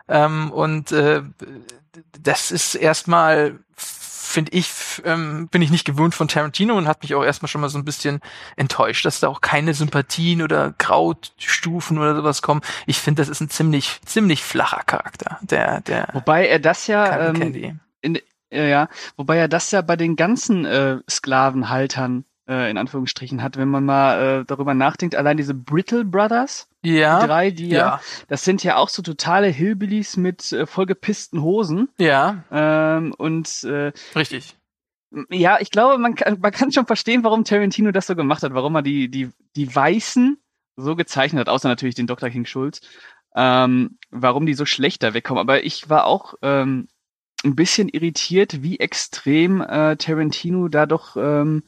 Ähm, 0.09 0.51
und 0.53 0.93
äh, 0.93 1.23
das 2.21 2.51
ist 2.51 2.75
erstmal, 2.75 3.59
finde 4.29 4.53
ich, 4.53 4.71
ähm, 5.05 5.49
bin 5.49 5.63
ich 5.63 5.71
nicht 5.71 5.85
gewöhnt 5.85 6.15
von 6.15 6.29
Tarantino 6.29 6.77
und 6.77 6.87
hat 6.87 7.03
mich 7.03 7.15
auch 7.15 7.25
erstmal 7.25 7.49
schon 7.49 7.61
mal 7.61 7.69
so 7.69 7.79
ein 7.79 7.85
bisschen 7.85 8.21
enttäuscht, 8.57 9.05
dass 9.05 9.21
da 9.21 9.29
auch 9.29 9.41
keine 9.41 9.75
Sympathien 9.75 10.43
oder 10.43 10.75
Grautstufen 10.79 11.99
oder 11.99 12.15
sowas 12.15 12.43
kommen. 12.43 12.61
Ich 12.87 12.99
finde, 12.99 13.23
das 13.23 13.29
ist 13.29 13.41
ein 13.41 13.51
ziemlich, 13.51 14.01
ziemlich 14.05 14.43
flacher 14.43 14.83
Charakter, 14.85 15.39
der, 15.43 15.81
der 15.81 16.09
Wobei 16.13 16.47
er 16.47 16.59
das 16.59 16.87
ja, 16.87 17.29
ähm, 17.31 17.81
in, 18.01 18.19
ja, 18.51 18.89
wobei 19.17 19.39
er 19.39 19.49
das 19.49 19.71
ja 19.71 19.81
bei 19.81 19.97
den 19.97 20.15
ganzen 20.15 20.65
äh, 20.65 20.99
Sklavenhaltern 21.09 22.25
äh, 22.49 22.71
in 22.71 22.79
Anführungsstrichen 22.79 23.43
hat, 23.43 23.57
wenn 23.57 23.69
man 23.69 23.85
mal 23.85 24.41
äh, 24.41 24.45
darüber 24.47 24.75
nachdenkt, 24.75 25.15
allein 25.15 25.37
diese 25.37 25.55
Brittle 25.55 26.05
Brothers, 26.05 26.69
Ja, 26.83 27.21
die 27.21 27.27
drei, 27.27 27.51
die 27.51 27.69
ja, 27.69 27.79
ja, 27.79 28.01
das 28.29 28.45
sind 28.45 28.65
ja 28.65 28.77
auch 28.77 28.89
so 28.89 29.03
totale 29.03 29.49
Hillbillies 29.49 30.17
mit 30.17 30.53
äh, 30.53 30.67
vollgepissten 30.67 31.43
Hosen. 31.43 31.89
ja, 31.99 32.45
Ähm, 32.51 33.15
und 33.19 33.65
äh, 33.65 33.93
richtig. 34.17 34.57
ja, 35.31 35.61
ich 35.61 35.71
glaube, 35.71 35.99
man 35.99 36.15
kann, 36.15 36.39
man 36.41 36.53
kann 36.53 36.73
schon 36.73 36.87
verstehen, 36.87 37.25
warum 37.25 37.45
Tarantino 37.45 37.93
das 37.93 38.07
so 38.07 38.17
gemacht 38.17 38.43
hat, 38.43 38.55
warum 38.55 38.75
er 38.77 38.83
die, 38.83 39.11
die, 39.11 39.31
die 39.55 39.75
Weißen 39.75 40.39
so 40.77 40.97
gezeichnet 40.97 41.41
hat, 41.41 41.49
außer 41.49 41.69
natürlich 41.69 41.97
den 41.97 42.07
Dr. 42.07 42.31
King 42.31 42.47
Schulz, 42.47 42.81
ähm, 43.35 43.99
warum 44.11 44.47
die 44.47 44.55
so 44.55 44.65
schlecht 44.65 45.03
da 45.03 45.13
wegkommen. 45.13 45.41
Aber 45.41 45.65
ich 45.65 45.91
war 45.91 46.07
auch 46.07 46.35
ähm, 46.41 46.89
ein 47.45 47.57
bisschen 47.57 47.89
irritiert, 47.89 48.63
wie 48.63 48.79
extrem 48.81 49.61
äh, 49.61 49.97
Tarantino 49.97 50.69
da 50.69 50.87
doch 50.87 51.17
ähm, 51.17 51.63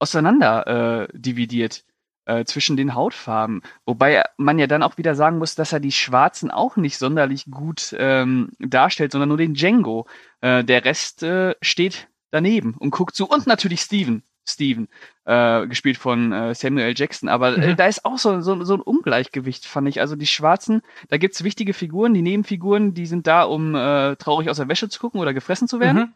auseinander 0.00 1.06
äh, 1.12 1.18
dividiert. 1.18 1.84
äh, 2.26 2.44
zwischen 2.44 2.76
den 2.76 2.94
Hautfarben. 2.94 3.62
Wobei 3.86 4.22
man 4.36 4.58
ja 4.58 4.66
dann 4.66 4.82
auch 4.82 4.98
wieder 4.98 5.14
sagen 5.14 5.38
muss, 5.38 5.54
dass 5.54 5.72
er 5.72 5.80
die 5.80 5.90
Schwarzen 5.90 6.50
auch 6.50 6.76
nicht 6.76 6.98
sonderlich 6.98 7.46
gut 7.50 7.94
ähm, 7.98 8.50
darstellt, 8.60 9.12
sondern 9.12 9.28
nur 9.30 9.38
den 9.38 9.54
Django. 9.54 10.06
Äh, 10.42 10.62
der 10.62 10.84
Rest 10.84 11.22
äh, 11.22 11.54
steht 11.62 12.08
daneben 12.30 12.74
und 12.78 12.90
guckt 12.90 13.16
zu. 13.16 13.26
Und 13.26 13.46
natürlich 13.46 13.80
Steven. 13.80 14.22
Steven, 14.46 14.88
äh, 15.24 15.66
gespielt 15.66 15.96
von 15.96 16.32
äh, 16.32 16.54
Samuel. 16.54 16.94
Jackson. 16.96 17.28
Aber 17.28 17.56
äh, 17.56 17.72
Mhm. 17.72 17.76
da 17.76 17.86
ist 17.86 18.04
auch 18.04 18.18
so, 18.18 18.40
so, 18.42 18.62
so 18.64 18.74
ein 18.74 18.80
Ungleichgewicht, 18.80 19.64
fand 19.66 19.88
ich. 19.88 20.00
Also 20.00 20.14
die 20.16 20.26
Schwarzen, 20.26 20.82
da 21.08 21.16
gibt's 21.18 21.42
wichtige 21.44 21.72
Figuren, 21.72 22.14
die 22.14 22.22
Nebenfiguren, 22.22 22.94
die 22.94 23.06
sind 23.06 23.26
da, 23.26 23.42
um 23.44 23.74
äh, 23.74 24.16
traurig 24.16 24.50
aus 24.50 24.58
der 24.58 24.68
Wäsche 24.68 24.88
zu 24.88 25.00
gucken 25.00 25.20
oder 25.20 25.34
gefressen 25.34 25.68
zu 25.68 25.80
werden. 25.80 25.96
Mhm. 26.02 26.12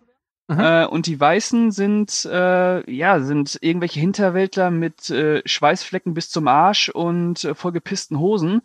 Mhm. 0.48 0.60
Äh, 0.60 0.84
und 0.86 1.06
die 1.06 1.18
Weißen 1.18 1.70
sind, 1.72 2.24
äh, 2.30 2.90
ja, 2.90 3.20
sind 3.20 3.58
irgendwelche 3.62 4.00
Hinterwäldler 4.00 4.70
mit 4.70 5.08
äh, 5.10 5.40
Schweißflecken 5.46 6.12
bis 6.14 6.28
zum 6.28 6.48
Arsch 6.48 6.90
und 6.90 7.44
äh, 7.44 7.54
vollgepissten 7.54 8.18
Hosen, 8.18 8.60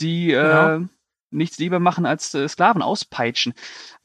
die 0.00 0.30
äh, 0.32 0.42
Genau. 0.42 0.86
nichts 1.32 1.58
lieber 1.58 1.80
machen 1.80 2.06
als 2.06 2.30
Sklaven 2.30 2.80
auspeitschen. 2.80 3.54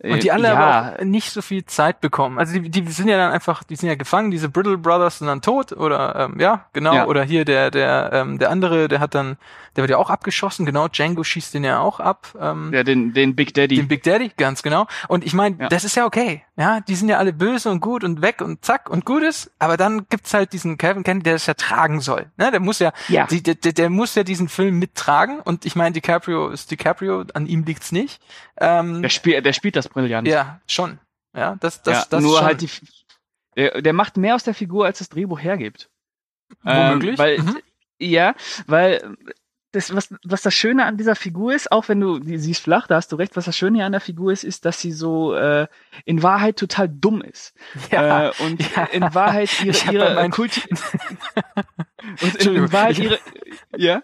Und 0.04 0.24
die 0.24 0.32
alle 0.32 0.48
ja, 0.48 0.96
auch 0.98 1.04
nicht 1.04 1.30
so 1.32 1.44
viel 1.44 1.64
Zeit 1.66 2.02
bekommen. 2.02 2.40
Also 2.40 2.54
die, 2.60 2.70
die 2.72 2.88
sind 2.92 3.08
ja 3.08 3.18
dann 3.18 3.32
einfach, 3.32 3.64
die 3.64 3.76
sind 3.76 3.88
ja 3.88 3.94
gefangen, 3.94 4.32
diese 4.32 4.50
Brittle 4.50 4.80
Brothers 4.80 5.20
sind 5.20 5.28
dann 5.28 5.44
tot 5.44 5.72
oder 5.74 6.16
ähm, 6.16 6.40
ja, 6.40 6.66
genau. 6.74 6.94
Ja. 6.96 7.06
Oder 7.06 7.24
hier 7.24 7.46
der, 7.46 7.70
der, 7.70 8.10
ähm, 8.12 8.40
der 8.40 8.50
andere, 8.50 8.88
der 8.88 9.00
hat 9.00 9.14
dann, 9.14 9.38
der 9.76 9.84
wird 9.84 9.92
ja 9.92 9.98
auch 9.98 10.10
abgeschossen, 10.10 10.66
genau, 10.66 10.88
Django 10.88 11.24
schießt 11.24 11.54
den 11.54 11.64
ja 11.64 11.80
auch 11.80 12.00
ab. 12.00 12.30
Ähm, 12.40 12.74
ja, 12.74 12.84
den, 12.84 13.14
den 13.14 13.36
Big 13.36 13.54
Daddy. 13.54 13.76
den 13.76 13.88
Big 13.88 14.02
Daddy, 14.02 14.32
ganz 14.36 14.64
genau. 14.64 14.88
Und 15.08 15.24
ich 15.24 15.34
meine, 15.34 15.58
Ja. 15.60 15.70
das 15.70 15.84
ist 15.84 15.96
ja 15.96 16.08
okay. 16.08 16.44
Ja, 16.58 16.82
die 16.82 16.96
sind 16.96 17.08
ja 17.10 17.18
alle 17.18 17.32
böse 17.34 17.72
und 17.72 17.80
gut 17.80 18.04
und 18.04 18.22
weg 18.22 18.42
und 18.42 18.64
zack 18.64 18.90
und 18.90 19.06
gut 19.06 19.24
ist. 19.24 19.52
Aber 19.58 19.78
dann 19.78 20.06
gibt's 20.10 20.34
halt 20.34 20.52
diesen 20.54 20.78
Kevin 20.78 21.04
Kennedy, 21.04 21.24
der 21.24 21.34
das 21.34 21.46
ja 21.46 21.54
tragen 21.54 22.02
soll. 22.02 22.30
Ne? 22.38 22.52
Der 22.52 22.60
muss 22.60 22.80
ja, 22.80 22.92
Ja. 23.08 23.26
die, 23.26 23.42
der, 23.42 23.56
der, 23.56 23.72
der 23.72 23.90
muss 23.90 24.16
ja 24.16 24.24
diesen 24.24 24.50
Film 24.50 24.78
mittragen. 24.78 25.40
Und 25.40 25.66
ich 25.66 25.76
meine, 25.76 25.94
DiCaprio 25.94 26.50
ist 26.50 26.70
DiCaprio, 26.70 27.24
an 27.34 27.48
ihm 27.48 27.64
liegt's 27.64 27.92
nicht. 27.94 28.22
Ähm, 28.60 29.02
der, 29.02 29.10
spiel, 29.10 29.42
der 29.42 29.54
spielt 29.54 29.76
das 29.78 29.88
brillant. 29.88 30.28
ja, 30.28 30.60
schon. 30.68 31.00
Ja, 31.36 31.56
das, 31.62 31.82
das, 31.84 32.00
ja, 32.00 32.06
das 32.10 32.22
nur 32.22 32.38
schon. 32.38 32.46
halt 32.46 32.62
die, 32.62 32.70
der, 33.56 33.82
der 33.82 33.94
macht 33.94 34.18
mehr 34.18 34.36
aus 34.36 34.44
der 34.44 34.54
Figur, 34.54 34.86
als 34.86 35.00
das 35.00 35.08
Drehbuch 35.10 35.40
hergibt. 35.42 35.90
Womöglich. 36.64 37.14
Ähm, 37.14 37.18
weil, 37.18 37.38
Mhm. 37.40 37.58
Ja, 37.98 38.34
weil 38.68 39.16
das, 39.72 39.96
was, 39.96 40.14
was 40.24 40.42
das 40.42 40.54
Schöne 40.54 40.86
an 40.86 40.98
dieser 40.98 41.16
Figur 41.16 41.54
ist, 41.54 41.72
auch 41.72 41.88
wenn 41.88 42.00
du, 42.00 42.20
die, 42.20 42.38
sie 42.38 42.52
ist 42.52 42.62
flach, 42.62 42.88
da 42.88 42.96
hast 42.96 43.12
du 43.12 43.16
recht, 43.16 43.36
was 43.36 43.46
das 43.46 43.56
Schöne 43.56 43.86
an 43.86 43.92
der 43.92 44.02
Figur 44.02 44.32
ist, 44.32 44.44
ist, 44.44 44.66
dass 44.66 44.80
sie 44.82 44.92
so 44.92 45.34
äh, 45.34 45.68
in 46.06 46.24
Wahrheit 46.24 46.58
total 46.58 46.90
dumm 46.90 47.22
ist. 47.22 47.54
ja, 47.92 48.28
äh, 48.28 48.32
und 48.40 48.62
ja. 48.76 48.84
in 48.86 49.14
Wahrheit 49.14 49.50
ihre, 49.64 49.92
ihre 49.94 50.30
Kulti 50.30 50.62
und 52.22 52.36
in, 52.36 52.56
in 52.56 52.74
Wahrheit 52.74 53.00
ihre 53.00 53.20
ja? 53.76 54.04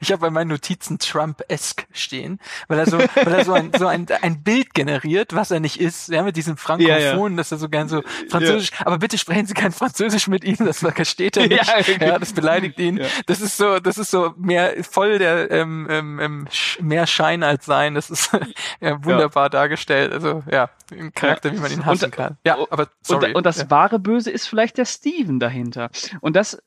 Ich 0.00 0.12
habe 0.12 0.20
bei 0.20 0.30
meinen 0.30 0.48
Notizen 0.48 0.98
Trump-esque 0.98 1.86
stehen, 1.92 2.38
weil 2.68 2.78
er 2.78 2.86
so, 2.86 2.98
weil 2.98 3.32
er 3.34 3.44
so 3.44 3.52
ein, 3.52 3.72
so 3.76 3.86
ein, 3.86 4.06
ein 4.22 4.42
Bild 4.42 4.74
generiert, 4.74 5.34
was 5.34 5.50
er 5.50 5.60
nicht 5.60 5.80
ist, 5.80 6.08
ja, 6.08 6.22
mit 6.22 6.36
diesem 6.36 6.56
Frankophon, 6.56 7.36
dass 7.36 7.52
er 7.52 7.58
so 7.58 7.68
gern 7.68 7.88
so 7.88 8.02
Französisch, 8.28 8.70
aber 8.84 8.98
bitte 8.98 9.18
sprechen 9.18 9.46
Sie 9.46 9.54
kein 9.54 9.72
Französisch 9.72 10.28
mit 10.28 10.44
ihm, 10.44 10.56
das 10.58 10.78
versteht 10.80 11.36
er 11.36 11.46
nicht. 11.48 11.66
Ja, 11.66 12.06
Ja, 12.06 12.18
das 12.18 12.32
beleidigt 12.32 12.78
ihn. 12.78 12.98
Ja. 12.98 13.06
Das 13.26 13.40
ist 13.40 13.56
so, 13.56 13.78
das 13.80 13.98
ist 13.98 14.10
so 14.10 14.34
mehr 14.36 14.74
voll 14.84 15.18
der 15.18 15.50
ähm, 15.50 15.86
ähm, 15.90 16.18
ähm, 16.20 16.48
mehr 16.80 17.06
Schein 17.06 17.42
als 17.42 17.66
Sein. 17.66 17.94
Das 17.94 18.10
ist 18.10 18.30
ja, 18.80 19.04
wunderbar 19.04 19.50
dargestellt. 19.50 20.12
Also 20.12 20.42
ja, 20.50 20.70
ein 20.92 21.12
Charakter, 21.12 21.52
wie 21.52 21.58
man 21.58 21.70
ihn 21.72 21.84
hassen 21.86 22.06
Und- 22.06 22.10
kann. 22.12 22.38
Ja, 22.44 22.56
aber 22.70 22.88
sorry. 23.02 23.28
Und, 23.28 23.36
und 23.36 23.46
das 23.46 23.58
ja. 23.58 23.70
wahre 23.70 23.98
Böse 23.98 24.30
ist 24.30 24.46
vielleicht 24.48 24.78
der 24.78 24.84
Steven 24.84 25.38
dahinter. 25.40 25.90
Und 26.20 26.36
das, 26.36 26.62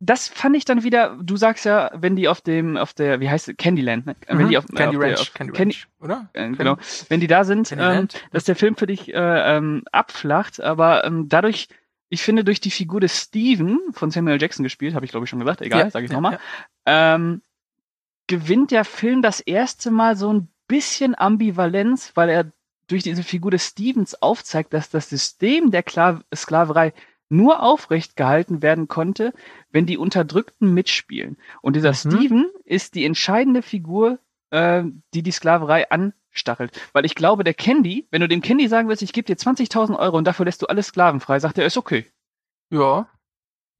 das 0.00 0.28
fand 0.28 0.54
ich 0.56 0.64
dann 0.64 0.84
wieder, 0.84 1.16
du 1.20 1.36
sagst 1.36 1.64
ja, 1.64 1.90
wenn 1.94 2.14
die 2.14 2.28
auf 2.28 2.40
dem, 2.40 2.76
auf 2.76 2.92
der, 2.92 3.18
wie 3.20 3.28
heißt 3.28 3.48
es, 3.48 3.56
Candyland, 3.56 4.06
ne? 4.06 4.14
Wenn 4.28 4.38
Mhm. 4.46 4.48
die 4.50 4.58
auf, 4.58 4.66
Candy 4.66 4.96
auf 4.96 5.02
der, 5.02 5.10
Ranch, 5.10 5.20
auf, 5.20 5.34
Candy 5.34 5.52
Candy- 5.52 5.74
Ranch, 5.74 5.88
oder? 6.00 6.28
äh, 6.34 6.50
genau, 6.50 6.76
wenn 7.08 7.20
die 7.20 7.26
da 7.26 7.44
sind, 7.44 7.72
ähm, 7.76 8.06
dass 8.30 8.44
der 8.44 8.54
Film 8.56 8.76
für 8.76 8.86
dich 8.86 9.12
äh, 9.12 9.56
ähm, 9.56 9.82
abflacht, 9.90 10.60
aber 10.60 11.04
ähm, 11.04 11.28
dadurch, 11.28 11.68
ich 12.10 12.22
finde, 12.22 12.44
durch 12.44 12.60
die 12.60 12.70
Figur 12.70 13.00
des 13.00 13.20
Steven, 13.20 13.78
von 13.92 14.10
Samuel. 14.10 14.40
Jackson 14.40 14.62
gespielt, 14.62 14.94
habe 14.94 15.04
ich 15.04 15.10
glaube 15.10 15.24
ich 15.24 15.30
schon 15.30 15.40
gesagt, 15.40 15.62
egal, 15.62 15.80
Ja, 15.86 15.90
sage 15.90 16.04
ich 16.04 16.10
ja, 16.12 16.16
nochmal, 16.16 16.38
ähm, 16.86 17.42
gewinnt 18.28 18.70
der 18.70 18.84
Film 18.84 19.22
das 19.22 19.40
erste 19.40 19.90
Mal 19.90 20.16
so 20.16 20.32
ein 20.32 20.48
bisschen 20.68 21.18
Ambivalenz, 21.18 22.12
weil 22.14 22.28
er 22.28 22.52
durch 22.86 23.02
diese 23.02 23.22
Figur 23.22 23.50
des 23.50 23.66
Stevens 23.66 24.14
aufzeigt, 24.22 24.72
dass 24.72 24.90
das 24.90 25.08
System 25.10 25.70
der 25.70 25.82
Kla 25.82 26.20
Sklaverei 26.34 26.92
nur 27.28 27.62
aufrecht 27.62 28.16
gehalten 28.16 28.62
werden 28.62 28.88
konnte, 28.88 29.32
wenn 29.70 29.86
die 29.86 29.98
Unterdrückten 29.98 30.72
mitspielen. 30.74 31.36
Und 31.62 31.76
dieser 31.76 31.90
Mhm. 31.90 31.94
Steven 31.94 32.46
ist 32.64 32.94
die 32.94 33.04
entscheidende 33.04 33.62
Figur, 33.62 34.18
äh, 34.50 34.82
die 35.14 35.22
die 35.22 35.30
Sklaverei 35.32 35.90
anstachelt. 35.90 36.80
Weil 36.92 37.04
ich 37.04 37.14
glaube, 37.14 37.44
der 37.44 37.54
Candy, 37.54 38.06
wenn 38.10 38.20
du 38.22 38.28
dem 38.28 38.40
Candy 38.40 38.66
sagen 38.68 38.88
willst, 38.88 39.02
ich 39.02 39.12
gebe 39.12 39.26
dir 39.26 39.36
20.000 39.36 39.98
Euro 39.98 40.16
und 40.16 40.24
dafür 40.24 40.46
lässt 40.46 40.62
du 40.62 40.66
alle 40.66 40.82
Sklaven 40.82 41.20
frei, 41.20 41.38
sagt 41.38 41.58
er, 41.58 41.66
ist 41.66 41.76
okay. 41.76 42.06
Ja, 42.70 43.08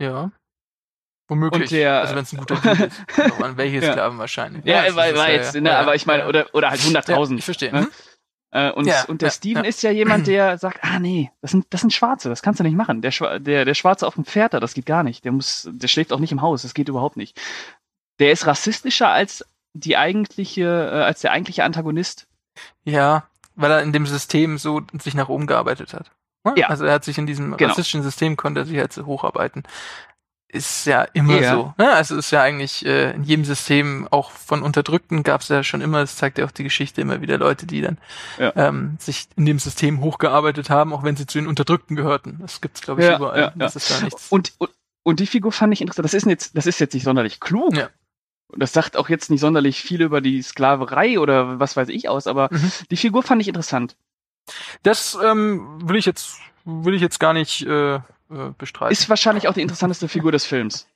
ja. 0.00 0.30
Womöglich. 1.30 1.62
Und 1.64 1.70
der- 1.72 2.00
also 2.00 2.14
wenn 2.16 2.22
es 2.22 2.32
ein 2.32 2.38
guter 2.38 2.56
Deal 2.56 2.88
ist. 2.88 3.02
An 3.42 3.56
welche 3.58 3.84
Ja. 3.84 3.92
Sklaven 3.92 4.18
wahrscheinlich. 4.18 4.64
Ja, 4.64 4.84
das 4.86 4.96
war, 4.96 5.14
war 5.14 5.28
ja- 5.28 5.34
jetzt, 5.36 5.54
ja, 5.54 5.60
ne, 5.60 5.68
ja, 5.70 5.80
aber 5.80 5.94
ich 5.94 6.06
meine, 6.06 6.22
ja. 6.22 6.28
oder, 6.28 6.46
oder 6.54 6.70
halt 6.70 6.80
Ja, 6.84 7.00
100.000. 7.00 7.38
ich 7.38 7.44
verstehe. 7.44 7.72
Ne? 7.72 7.82
Mhm. 7.82 7.88
Äh, 8.50 8.70
und, 8.72 8.86
Ja, 8.86 9.04
und 9.08 9.20
der 9.22 9.28
ja, 9.28 9.32
Steven 9.32 9.64
ja. 9.64 9.68
ist 9.68 9.82
ja 9.82 9.90
jemand, 9.90 10.26
der 10.26 10.56
sagt, 10.58 10.78
ah 10.82 10.98
nee, 10.98 11.30
das 11.42 11.50
sind, 11.50 11.66
das 11.70 11.82
sind 11.82 11.92
Schwarze, 11.92 12.28
das 12.28 12.42
kannst 12.42 12.60
du 12.60 12.64
nicht 12.64 12.76
machen. 12.76 13.02
Der, 13.02 13.12
Schwa- 13.12 13.38
der, 13.38 13.64
der 13.64 13.74
Schwarze 13.74 14.06
auf 14.06 14.14
dem 14.14 14.24
Pferd 14.24 14.54
da, 14.54 14.60
das 14.60 14.74
geht 14.74 14.86
gar 14.86 15.02
nicht. 15.02 15.24
Der 15.24 15.32
muss, 15.32 15.68
der 15.70 15.88
schläft 15.88 16.12
auch 16.12 16.20
nicht 16.20 16.32
im 16.32 16.40
Haus, 16.42 16.62
das 16.62 16.74
geht 16.74 16.88
überhaupt 16.88 17.16
nicht. 17.16 17.38
Der 18.20 18.32
ist 18.32 18.46
rassistischer 18.46 19.08
als 19.08 19.44
die 19.74 19.96
eigentliche, 19.96 20.62
äh, 20.64 21.02
als 21.02 21.20
der 21.20 21.32
eigentliche 21.32 21.64
Antagonist. 21.64 22.26
Ja, 22.84 23.28
weil 23.54 23.70
er 23.70 23.82
in 23.82 23.92
dem 23.92 24.06
System 24.06 24.56
so 24.58 24.80
sich 25.00 25.14
nach 25.14 25.28
oben 25.28 25.46
gearbeitet 25.46 25.92
hat. 25.92 26.10
Ne? 26.44 26.54
Ja. 26.56 26.68
Also 26.68 26.84
er 26.84 26.94
hat 26.94 27.04
sich 27.04 27.18
in 27.18 27.26
diesem 27.26 27.56
Genau. 27.56 27.70
rassistischen 27.70 28.02
System 28.02 28.36
konnte 28.36 28.60
er 28.62 28.66
sich 28.66 28.78
halt 28.78 28.92
so 28.92 29.04
hocharbeiten. 29.06 29.64
Ist 30.50 30.86
ja 30.86 31.02
immer 31.12 31.40
Ja. 31.40 31.54
so. 31.54 31.74
Ne? 31.76 31.92
Also 31.92 32.16
ist 32.16 32.30
ja 32.30 32.40
eigentlich 32.42 32.84
äh, 32.86 33.10
in 33.12 33.22
jedem 33.22 33.44
System, 33.44 34.08
auch 34.10 34.30
von 34.30 34.62
Unterdrückten 34.62 35.22
gab 35.22 35.42
es 35.42 35.48
ja 35.48 35.62
schon 35.62 35.82
immer, 35.82 36.00
das 36.00 36.16
zeigt 36.16 36.38
ja 36.38 36.46
auch 36.46 36.50
die 36.50 36.64
Geschichte 36.64 37.02
immer 37.02 37.20
wieder 37.20 37.36
Leute, 37.36 37.66
die 37.66 37.82
dann 37.82 37.98
Ja. 38.38 38.52
ähm, 38.56 38.96
sich 38.98 39.28
in 39.36 39.44
dem 39.44 39.58
System 39.58 40.00
hochgearbeitet 40.00 40.70
haben, 40.70 40.94
auch 40.94 41.02
wenn 41.02 41.16
sie 41.16 41.26
zu 41.26 41.38
den 41.38 41.46
Unterdrückten 41.48 41.96
gehörten. 41.96 42.38
Das 42.40 42.62
gibt's 42.62 42.80
glaube 42.80 43.02
ich 43.02 43.08
Ja, 43.08 43.16
überall. 43.16 43.38
ja, 43.40 43.52
Das 43.56 43.76
ist 43.76 43.90
da 43.90 44.00
nichts. 44.02 44.28
Und, 44.30 44.54
und, 44.56 44.70
und 45.02 45.20
die 45.20 45.26
Figur 45.26 45.52
fand 45.52 45.74
ich 45.74 45.82
interessant. 45.82 46.04
Das 46.06 46.14
ist 46.14 46.24
jetzt, 46.26 46.56
das 46.56 46.64
ist 46.66 46.80
jetzt 46.80 46.94
nicht 46.94 47.04
sonderlich 47.04 47.40
klug. 47.40 47.76
Ja. 47.76 47.90
Und 48.50 48.62
das 48.62 48.72
sagt 48.72 48.96
auch 48.96 49.10
jetzt 49.10 49.28
nicht 49.30 49.40
sonderlich 49.40 49.82
viel 49.82 50.00
über 50.00 50.22
die 50.22 50.40
Sklaverei 50.40 51.18
oder 51.20 51.60
was 51.60 51.76
weiß 51.76 51.90
ich 51.90 52.08
aus, 52.08 52.26
aber 52.26 52.48
Mhm. 52.50 52.72
die 52.90 52.96
Figur 52.96 53.22
fand 53.22 53.42
ich 53.42 53.48
interessant. 53.48 53.96
Das 54.82 55.18
ähm, 55.22 55.86
will 55.86 55.96
ich 55.96 56.06
jetzt 56.06 56.38
will 56.64 56.94
ich 56.94 57.02
jetzt 57.02 57.20
gar 57.20 57.34
nicht 57.34 57.66
äh, 57.66 58.00
äh, 58.30 58.50
bestreiten. 58.56 58.92
Ist 58.92 59.08
wahrscheinlich 59.08 59.48
auch 59.48 59.54
die 59.54 59.62
interessanteste 59.62 60.08
Figur 60.08 60.32
des 60.32 60.44
Films. 60.44 60.86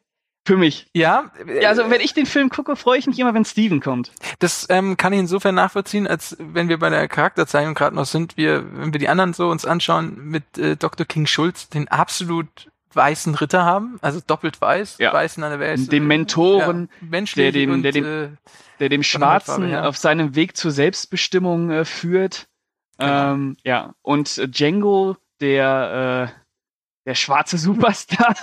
Für 0.45 0.57
mich. 0.57 0.88
ja, 0.92 1.31
Ja, 1.61 1.68
also 1.68 1.88
wenn 1.88 2.01
ich 2.01 2.14
den 2.14 2.27
Film 2.27 2.49
gucke, 2.51 2.75
freue 2.75 2.99
ich 2.99 3.07
mich 3.07 3.16
immer, 3.21 3.33
wenn 3.33 3.45
Steven 3.45 3.79
kommt. 3.81 4.11
Das 4.40 4.66
ähm, 4.71 4.97
kann 4.97 5.12
ich 5.12 5.21
insofern 5.21 5.55
nachvollziehen, 5.55 6.09
als 6.09 6.37
wenn 6.40 6.68
wir 6.68 6.81
bei 6.81 6.90
der 6.90 7.07
Charakterzeichnung 7.07 7.75
gerade 7.75 7.95
noch 7.95 8.07
sind, 8.07 8.37
wir, 8.37 8.64
wenn 8.77 8.92
wir 8.92 8.99
die 8.99 9.09
anderen 9.09 9.35
so 9.35 9.49
uns 9.51 9.64
anschauen, 9.64 10.18
mit 10.25 10.59
äh, 10.59 10.77
Dr. 10.77 11.07
King 11.07 11.27
Schulz 11.27 11.68
den 11.68 11.87
absolut 11.87 12.73
weißen 12.92 13.37
Ritter 13.37 13.64
haben, 13.64 13.99
also 14.03 14.21
doppelt 14.27 14.61
weiß, 14.61 14.97
Ja. 14.99 15.12
weißen 15.12 15.45
an 15.45 15.51
der 15.51 15.61
Welt. 15.61 15.92
Dem 15.92 16.09
Mentoren, 16.09 16.88
ja, 17.01 17.07
menschlich 17.09 17.45
der 17.45 17.53
dem- 17.53 17.71
und, 17.71 17.83
der 17.85 17.92
dem- 17.92 18.05
äh, 18.05 18.29
der 18.81 18.88
dem 18.88 19.05
Schwarzen 19.05 19.68
her. 19.68 19.87
auf 19.88 19.97
seinem 19.97 20.35
Weg 20.35 20.57
zur 20.57 20.73
Selbstbestimmung 20.73 21.71
äh, 21.71 21.85
führt. 21.85 22.49
Genau. 22.99 23.33
Ähm, 23.35 23.57
ja, 23.62 23.95
und 24.03 24.37
äh, 24.38 24.49
Django, 24.49 25.16
der, 25.40 26.33
äh, 26.35 26.42
der 27.05 27.15
schwarze 27.15 27.59
Superstar. 27.59 28.35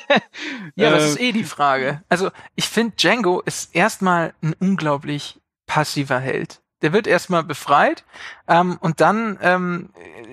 ja, 0.76 0.90
das 0.90 1.02
Äh, 1.04 1.06
ist 1.08 1.20
eh 1.20 1.32
die 1.32 1.44
Frage. 1.44 2.02
Also 2.08 2.30
ich 2.54 2.68
finde, 2.68 2.94
Django 2.96 3.40
ist 3.40 3.74
erstmal 3.74 4.34
ein 4.42 4.54
unglaublich 4.60 5.40
passiver 5.66 6.18
Held. 6.20 6.60
Der 6.82 6.92
wird 6.92 7.06
erstmal 7.06 7.42
befreit 7.42 8.04
ähm, 8.48 8.76
und 8.80 9.00
dann 9.00 9.38
ähm, 9.40 9.90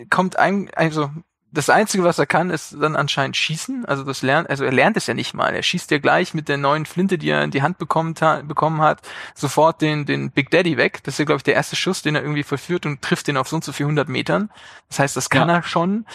kommt 0.10 0.38
ein, 0.38 0.70
also 0.76 1.10
das 1.52 1.70
Einzige, 1.70 2.04
was 2.04 2.18
er 2.18 2.26
kann, 2.26 2.50
ist 2.50 2.76
dann 2.82 2.96
anscheinend 2.96 3.38
schießen. 3.38 3.86
Also 3.86 4.04
das 4.04 4.24
lernt, 4.24 4.50
also 4.50 4.66
er 4.66 4.72
lernt 4.72 4.98
es 4.98 5.06
ja 5.08 5.14
nicht 5.14 5.34
mal. 5.36 5.54
Er 5.56 5.62
schießt 5.62 5.92
ja 5.92 6.00
gleich 6.00 6.34
mit 6.34 6.50
der 6.50 6.58
neuen 6.58 6.86
Flinte, 6.88 7.18
die 7.20 7.30
er 7.30 7.44
in 7.44 7.52
die 7.52 7.62
Hand 7.62 7.78
bekommen, 7.78 8.16
bekommen 8.48 8.82
hat, 8.82 9.02
sofort 9.36 9.80
den, 9.82 10.06
den 10.06 10.32
Big 10.32 10.50
Daddy 10.50 10.78
weg. 10.78 11.02
Das 11.04 11.14
ist 11.16 11.20
ja, 11.20 11.26
glaube 11.26 11.38
ich, 11.38 11.44
der 11.44 11.54
erste 11.54 11.76
Schuss, 11.76 12.02
den 12.02 12.16
er 12.16 12.24
irgendwie 12.24 12.44
vollführt 12.44 12.86
und 12.88 13.02
trifft 13.04 13.28
den 13.28 13.38
auf 13.38 13.48
so 13.48 13.56
und 13.56 13.64
so 13.64 13.72
400 13.72 14.10
Metern. 14.10 14.50
Das 14.90 14.98
heißt, 15.00 15.16
das 15.16 15.30
kann 15.30 15.48
Ja. 15.48 15.58
er 15.58 15.64
schon. 15.64 16.06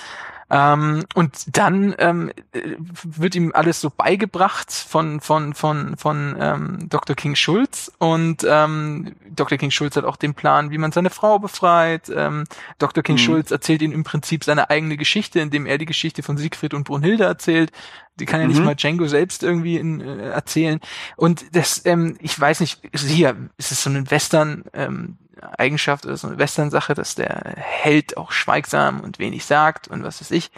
Ähm, 0.50 1.04
und 1.14 1.56
dann 1.58 1.94
ähm, 1.98 2.30
äh, 2.52 2.76
wird 2.78 3.34
ihm 3.34 3.52
alles 3.54 3.80
so 3.82 3.90
beigebracht 3.90 4.72
von 4.72 5.20
von 5.20 5.52
von 5.52 5.96
von 5.98 6.36
ähm, 6.40 6.88
Dr. 6.88 7.14
King 7.16 7.34
Schulz 7.34 7.92
und 7.98 8.46
ähm, 8.48 9.14
Dr. 9.28 9.58
King 9.58 9.70
Schulz 9.70 9.96
hat 9.96 10.04
auch 10.04 10.16
den 10.16 10.32
Plan, 10.34 10.70
wie 10.70 10.78
man 10.78 10.90
seine 10.90 11.10
Frau 11.10 11.38
befreit. 11.38 12.10
Ähm, 12.14 12.44
Dr. 12.78 13.02
King 13.02 13.16
Mhm. 13.16 13.18
Schulz 13.18 13.50
erzählt 13.50 13.82
ihm 13.82 13.92
im 13.92 14.04
Prinzip 14.04 14.42
seine 14.42 14.70
eigene 14.70 14.96
Geschichte, 14.96 15.38
indem 15.40 15.66
er 15.66 15.76
die 15.76 15.84
Geschichte 15.86 16.22
von 16.22 16.38
Siegfried 16.38 16.72
und 16.72 16.84
Brunhilde 16.84 17.24
erzählt, 17.24 17.70
Die 18.18 18.26
kann 18.26 18.40
ja 18.40 18.48
nicht 18.48 18.58
Mhm. 18.58 18.64
mal 18.64 18.74
Django 18.74 19.06
selbst 19.06 19.44
irgendwie 19.44 19.76
in, 19.76 20.00
äh, 20.00 20.30
erzählen. 20.30 20.80
Und 21.16 21.54
das, 21.54 21.82
ähm, 21.86 22.16
ich 22.20 22.38
weiß 22.40 22.58
nicht, 22.60 22.80
hier 22.96 23.36
ist 23.58 23.70
es 23.70 23.82
so 23.84 23.90
eine 23.90 24.10
Western 24.10 24.64
ähm, 24.72 25.18
Eigenschaft 25.58 26.06
oder 26.06 26.16
so 26.16 26.28
eine 26.28 26.38
Western-Sache, 26.38 26.94
dass 26.94 27.14
der 27.14 27.54
Held 27.56 28.16
auch 28.16 28.32
schweigsam 28.32 29.00
und 29.00 29.18
wenig 29.18 29.44
sagt 29.44 29.88
und 29.88 30.02
was 30.02 30.20
weiß 30.20 30.30
ich. 30.32 30.50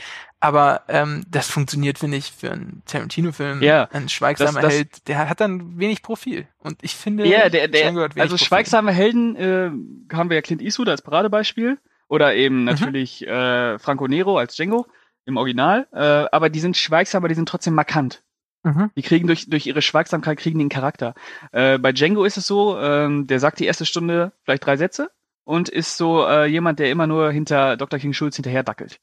Aber 0.43 0.83
ähm, 0.89 1.25
das 1.29 1.51
funktioniert, 1.51 1.99
finde 1.99 2.17
ich, 2.17 2.33
für 2.33 2.51
einen 2.51 2.83
Tarantino-Film. 2.87 3.63
Ja, 3.63 3.89
ein 3.93 4.09
schweigsamer 4.09 4.61
das- 4.61 4.63
das- 4.63 4.73
Held, 4.75 5.09
der 5.09 5.29
hat 5.29 5.41
dann 5.41 5.79
wenig 5.79 6.03
Profil. 6.03 6.47
Und 6.61 6.79
ich 6.83 6.95
finde, 6.97 7.27
Ja, 7.27 7.49
der, 7.51 7.69
der, 7.69 7.87
wenig 7.95 7.99
also 7.99 8.35
Profil. 8.35 8.39
schweigsame 8.39 8.93
Helden 8.93 9.37
äh, 9.37 9.71
haben 10.15 10.31
wir 10.31 10.37
ja 10.37 10.43
Clint 10.43 10.63
Eastwood 10.63 10.89
als 10.89 11.03
Paradebeispiel 11.03 11.79
oder 12.09 12.31
Mhm. 12.33 12.39
eben 12.39 12.65
natürlich 12.65 13.27
äh, 13.27 13.79
Franco 13.79 14.09
Nero 14.09 14.39
als 14.39 14.57
Django 14.57 14.87
im 15.27 15.37
Original, 15.37 15.87
äh, 15.93 15.99
aber 16.33 16.49
die 16.49 16.61
sind 16.61 16.77
schweigsam, 16.77 17.19
aber 17.21 17.29
die 17.29 17.35
sind 17.35 17.49
trotzdem 17.49 17.75
markant. 17.75 18.23
Mhm. 18.63 18.91
Die 18.97 19.03
kriegen 19.03 19.27
durch, 19.27 19.49
durch 19.49 19.67
ihre 19.67 19.83
Schweigsamkeit 19.83 20.39
kriegen 20.39 20.59
die 20.59 20.65
einen 20.65 20.69
Charakter. 20.71 21.15
Äh, 21.53 21.79
bei 21.79 21.93
Django 21.93 22.25
ist 22.25 22.37
es 22.37 22.47
so, 22.47 22.79
ähm, 22.79 23.27
der 23.27 23.41
sagt 23.41 23.59
die 23.59 23.65
erste 23.67 23.87
Stunde 23.87 24.33
vielleicht 24.45 24.67
drei 24.67 24.77
Sätze 24.77 25.11
und 25.45 25.69
ist 25.69 25.97
so 25.97 26.25
äh, 26.27 26.45
jemand, 26.47 26.79
der 26.79 26.91
immer 26.91 27.07
nur 27.07 27.31
hinter 27.33 27.77
Dr. 27.77 27.99
King 27.99 28.13
Schulz 28.13 28.37
hinterher 28.37 28.63
dackelt. 28.63 29.01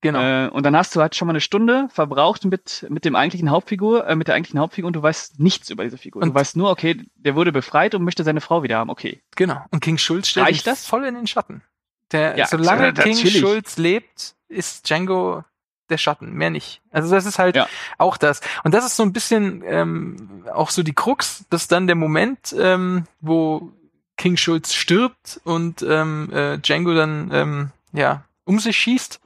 Genau. 0.00 0.20
Äh, 0.20 0.48
und 0.50 0.64
dann 0.66 0.76
hast 0.76 0.94
du 0.94 1.00
halt 1.00 1.14
schon 1.14 1.26
mal 1.26 1.32
eine 1.32 1.40
Stunde 1.40 1.88
verbraucht 1.90 2.44
mit, 2.44 2.86
mit 2.90 3.04
dem 3.06 3.16
eigentlichen 3.16 3.50
Hauptfigur, 3.50 4.06
äh, 4.06 4.16
mit 4.16 4.28
der 4.28 4.34
eigentlichen 4.34 4.60
Hauptfigur 4.60 4.86
und 4.88 4.96
du 4.96 5.02
weißt 5.02 5.40
nichts 5.40 5.70
über 5.70 5.84
diese 5.84 5.96
Figur. 5.96 6.22
Und- 6.22 6.28
du 6.30 6.34
weißt 6.34 6.56
nur, 6.56 6.70
okay, 6.70 7.02
der 7.14 7.36
wurde 7.36 7.52
befreit 7.52 7.94
und 7.94 8.04
möchte 8.04 8.22
seine 8.24 8.40
Frau 8.42 8.62
wieder 8.62 8.76
haben. 8.78 8.90
Okay. 8.90 9.22
Genau. 9.36 9.64
Und 9.70 9.80
King 9.80 9.96
Schulz 9.96 10.28
stellt 10.28 10.46
Reicht 10.46 10.66
das? 10.66 10.86
voll 10.86 11.04
in 11.06 11.14
den 11.14 11.26
Schatten. 11.26 11.62
Der, 12.12 12.36
Ja, 12.36 12.46
solange 12.46 12.88
äh, 12.88 12.92
King. 12.92 13.16
Schulz 13.16 13.78
lebt, 13.78 14.34
ist 14.48 14.88
Django 14.90 15.42
der 15.90 15.98
Schatten, 15.98 16.32
mehr 16.32 16.50
nicht. 16.50 16.80
Also 16.90 17.10
das 17.14 17.26
ist 17.26 17.38
halt 17.38 17.56
Ja. 17.56 17.68
auch 17.98 18.16
das. 18.16 18.40
Und 18.62 18.72
das 18.74 18.84
ist 18.86 18.96
so 18.96 19.02
ein 19.02 19.12
bisschen 19.12 19.62
ähm, 19.66 20.44
auch 20.52 20.70
so 20.70 20.82
die 20.82 20.94
Krux, 20.94 21.44
dass 21.50 21.68
dann 21.68 21.86
der 21.86 21.96
Moment, 21.96 22.54
ähm, 22.58 23.04
wo 23.20 23.70
King 24.16 24.36
Schulz 24.36 24.72
stirbt 24.72 25.40
und 25.44 25.82
ähm, 25.82 26.30
äh, 26.32 26.58
Django 26.58 26.94
dann 26.94 27.30
ähm, 27.32 27.70
ja 27.92 28.24
um 28.44 28.58
sich 28.60 28.76
schießt, 28.76 29.20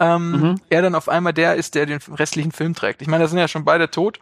ähm, 0.00 0.30
Mhm. 0.30 0.60
er 0.70 0.82
dann 0.82 0.94
auf 0.94 1.08
einmal 1.08 1.32
der 1.32 1.56
ist, 1.56 1.74
der 1.74 1.86
den 1.86 1.98
restlichen 2.14 2.52
Film 2.52 2.74
trägt. 2.74 3.02
Ich 3.02 3.08
meine, 3.08 3.24
da 3.24 3.28
sind 3.28 3.38
ja 3.38 3.48
schon 3.48 3.64
beide 3.64 3.90
tot. 3.90 4.20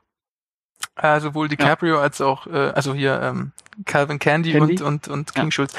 Äh, 0.96 1.20
sowohl 1.20 1.49
DiCaprio 1.49 2.01
als 2.01 2.20
auch, 2.20 2.46
äh, 2.46 2.51
also 2.75 2.94
hier 2.94 3.20
ähm, 3.22 3.53
Calvin 3.85 4.18
Candy, 4.18 4.53
Candy? 4.53 4.83
und, 4.83 4.83
und, 4.83 5.09
und 5.09 5.35
King 5.35 5.44
Ja. 5.46 5.51
Schulz. 5.51 5.75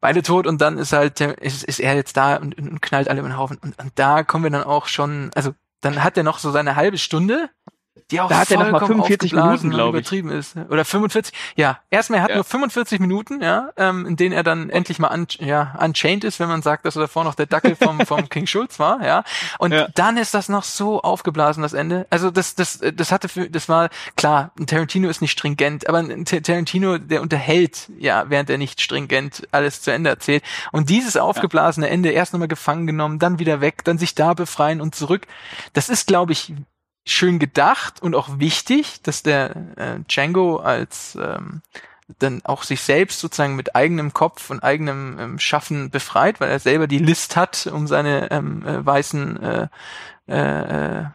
Beide 0.00 0.22
tot 0.22 0.46
und 0.46 0.60
dann 0.60 0.78
ist 0.78 0.92
halt, 0.92 1.20
ist, 1.20 1.64
ist 1.64 1.80
er 1.80 1.94
jetzt 1.94 2.16
da 2.16 2.36
und, 2.36 2.56
und 2.58 2.82
knallt 2.82 3.08
alle 3.08 3.20
über 3.20 3.28
den 3.28 3.38
Haufen. 3.38 3.58
Und, 3.58 3.78
und 3.78 3.92
da 3.96 4.22
kommen 4.22 4.44
wir 4.44 4.50
dann 4.50 4.64
auch 4.64 4.86
schon, 4.86 5.30
also 5.34 5.52
dann 5.80 6.02
hat 6.02 6.16
er 6.16 6.22
noch 6.22 6.38
so 6.38 6.50
seine 6.50 6.76
halbe 6.76 6.98
Stunde, 6.98 7.50
die 8.10 8.20
auch 8.20 8.28
Da 8.28 8.38
hat 8.38 8.50
er 8.50 8.58
noch 8.58 8.64
mal 8.70 8.78
vollkommen 8.78 9.00
45 9.04 9.32
aufgeblasen 9.34 9.50
Minuten, 9.50 9.66
und 9.66 9.72
glaub 9.72 9.94
ich. 9.94 10.00
übertrieben 10.00 10.30
ist. 10.30 10.56
Oder 10.70 10.84
45. 10.84 11.34
Ja, 11.56 11.78
erstmal, 11.90 12.20
er 12.20 12.22
hat 12.22 12.30
Ja. 12.30 12.36
nur 12.36 12.44
45 12.44 13.00
Minuten, 13.00 13.42
ja, 13.42 13.70
ähm, 13.76 14.06
in 14.06 14.16
denen 14.16 14.32
er 14.32 14.42
dann 14.44 14.70
endlich 14.70 14.98
mal 14.98 15.10
un, 15.12 15.26
ja, 15.40 15.76
unchained 15.82 16.22
ist, 16.24 16.38
wenn 16.38 16.48
man 16.48 16.62
sagt, 16.62 16.86
dass 16.86 16.94
er 16.96 17.00
davor 17.02 17.24
noch 17.24 17.34
der 17.34 17.46
Dackel 17.46 17.74
vom, 17.74 18.06
vom 18.06 18.28
King 18.28 18.46
Schulz 18.46 18.78
war, 18.78 19.04
ja. 19.04 19.24
Und 19.58 19.72
Ja. 19.72 19.88
dann 19.94 20.16
ist 20.18 20.34
das 20.34 20.48
noch 20.48 20.62
so 20.62 21.02
aufgeblasen, 21.02 21.62
das 21.62 21.72
Ende. 21.72 22.06
Also 22.10 22.30
das, 22.30 22.54
das, 22.54 22.78
das 22.94 23.10
hatte 23.10 23.28
für, 23.28 23.50
das 23.50 23.68
war, 23.68 23.88
klar, 24.16 24.52
ein 24.58 24.66
Tarantino 24.66 25.08
ist 25.08 25.20
nicht 25.20 25.32
stringent, 25.32 25.88
aber 25.88 25.98
ein 25.98 26.24
Ta- 26.24 26.40
Tarantino, 26.40 26.98
der 26.98 27.22
unterhält, 27.22 27.88
ja, 27.98 28.24
während 28.28 28.50
er 28.50 28.58
nicht 28.58 28.80
stringent 28.80 29.48
alles 29.50 29.82
zu 29.82 29.90
Ende 29.92 30.10
erzählt. 30.10 30.44
Und 30.70 30.90
dieses 30.90 31.16
aufgeblasene 31.16 31.88
Ende, 31.88 32.10
erst 32.10 32.32
nochmal 32.32 32.46
gefangen 32.48 32.86
genommen, 32.86 33.18
dann 33.18 33.38
wieder 33.40 33.60
weg, 33.60 33.84
dann 33.84 33.98
sich 33.98 34.14
da 34.14 34.34
befreien 34.34 34.80
und 34.80 34.94
zurück, 34.94 35.26
das 35.72 35.88
ist, 35.88 36.06
glaube 36.06 36.32
ich, 36.32 36.52
schön 37.06 37.38
gedacht 37.38 38.02
und 38.02 38.14
auch 38.14 38.38
wichtig, 38.38 39.00
dass 39.02 39.22
der 39.22 39.56
äh, 39.76 40.00
Django 40.08 40.56
als 40.58 41.16
ähm, 41.20 41.62
dann 42.18 42.40
auch 42.44 42.62
sich 42.64 42.82
selbst 42.82 43.20
sozusagen 43.20 43.56
mit 43.56 43.74
eigenem 43.74 44.12
Kopf 44.12 44.50
und 44.50 44.62
eigenem 44.62 45.16
ähm, 45.18 45.38
Schaffen 45.38 45.90
befreit, 45.90 46.40
weil 46.40 46.50
er 46.50 46.58
selber 46.58 46.86
die 46.86 46.98
List 46.98 47.36
hat, 47.36 47.66
um 47.72 47.86
seine 47.86 48.30
ähm, 48.30 48.64
äh, 48.66 48.84
weißen 48.84 49.42
äh, 49.42 49.68
äh, 50.28 51.00
äh, 51.00 51.06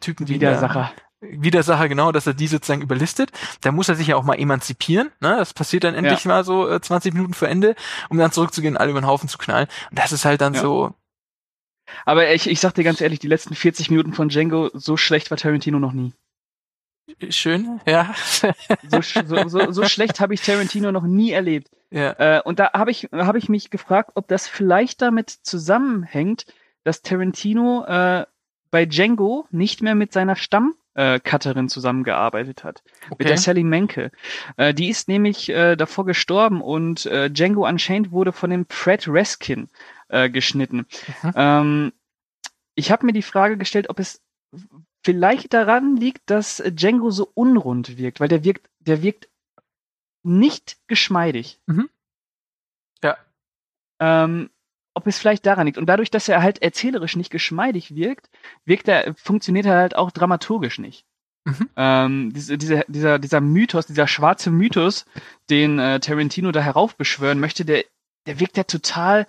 Typen 0.00 0.26
die 0.26 0.38
da- 0.38 0.48
Widersacher. 0.48 0.92
Widersacher, 1.22 1.86
genau, 1.90 2.12
dass 2.12 2.26
er 2.26 2.32
die 2.32 2.46
sozusagen 2.46 2.80
überlistet. 2.80 3.30
Da 3.60 3.72
muss 3.72 3.90
er 3.90 3.94
sich 3.94 4.06
ja 4.06 4.16
auch 4.16 4.22
mal 4.24 4.38
emanzipieren. 4.38 5.10
Ne? 5.20 5.36
Das 5.36 5.52
passiert 5.52 5.84
dann 5.84 5.94
endlich 5.94 6.24
mal 6.24 6.44
so 6.44 6.66
äh, 6.66 6.80
20 6.80 7.12
Minuten 7.12 7.34
vor 7.34 7.46
Ende, 7.46 7.74
um 8.08 8.16
dann 8.16 8.32
zurückzugehen, 8.32 8.78
alle 8.78 8.90
über 8.90 9.00
den 9.02 9.06
Haufen 9.06 9.28
zu 9.28 9.36
knallen. 9.36 9.68
Und 9.90 9.98
das 9.98 10.12
ist 10.12 10.24
halt 10.24 10.40
dann 10.40 10.54
Ja. 10.54 10.60
so, 10.62 10.94
Aber 12.04 12.32
ich, 12.32 12.48
ich 12.48 12.60
sag 12.60 12.74
dir 12.74 12.84
ganz 12.84 13.00
ehrlich, 13.00 13.18
die 13.18 13.28
letzten 13.28 13.54
40 13.54 13.90
Minuten 13.90 14.12
von 14.12 14.28
Django, 14.28 14.70
so 14.74 14.96
schlecht 14.96 15.30
war 15.30 15.38
Tarantino 15.38 15.78
noch 15.78 15.92
nie. 15.92 16.12
schön, 17.30 17.80
ja. 17.86 18.14
So, 18.88 19.00
so, 19.02 19.48
so, 19.48 19.72
so 19.72 19.84
schlecht 19.84 20.20
habe 20.20 20.34
ich 20.34 20.42
Tarantino 20.42 20.92
noch 20.92 21.04
nie 21.04 21.32
erlebt. 21.32 21.70
ja. 21.90 22.38
Äh, 22.38 22.42
und 22.42 22.58
da 22.58 22.72
habe 22.72 22.90
ich, 22.90 23.08
hab 23.12 23.36
ich 23.36 23.48
mich 23.48 23.70
gefragt, 23.70 24.12
ob 24.14 24.28
das 24.28 24.48
vielleicht 24.48 25.02
damit 25.02 25.30
zusammenhängt, 25.30 26.46
dass 26.84 27.02
Tarantino 27.02 27.84
äh, 27.84 28.26
bei 28.70 28.86
Django 28.86 29.46
nicht 29.50 29.82
mehr 29.82 29.94
mit 29.94 30.12
seiner 30.12 30.36
Stammcutterin 30.36 30.80
äh, 30.94 31.20
Cutterin 31.20 31.68
zusammengearbeitet 31.68 32.64
hat. 32.64 32.82
Mit 33.10 33.28
der 33.28 33.38
Sally 33.38 33.64
Menke. 33.64 34.10
Äh, 34.56 34.74
die 34.74 34.88
ist 34.88 35.08
nämlich 35.08 35.48
äh, 35.48 35.76
davor 35.76 36.04
gestorben 36.04 36.60
und 36.60 37.06
äh, 37.06 37.30
Django 37.30 37.66
Unchained 37.66 38.10
wurde 38.10 38.32
von 38.32 38.50
dem 38.50 38.66
Fred 38.68 39.06
Reskin 39.08 39.68
äh, 40.10 40.30
geschnitten. 40.30 40.86
Mhm. 41.22 41.32
Ähm, 41.34 41.92
ich 42.74 42.90
habe 42.90 43.06
mir 43.06 43.12
die 43.12 43.22
Frage 43.22 43.56
gestellt, 43.56 43.90
ob 43.90 43.98
es 43.98 44.22
vielleicht 45.02 45.52
daran 45.54 45.96
liegt, 45.96 46.28
dass 46.30 46.62
Django 46.66 47.10
so 47.10 47.30
unrund 47.34 47.98
wirkt, 47.98 48.20
weil 48.20 48.28
der 48.28 48.44
wirkt, 48.44 48.68
der 48.80 49.02
wirkt 49.02 49.28
nicht 50.22 50.78
geschmeidig. 50.86 51.60
Mhm. 51.66 51.88
Ja. 53.02 53.16
Ähm, 53.98 54.50
ob 54.94 55.06
es 55.06 55.18
vielleicht 55.18 55.46
daran 55.46 55.66
liegt. 55.66 55.78
Und 55.78 55.86
dadurch, 55.86 56.10
dass 56.10 56.28
er 56.28 56.42
halt 56.42 56.60
erzählerisch 56.62 57.16
nicht 57.16 57.30
geschmeidig 57.30 57.94
wirkt, 57.94 58.28
wirkt 58.64 58.88
er, 58.88 59.14
funktioniert 59.14 59.66
er 59.66 59.76
halt 59.76 59.96
auch 59.96 60.10
dramaturgisch 60.10 60.78
nicht. 60.78 61.06
Mhm. 61.44 61.70
Ähm, 61.76 62.32
diese, 62.34 62.58
diese, 62.58 62.84
dieser, 62.88 63.18
dieser 63.18 63.40
Mythos, 63.40 63.86
dieser 63.86 64.06
schwarze 64.06 64.50
Mythos, 64.50 65.06
den 65.48 65.78
äh, 65.78 66.00
Tarantino 66.00 66.52
da 66.52 66.60
heraufbeschwören 66.60 67.40
möchte, 67.40 67.64
der, 67.64 67.84
der 68.26 68.40
wirkt 68.40 68.56
ja 68.56 68.64
total 68.64 69.26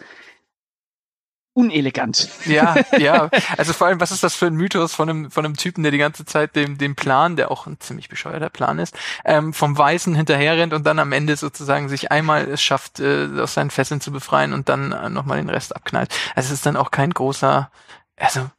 unelegant. 1.54 2.30
Ja, 2.46 2.76
ja. 2.98 3.30
Also 3.58 3.74
vor 3.74 3.88
allem, 3.88 4.00
was 4.00 4.12
ist 4.12 4.24
das 4.24 4.36
für 4.36 4.48
ein 4.48 4.56
Mythos 4.56 4.94
von 4.94 5.10
einem, 5.10 5.32
von 5.32 5.46
einem 5.46 5.58
Typen, 5.58 5.84
der 5.84 5.92
die 5.92 5.98
ganze 5.98 6.26
Zeit 6.26 6.56
dem, 6.56 6.78
dem 6.78 6.96
Plan, 6.96 7.36
der 7.36 7.52
auch 7.52 7.68
ein 7.68 7.80
ziemlich 7.80 8.10
bescheuerter 8.10 8.50
Plan 8.50 8.80
ist, 8.80 8.98
ähm, 9.26 9.54
vom 9.54 9.78
Weißen 9.78 10.16
hinterherrennt 10.16 10.74
und 10.74 10.86
dann 10.86 11.00
am 11.00 11.12
Ende 11.12 11.36
sozusagen 11.36 11.90
sich 11.90 12.12
einmal 12.12 12.48
es 12.48 12.62
schafft, 12.62 13.00
äh, 13.00 13.28
aus 13.40 13.54
seinen 13.54 13.72
Fesseln 13.72 14.02
zu 14.02 14.12
befreien 14.12 14.54
und 14.54 14.70
dann 14.70 14.92
äh, 14.92 15.10
nochmal 15.10 15.38
den 15.38 15.50
Rest 15.50 15.76
abknallt. 15.76 16.14
Also 16.36 16.48
es 16.48 16.54
ist 16.54 16.66
dann 16.66 16.78
auch 16.78 16.92
kein 16.92 17.12
großer, 17.12 17.70
also 18.18 18.50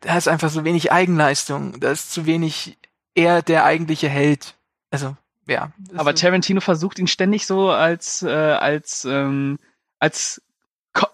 da 0.00 0.16
ist 0.16 0.28
einfach 0.28 0.50
so 0.50 0.64
wenig 0.64 0.92
Eigenleistung, 0.92 1.78
da 1.80 1.90
ist 1.90 2.12
zu 2.12 2.26
wenig 2.26 2.78
er 3.14 3.42
der 3.42 3.64
eigentliche 3.64 4.08
Held. 4.08 4.54
Also, 4.90 5.16
ja. 5.46 5.72
Aber 5.96 6.14
Tarantino 6.14 6.60
versucht 6.60 6.98
ihn 6.98 7.06
ständig 7.06 7.46
so 7.46 7.70
als, 7.70 8.22
äh, 8.22 8.28
als, 8.30 9.04
ähm, 9.04 9.58
als, 9.98 10.42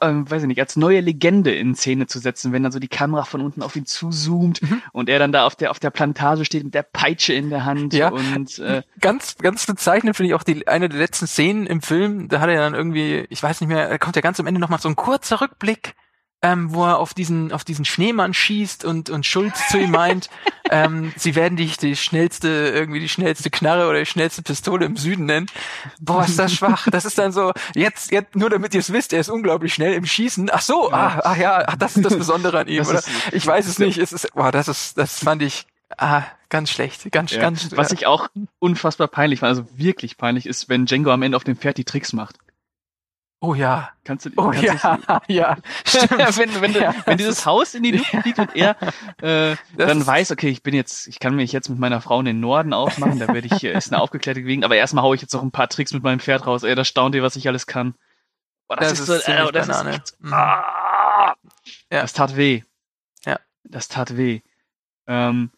ähm, 0.03 0.31
weiß 0.31 0.43
ich 0.43 0.49
nicht, 0.49 0.61
als 0.61 0.77
neue 0.77 1.01
Legende 1.01 1.55
in 1.55 1.75
Szene 1.75 2.07
zu 2.07 2.19
setzen, 2.19 2.53
wenn 2.53 2.63
dann 2.63 2.73
so 2.73 2.79
die 2.79 2.89
Kamera 2.89 3.25
von 3.25 3.41
unten 3.41 3.63
auf 3.63 3.77
ihn 3.77 3.87
zuzoomt 3.87 4.63
Mhm. 4.63 4.83
und 4.93 5.09
er 5.09 5.19
dann 5.19 5.33
da 5.33 5.47
auf 5.47 5.57
der, 5.57 5.71
auf 5.71 5.79
der 5.79 5.91
Plantage 5.91 6.45
steht 6.45 6.65
mit 6.65 6.75
der 6.75 6.83
Peitsche 6.83 7.33
in 7.33 7.51
der 7.51 7.65
Hand 7.65 7.93
Ja. 7.95 8.09
und, 8.11 8.59
äh, 8.59 8.83
ganz, 9.01 9.37
ganz 9.39 9.67
bezeichnend 9.67 10.17
finde 10.17 10.29
ich 10.29 10.35
auch 10.35 10.43
die, 10.43 10.67
eine 10.69 10.89
der 10.89 10.99
letzten 10.99 11.27
Szenen 11.27 11.67
im 11.67 11.81
Film, 11.83 12.29
da 12.29 12.41
hat 12.41 12.51
er 12.51 12.57
dann 12.61 12.75
irgendwie, 12.75 13.27
ich 13.31 13.43
weiß 13.43 13.61
nicht 13.61 13.69
mehr, 13.69 13.89
da 13.89 13.99
kommt 13.99 14.17
ja 14.17 14.23
ganz 14.23 14.39
am 14.41 14.47
Ende 14.47 14.61
nochmal 14.61 14.81
so 14.81 14.89
ein 14.89 14.97
kurzer 14.97 15.41
Rückblick, 15.41 15.95
ähm, 16.43 16.73
wo 16.73 16.85
er 16.87 16.99
auf 16.99 17.13
diesen, 17.13 17.53
auf 17.53 17.65
diesen 17.65 17.85
Schneemann 17.85 18.33
schießt 18.33 18.85
und, 18.85 19.11
und 19.11 19.27
Schulz 19.27 19.69
zu 19.69 19.79
ihm 19.79 19.91
meint, 19.91 20.31
ähm, 20.71 21.13
sie 21.17 21.35
werden 21.35 21.57
dich 21.57 21.77
die 21.77 21.97
schnellste, 21.97 22.49
irgendwie 22.49 23.01
die 23.01 23.09
schnellste 23.09 23.51
Knarre 23.51 23.89
oder 23.89 23.99
die 24.01 24.07
schnellste 24.07 24.43
Pistole 24.43 24.87
im 24.87 24.97
Süden 24.97 25.27
nennen. 25.27 25.47
Boah, 26.01 26.25
ist 26.25 26.39
das 26.39 26.55
schwach. 26.55 26.89
Das 26.91 27.05
ist 27.05 27.19
dann 27.19 27.33
so, 27.33 27.53
jetzt, 27.75 28.11
jetzt, 28.11 28.37
nur 28.37 28.49
damit 28.49 28.73
ihr 28.75 28.81
es 28.81 28.93
wisst, 28.93 29.13
er 29.13 29.21
ist 29.21 29.29
unglaublich 29.29 29.75
schnell 29.75 29.93
im 29.95 30.07
Schießen. 30.07 30.49
Ach 30.53 30.63
so, 30.63 30.91
ah, 30.93 31.21
ach 31.25 31.37
ja, 31.37 31.65
ach, 31.67 31.77
das 31.77 31.97
ist 31.97 32.05
das 32.07 32.17
Besondere 32.17 32.61
an 32.61 32.69
ihm, 32.69 32.79
Das 32.79 32.89
oder? 32.89 32.99
ist- 33.01 33.11
Ich 33.33 33.47
weiß 33.47 33.67
es 33.67 33.79
nicht. 33.79 33.99
Es 33.99 34.13
ist, 34.13 34.33
boah, 34.35 34.51
das 34.51 34.69
ist, 34.69 34.97
das 34.97 35.19
fand 35.23 35.43
ich, 35.43 35.67
ah, 35.99 36.23
ganz 36.49 36.71
schlecht, 36.71 37.11
ganz, 37.13 37.33
ja. 37.33 37.41
ganz, 37.41 37.71
was 37.77 37.93
ich 37.93 38.07
auch 38.07 38.29
unfassbar 38.59 39.09
peinlich 39.09 39.41
fand, 39.41 39.51
also 39.51 39.67
wirklich 39.77 40.17
peinlich 40.17 40.47
ist, 40.47 40.69
wenn 40.69 40.87
Django 40.87 41.11
am 41.13 41.23
Ende 41.23 41.37
auf 41.37 41.45
dem 41.45 41.57
Pferd 41.57 41.77
die 41.79 41.85
Tricks 41.85 42.13
macht. 42.13 42.37
Oh 43.41 43.55
ja. 43.55 43.91
Kannst 44.05 44.27
du, 44.27 44.31
Oh 44.37 44.51
kannst 44.51 44.63
ja, 44.63 44.99
ja, 45.29 45.57
stimmt. 45.85 46.11
wenn, 46.39 46.61
wenn, 46.61 46.73
Ja, 46.75 46.95
wenn 47.07 47.19
dieses 47.19 47.45
Haus 47.47 47.75
in 47.75 47.83
die 47.83 47.93
Luft 47.93 48.11
fliegt 48.11 48.39
und 48.39 48.55
er 48.57 48.77
äh, 49.23 49.57
Das 49.77 49.89
dann 49.89 50.01
ist- 50.01 50.07
weiß, 50.07 50.31
okay, 50.33 50.49
ich 50.49 50.63
bin 50.63 50.75
jetzt, 50.75 51.07
ich 51.07 51.19
kann 51.21 51.35
mich 51.37 51.53
jetzt 51.53 51.69
mit 51.69 51.79
meiner 51.79 52.01
Frau 52.01 52.19
in 52.21 52.27
den 52.27 52.41
Norden 52.41 52.73
aufmachen, 52.73 53.19
da 53.19 53.29
werde 53.29 53.49
ich, 53.51 53.65
äh, 53.65 53.73
ist 53.77 53.93
eine 53.93 54.01
aufgeklärte 54.03 54.43
Gegend, 54.43 54.65
aber 54.65 54.77
erstmal 54.77 55.05
haue 55.05 55.15
ich 55.17 55.23
jetzt 55.23 55.33
noch 55.35 55.43
ein 55.43 55.51
paar 55.53 55.69
Tricks 55.69 55.93
mit 55.93 56.03
meinem 56.03 56.21
Pferd 56.21 56.47
raus. 56.47 56.63
Ey, 56.63 56.75
das 56.75 56.89
staunt 56.89 57.15
ihr, 57.15 57.23
was 57.23 57.37
ich 57.37 57.47
alles 57.49 57.67
kann. 57.67 57.95
Boah, 58.69 58.77
Das 58.77 58.93
ist 59.01 59.07
ziemlich 59.07 59.29
äh, 59.49 59.53
das 59.53 59.67
Banane. 59.69 59.97
ist 60.05 60.21
Mhm. 60.21 60.33
ah, 60.33 61.35
Ja. 61.91 62.01
Das 62.03 62.13
tat 62.13 62.37
weh. 62.37 62.63
Ja. 63.25 63.39
Das 63.65 63.89
tat 63.89 64.17
weh. 64.17 64.41
Ähm, 65.07 65.51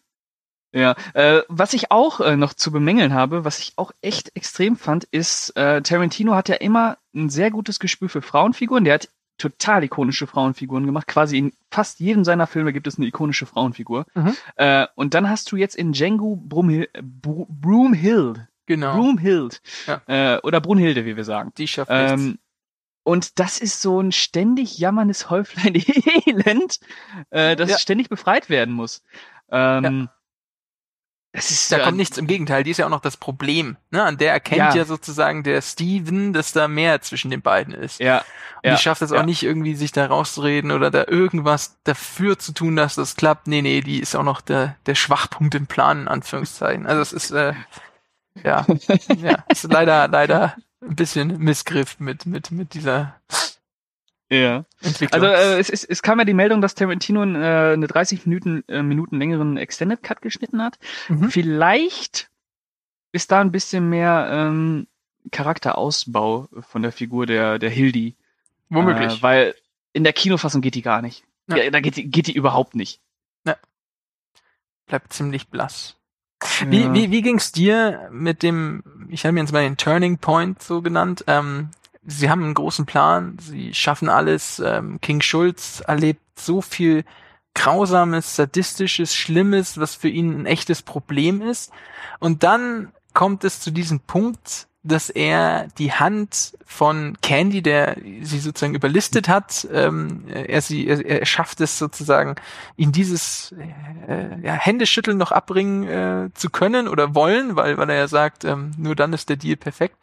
Ja, 0.73 0.95
äh, 1.13 1.41
was 1.49 1.73
ich 1.73 1.91
auch 1.91 2.19
äh, 2.19 2.35
noch 2.35 2.53
zu 2.53 2.71
bemängeln 2.71 3.13
habe, 3.13 3.45
was 3.45 3.59
ich 3.59 3.73
auch 3.75 3.91
echt 4.01 4.35
extrem 4.35 4.75
fand, 4.75 5.03
ist, 5.05 5.55
äh, 5.55 5.81
Tarantino 5.81 6.33
hat 6.35 6.49
ja 6.49 6.55
immer 6.55 6.97
ein 7.13 7.29
sehr 7.29 7.51
gutes 7.51 7.79
Gespür 7.79 8.09
für 8.09 8.21
Frauenfiguren. 8.23 8.83
Der 8.83 8.95
hat 8.95 9.09
total 9.37 9.83
ikonische 9.83 10.25
Frauenfiguren 10.27 10.85
gemacht. 10.85 11.07
Quasi 11.07 11.37
in 11.37 11.53
fast 11.71 11.99
jedem 11.99 12.23
seiner 12.23 12.47
Filme 12.47 12.73
gibt 12.73 12.87
es 12.87 12.97
eine 12.97 13.07
ikonische 13.07 13.45
Frauenfigur. 13.45 14.05
Mhm. 14.15 14.35
Äh, 14.55 14.87
und 14.95 15.13
dann 15.13 15.29
hast 15.29 15.51
du 15.51 15.57
jetzt 15.57 15.75
in 15.75 15.91
Django 15.93 16.35
Brumhil 16.35 16.87
Br 17.01 17.45
Broomhild, 17.49 18.47
Genau. 18.65 18.95
Broomhild 18.95 19.61
Ja. 19.87 20.01
äh, 20.07 20.39
oder 20.41 20.61
Brunhilde, 20.61 21.05
wie 21.05 21.15
wir 21.17 21.23
sagen. 21.25 21.51
Die 21.57 21.67
schafft 21.67 21.91
nichts. 21.91 22.11
Ähm, 22.13 22.39
und 23.03 23.39
das 23.39 23.59
ist 23.59 23.81
so 23.81 23.99
ein 23.99 24.11
ständig 24.11 24.77
jammerndes 24.77 25.29
Häuflein 25.29 25.75
Elend, 26.25 26.79
äh, 27.29 27.55
das 27.55 27.69
Ja. 27.69 27.77
ständig 27.77 28.09
befreit 28.09 28.49
werden 28.49 28.73
muss. 28.73 29.03
Ähm, 29.51 30.09
Das 31.33 31.49
ist 31.49 31.71
Da 31.71 31.79
ja, 31.79 31.85
kommt 31.85 31.97
nichts, 31.97 32.19
im 32.19 32.27
Gegenteil, 32.27 32.63
die 32.63 32.71
ist 32.71 32.77
ja 32.77 32.85
auch 32.85 32.91
noch 32.91 33.01
das 33.01 33.17
Problem. 33.17 33.75
Ne? 33.89 34.03
An 34.03 34.17
der 34.17 34.31
erkennt 34.31 34.59
Ja. 34.59 34.75
ja. 34.75 34.85
sozusagen 34.85 35.43
der 35.43 35.61
Steven, 35.63 36.31
dass 36.31 36.53
da 36.53 36.67
mehr 36.67 37.01
zwischen 37.01 37.31
den 37.31 37.41
beiden 37.41 37.73
ist. 37.73 37.99
Ja, 37.99 38.19
Und 38.61 38.69
ja, 38.69 38.75
die 38.75 38.81
schafft 38.81 39.01
es 39.01 39.11
auch 39.11 39.25
nicht 39.25 39.41
irgendwie, 39.41 39.73
sich 39.73 39.91
da 39.91 40.05
rauszureden 40.05 40.71
oder 40.71 40.91
da 40.91 41.05
irgendwas 41.07 41.79
dafür 41.85 42.37
zu 42.37 42.51
tun, 42.53 42.75
dass 42.75 42.93
das 42.93 43.15
klappt. 43.15 43.47
Nee, 43.47 43.63
nee, 43.63 43.81
die 43.81 43.99
ist 43.99 44.15
auch 44.15 44.23
noch 44.23 44.41
der, 44.41 44.75
der 44.85 44.93
Schwachpunkt 44.93 45.55
im 45.55 45.65
Plan, 45.65 46.01
in 46.01 46.07
Anführungszeichen. 46.07 46.85
Also 46.85 47.01
es 47.01 47.13
ist, 47.13 47.31
äh, 47.31 47.53
ja, 48.43 48.65
ja, 49.17 49.43
ist 49.49 49.63
leider, 49.63 50.07
leider 50.07 50.55
ein 50.81 50.95
bisschen 50.95 51.39
Missgriff 51.39 51.99
mit, 51.99 52.27
mit, 52.27 52.51
mit 52.51 52.75
dieser 52.75 53.15
ja. 54.41 54.65
Also 55.11 55.25
äh, 55.25 55.59
es, 55.59 55.69
es, 55.69 55.83
es 55.83 56.01
kam 56.01 56.19
ja 56.19 56.25
die 56.25 56.33
Meldung, 56.33 56.61
dass 56.61 56.75
Tarantino 56.75 57.23
äh, 57.23 57.73
eine 57.73 57.87
30 57.87 58.25
Minuten, 58.25 58.63
äh, 58.67 58.83
Minuten 58.83 59.19
längeren 59.19 59.57
Extended 59.57 60.03
Cut 60.03 60.21
geschnitten 60.21 60.61
hat. 60.61 60.79
Mhm. 61.09 61.29
Vielleicht 61.29 62.29
ist 63.11 63.31
da 63.31 63.41
ein 63.41 63.51
bisschen 63.51 63.89
mehr 63.89 64.29
ähm, 64.31 64.87
Charakterausbau 65.31 66.49
von 66.61 66.81
der 66.81 66.91
Figur 66.91 67.25
der, 67.25 67.59
der 67.59 67.69
Hildi. 67.69 68.15
Womöglich. 68.69 69.19
Äh, 69.19 69.21
weil 69.21 69.55
in 69.93 70.03
der 70.03 70.13
Kinofassung 70.13 70.61
geht 70.61 70.75
die 70.75 70.81
gar 70.81 71.01
nicht. 71.01 71.23
Ja. 71.47 71.57
Ja. 71.57 71.69
Da 71.71 71.79
geht 71.79 71.97
die, 71.97 72.09
geht 72.09 72.27
die 72.27 72.33
überhaupt 72.33 72.75
nicht. 72.75 72.99
Bleibt 74.85 75.13
ziemlich 75.13 75.47
blass. 75.47 75.95
Wie, 76.67 76.93
wie, 76.93 77.09
wie 77.09 77.21
ging's 77.21 77.53
dir 77.53 78.09
mit 78.11 78.43
dem, 78.43 78.83
ich 79.09 79.23
habe 79.23 79.31
mir 79.31 79.39
jetzt 79.39 79.53
mal 79.53 79.63
den 79.63 79.77
Turning 79.77 80.17
Point 80.17 80.61
so 80.61 80.81
genannt, 80.81 81.23
ähm, 81.27 81.69
sie 82.05 82.29
haben 82.29 82.43
einen 82.43 82.53
großen 82.53 82.85
Plan, 82.85 83.37
sie 83.39 83.73
schaffen 83.73 84.09
alles, 84.09 84.59
ähm, 84.59 84.99
King 85.01 85.21
Schulz 85.21 85.81
erlebt 85.85 86.21
so 86.35 86.61
viel 86.61 87.03
Grausames, 87.55 88.35
Sadistisches, 88.35 89.15
Schlimmes, 89.15 89.77
was 89.77 89.95
für 89.95 90.09
ihn 90.09 90.41
ein 90.41 90.45
echtes 90.45 90.81
Problem 90.81 91.41
ist. 91.41 91.71
Und 92.19 92.43
dann 92.43 92.91
kommt 93.13 93.43
es 93.43 93.59
zu 93.59 93.71
diesem 93.71 93.99
Punkt, 93.99 94.67
dass 94.85 95.09
er 95.09 95.67
die 95.77 95.93
Hand 95.93 96.57
von 96.65 97.17
Candy, 97.21 97.61
der 97.61 97.95
sie 98.21 98.39
sozusagen 98.39 98.75
überlistet 98.75 99.29
hat, 99.29 99.65
ähm, 99.71 100.25
er 100.27 100.61
sie, 100.61 100.87
er, 100.87 101.05
er 101.05 101.25
schafft 101.25 101.61
es 101.61 101.77
sozusagen, 101.77 102.35
ihn 102.75 102.91
dieses 102.91 103.55
äh, 104.07 104.41
ja, 104.41 104.53
Händeschütteln 104.53 105.17
noch 105.17 105.31
abbringen 105.31 105.83
äh, 105.87 106.29
zu 106.33 106.49
können 106.49 106.89
oder 106.89 107.15
wollen, 107.15 107.55
weil, 107.55 107.77
weil 107.77 107.89
er 107.89 107.95
ja 107.95 108.07
sagt, 108.09 108.43
ähm, 108.43 108.71
nur 108.77 108.95
dann 108.95 109.13
ist 109.13 109.29
der 109.29 109.37
Deal 109.37 109.55
perfekt. 109.55 109.95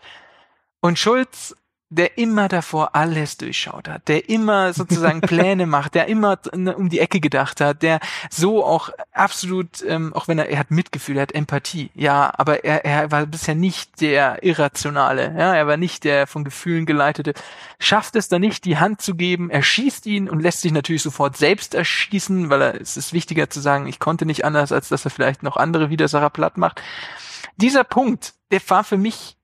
Und 0.80 0.98
Schulz, 0.98 1.54
der 1.92 2.18
immer 2.18 2.48
davor 2.48 2.94
alles 2.94 3.36
durchschaut 3.36 3.88
hat, 3.88 4.06
der 4.06 4.28
immer 4.28 4.72
sozusagen 4.72 5.20
Pläne 5.20 5.66
macht, 5.66 5.96
der 5.96 6.06
immer 6.06 6.38
ne, 6.54 6.76
um 6.76 6.88
die 6.88 7.00
Ecke 7.00 7.18
gedacht 7.18 7.60
hat, 7.60 7.82
der 7.82 7.98
so 8.30 8.64
auch 8.64 8.90
absolut, 9.12 9.82
ähm, 9.84 10.14
auch 10.14 10.28
wenn 10.28 10.38
er, 10.38 10.48
er 10.48 10.60
hat 10.60 10.70
Mitgefühl, 10.70 11.16
er 11.16 11.22
hat 11.22 11.34
Empathie, 11.34 11.90
ja, 11.94 12.32
aber 12.36 12.64
er, 12.64 12.84
er 12.84 13.10
war 13.10 13.26
bisher 13.26 13.56
nicht 13.56 14.00
der 14.00 14.44
Irrationale, 14.44 15.34
ja, 15.36 15.54
er 15.54 15.66
war 15.66 15.76
nicht 15.76 16.04
der 16.04 16.28
von 16.28 16.44
Gefühlen 16.44 16.86
geleitete, 16.86 17.34
schafft 17.80 18.14
es 18.14 18.28
dann 18.28 18.40
nicht, 18.40 18.64
die 18.64 18.78
Hand 18.78 19.02
zu 19.02 19.16
geben, 19.16 19.50
er 19.50 19.64
schießt 19.64 20.06
ihn 20.06 20.30
und 20.30 20.40
lässt 20.40 20.60
sich 20.60 20.72
natürlich 20.72 21.02
sofort 21.02 21.36
selbst 21.36 21.74
erschießen, 21.74 22.50
weil 22.50 22.62
er, 22.62 22.80
es 22.80 22.96
ist 22.96 23.12
wichtiger 23.12 23.50
zu 23.50 23.58
sagen, 23.58 23.88
ich 23.88 23.98
konnte 23.98 24.26
nicht 24.26 24.44
anders, 24.44 24.70
als 24.70 24.88
dass 24.88 25.04
er 25.04 25.10
vielleicht 25.10 25.42
noch 25.42 25.56
andere 25.56 25.90
Widersacher 25.90 26.30
platt 26.30 26.56
macht. 26.56 26.80
Dieser 27.56 27.82
Punkt, 27.82 28.34
der 28.52 28.60
war 28.68 28.84
für 28.84 28.96
mich 28.96 29.36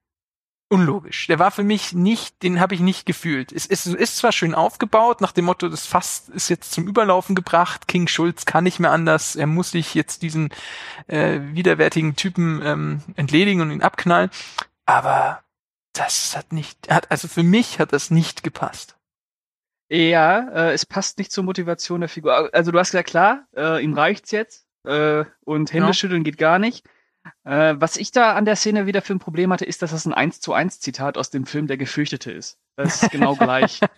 unlogisch. 0.69 1.27
Der 1.29 1.39
war 1.39 1.51
für 1.51 1.63
mich 1.63 1.93
nicht, 1.93 2.43
den 2.43 2.61
habe 2.61 2.75
ich 2.75 2.81
nicht 2.81 3.07
gefühlt. 3.07 3.53
Es, 3.53 3.67
es 3.67 3.87
ist 3.87 4.17
zwar 4.17 4.33
schön 4.33 4.55
aufgebaut, 4.55 5.21
nach 5.21 5.33
dem 5.33 5.45
Motto, 5.45 5.69
das 5.69 5.87
Fass 5.87 6.29
ist 6.31 6.49
jetzt 6.49 6.73
zum 6.73 6.89
Überlaufen 6.89 7.35
gebracht, 7.35 7.87
King 7.89 8.09
Schulz 8.09 8.45
kann 8.47 8.65
nicht 8.65 8.81
mehr 8.81 8.91
anders, 8.91 9.37
er 9.37 9.47
muss 9.47 9.71
sich 9.71 9.95
jetzt 9.95 10.23
diesen 10.23 10.51
äh, 11.07 11.39
widerwärtigen 11.41 12.17
Typen 12.17 12.61
ähm, 12.65 13.03
entledigen 13.15 13.61
und 13.61 13.71
ihn 13.71 13.83
abknallen, 13.83 14.31
aber 14.87 15.43
das 15.93 16.37
hat 16.37 16.53
nicht, 16.53 16.91
hat, 16.91 17.11
also 17.11 17.29
für 17.29 17.43
mich 17.45 17.79
hat 17.79 17.93
das 17.93 18.11
nicht 18.11 18.43
gepasst. 18.43 18.97
Ja, 19.89 20.49
äh, 20.49 20.73
es 20.73 20.85
passt 20.85 21.19
nicht 21.19 21.31
zur 21.31 21.45
Motivation 21.45 22.01
der 22.01 22.09
Figur. 22.09 22.51
Also 22.53 22.73
du 22.73 22.79
hast 22.79 22.91
gesagt, 22.91 23.09
klar, 23.09 23.47
äh, 23.57 23.83
ihm 23.85 23.95
reicht's 23.95 24.33
jetzt 24.33 24.67
äh, 24.85 25.25
und 25.45 25.73
Hände 25.73 25.89
Ja. 25.89 25.95
schütteln 25.95 26.25
geht 26.25 26.39
gar 26.39 26.59
nicht. 26.59 26.85
Äh, 27.45 27.75
was 27.79 27.97
ich 27.97 28.11
da 28.13 28.35
an 28.35 28.45
der 28.45 28.57
Szene 28.57 28.87
wieder 28.87 29.03
für 29.03 29.15
ein 29.15 29.19
Problem 29.19 29.53
hatte, 29.53 29.65
ist, 29.65 29.83
dass 29.83 29.91
das 29.91 30.07
ein 30.07 30.15
1 30.15 30.41
zu 30.41 30.53
1 30.53 30.81
Zitat 30.81 31.17
aus 31.19 31.31
dem 31.31 31.47
Film 31.47 31.67
Der 31.67 31.77
Gefürchtete 31.77 32.31
ist. 32.33 32.59
Das 32.77 33.03
ist 33.03 33.11
genau 33.11 33.35
gleich. 33.37 33.81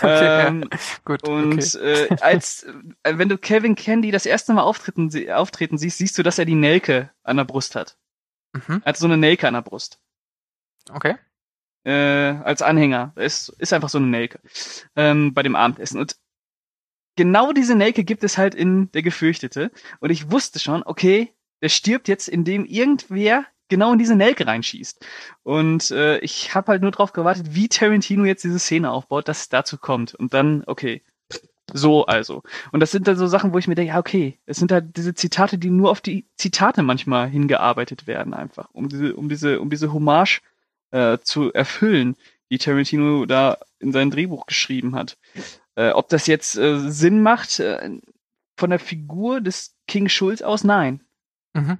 Okay, 0.00 0.46
ähm, 0.46 0.68
ja, 0.70 0.78
gut, 1.04 1.26
und 1.28 1.54
okay. 1.74 1.78
äh, 2.08 2.16
als 2.20 2.62
äh, 3.02 3.18
wenn 3.18 3.28
du 3.28 3.36
Kevin 3.36 3.74
Candy 3.74 4.10
das 4.12 4.26
erste 4.26 4.52
Mal 4.52 4.62
auftreten, 4.62 5.10
sie- 5.10 5.32
auftreten 5.32 5.76
siehst, 5.76 5.98
siehst 5.98 6.16
du, 6.18 6.22
dass 6.22 6.38
er 6.38 6.44
die 6.44 6.54
Nelke 6.54 7.10
an 7.24 7.36
der 7.36 7.44
Brust 7.44 7.74
hat. 7.74 7.98
Mhm, 8.52 8.82
Er 8.84 8.90
hat 8.90 8.96
so 8.96 9.06
eine 9.06 9.16
Nelke 9.16 9.48
an 9.48 9.54
der 9.54 9.62
Brust. 9.62 9.98
okay. 10.92 11.16
Äh, 11.84 11.92
als 12.44 12.60
Anhänger. 12.62 13.12
Es 13.16 13.48
ist 13.48 13.72
einfach 13.72 13.88
so 13.88 13.98
eine 13.98 14.06
Nelke. 14.08 14.40
Ähm, 14.94 15.32
bei 15.34 15.42
dem 15.42 15.56
Abendessen. 15.56 15.98
Und 16.00 16.16
genau 17.16 17.52
diese 17.52 17.74
Nelke 17.74 18.04
gibt 18.04 18.24
es 18.24 18.36
halt 18.38 18.54
in 18.54 18.90
Der 18.92 19.02
Gefürchtete. 19.02 19.70
Und 20.00 20.10
ich 20.10 20.30
wusste 20.30 20.58
schon, 20.58 20.82
okay, 20.84 21.32
der 21.62 21.68
stirbt 21.68 22.08
jetzt, 22.08 22.28
indem 22.28 22.64
irgendwer 22.64 23.44
genau 23.68 23.92
in 23.92 23.98
diese 23.98 24.16
Nelke 24.16 24.46
reinschießt. 24.46 25.04
Und 25.42 25.90
äh, 25.90 26.18
ich 26.18 26.54
habe 26.54 26.72
halt 26.72 26.82
nur 26.82 26.90
drauf 26.90 27.12
gewartet, 27.12 27.54
wie 27.54 27.68
Tarantino 27.68 28.24
jetzt 28.24 28.44
diese 28.44 28.58
Szene 28.58 28.90
aufbaut, 28.90 29.28
dass 29.28 29.40
es 29.40 29.48
dazu 29.48 29.78
kommt. 29.78 30.14
Und 30.14 30.34
dann, 30.34 30.64
okay. 30.66 31.02
So 31.74 32.06
also. 32.06 32.42
Und 32.72 32.80
das 32.80 32.92
sind 32.92 33.06
dann 33.06 33.16
so 33.16 33.26
Sachen, 33.26 33.52
wo 33.52 33.58
ich 33.58 33.68
mir 33.68 33.74
denke, 33.74 33.92
ja, 33.92 33.98
okay, 33.98 34.38
es 34.46 34.56
sind 34.56 34.72
halt 34.72 34.96
diese 34.96 35.14
Zitate, 35.14 35.58
die 35.58 35.68
nur 35.68 35.90
auf 35.90 36.00
die 36.00 36.26
Zitate 36.36 36.82
manchmal 36.82 37.28
hingearbeitet 37.28 38.06
werden, 38.06 38.32
einfach, 38.32 38.70
um 38.72 38.88
diese, 38.88 39.14
um 39.14 39.28
diese, 39.28 39.60
um 39.60 39.68
diese 39.68 39.92
Hommage 39.92 40.40
äh, 40.92 41.18
zu 41.18 41.52
erfüllen, 41.52 42.16
die 42.50 42.56
Tarantino 42.56 43.26
da 43.26 43.58
in 43.80 43.92
sein 43.92 44.10
Drehbuch 44.10 44.46
geschrieben 44.46 44.94
hat. 44.94 45.18
Äh, 45.74 45.90
ob 45.90 46.08
das 46.08 46.26
jetzt 46.26 46.56
äh, 46.56 46.78
Sinn 46.90 47.20
macht 47.20 47.60
äh, 47.60 47.98
von 48.56 48.70
der 48.70 48.78
Figur 48.78 49.42
des 49.42 49.76
King 49.86 50.08
Schulz 50.08 50.40
aus, 50.40 50.64
nein. 50.64 51.00
Mhm. 51.54 51.78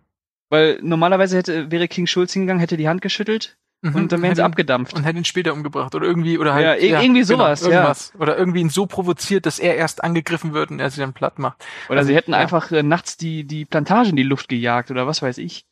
Weil 0.50 0.78
normalerweise 0.82 1.36
hätte, 1.36 1.70
wäre 1.70 1.88
King 1.88 2.06
Schulz 2.06 2.32
hingegangen, 2.32 2.60
hätte 2.60 2.76
die 2.76 2.88
Hand 2.88 3.02
geschüttelt 3.02 3.56
Mhm. 3.80 3.94
und 3.94 4.10
dann 4.12 4.22
wären 4.22 4.34
sie 4.34 4.42
abgedampft. 4.42 4.94
und 4.96 5.04
hätte 5.04 5.18
ihn 5.18 5.24
später 5.24 5.52
umgebracht 5.52 5.94
oder 5.94 6.04
irgendwie 6.04 6.36
oder 6.38 6.52
halt 6.52 6.64
Ja, 6.64 6.72
ir- 6.74 7.00
irgendwie 7.00 7.22
sowas, 7.22 7.60
ja. 7.60 7.68
irgendwas. 7.68 8.12
oder 8.18 8.36
irgendwie 8.36 8.60
ihn 8.60 8.70
so 8.70 8.86
provoziert, 8.86 9.46
dass 9.46 9.60
er 9.60 9.76
erst 9.76 10.02
angegriffen 10.02 10.52
wird 10.52 10.72
und 10.72 10.80
er 10.80 10.90
sie 10.90 11.00
dann 11.00 11.12
platt 11.12 11.38
macht. 11.38 11.64
Oder 11.88 11.98
also, 11.98 12.08
sie 12.08 12.16
hätten 12.16 12.32
ja. 12.32 12.38
einfach 12.38 12.72
äh, 12.72 12.82
nachts 12.82 13.16
die, 13.18 13.44
die 13.44 13.64
Plantage 13.66 14.08
in 14.10 14.16
die 14.16 14.24
Luft 14.24 14.48
gejagt 14.48 14.90
oder 14.90 15.06
was 15.06 15.22
weiß 15.22 15.38
ich. 15.38 15.64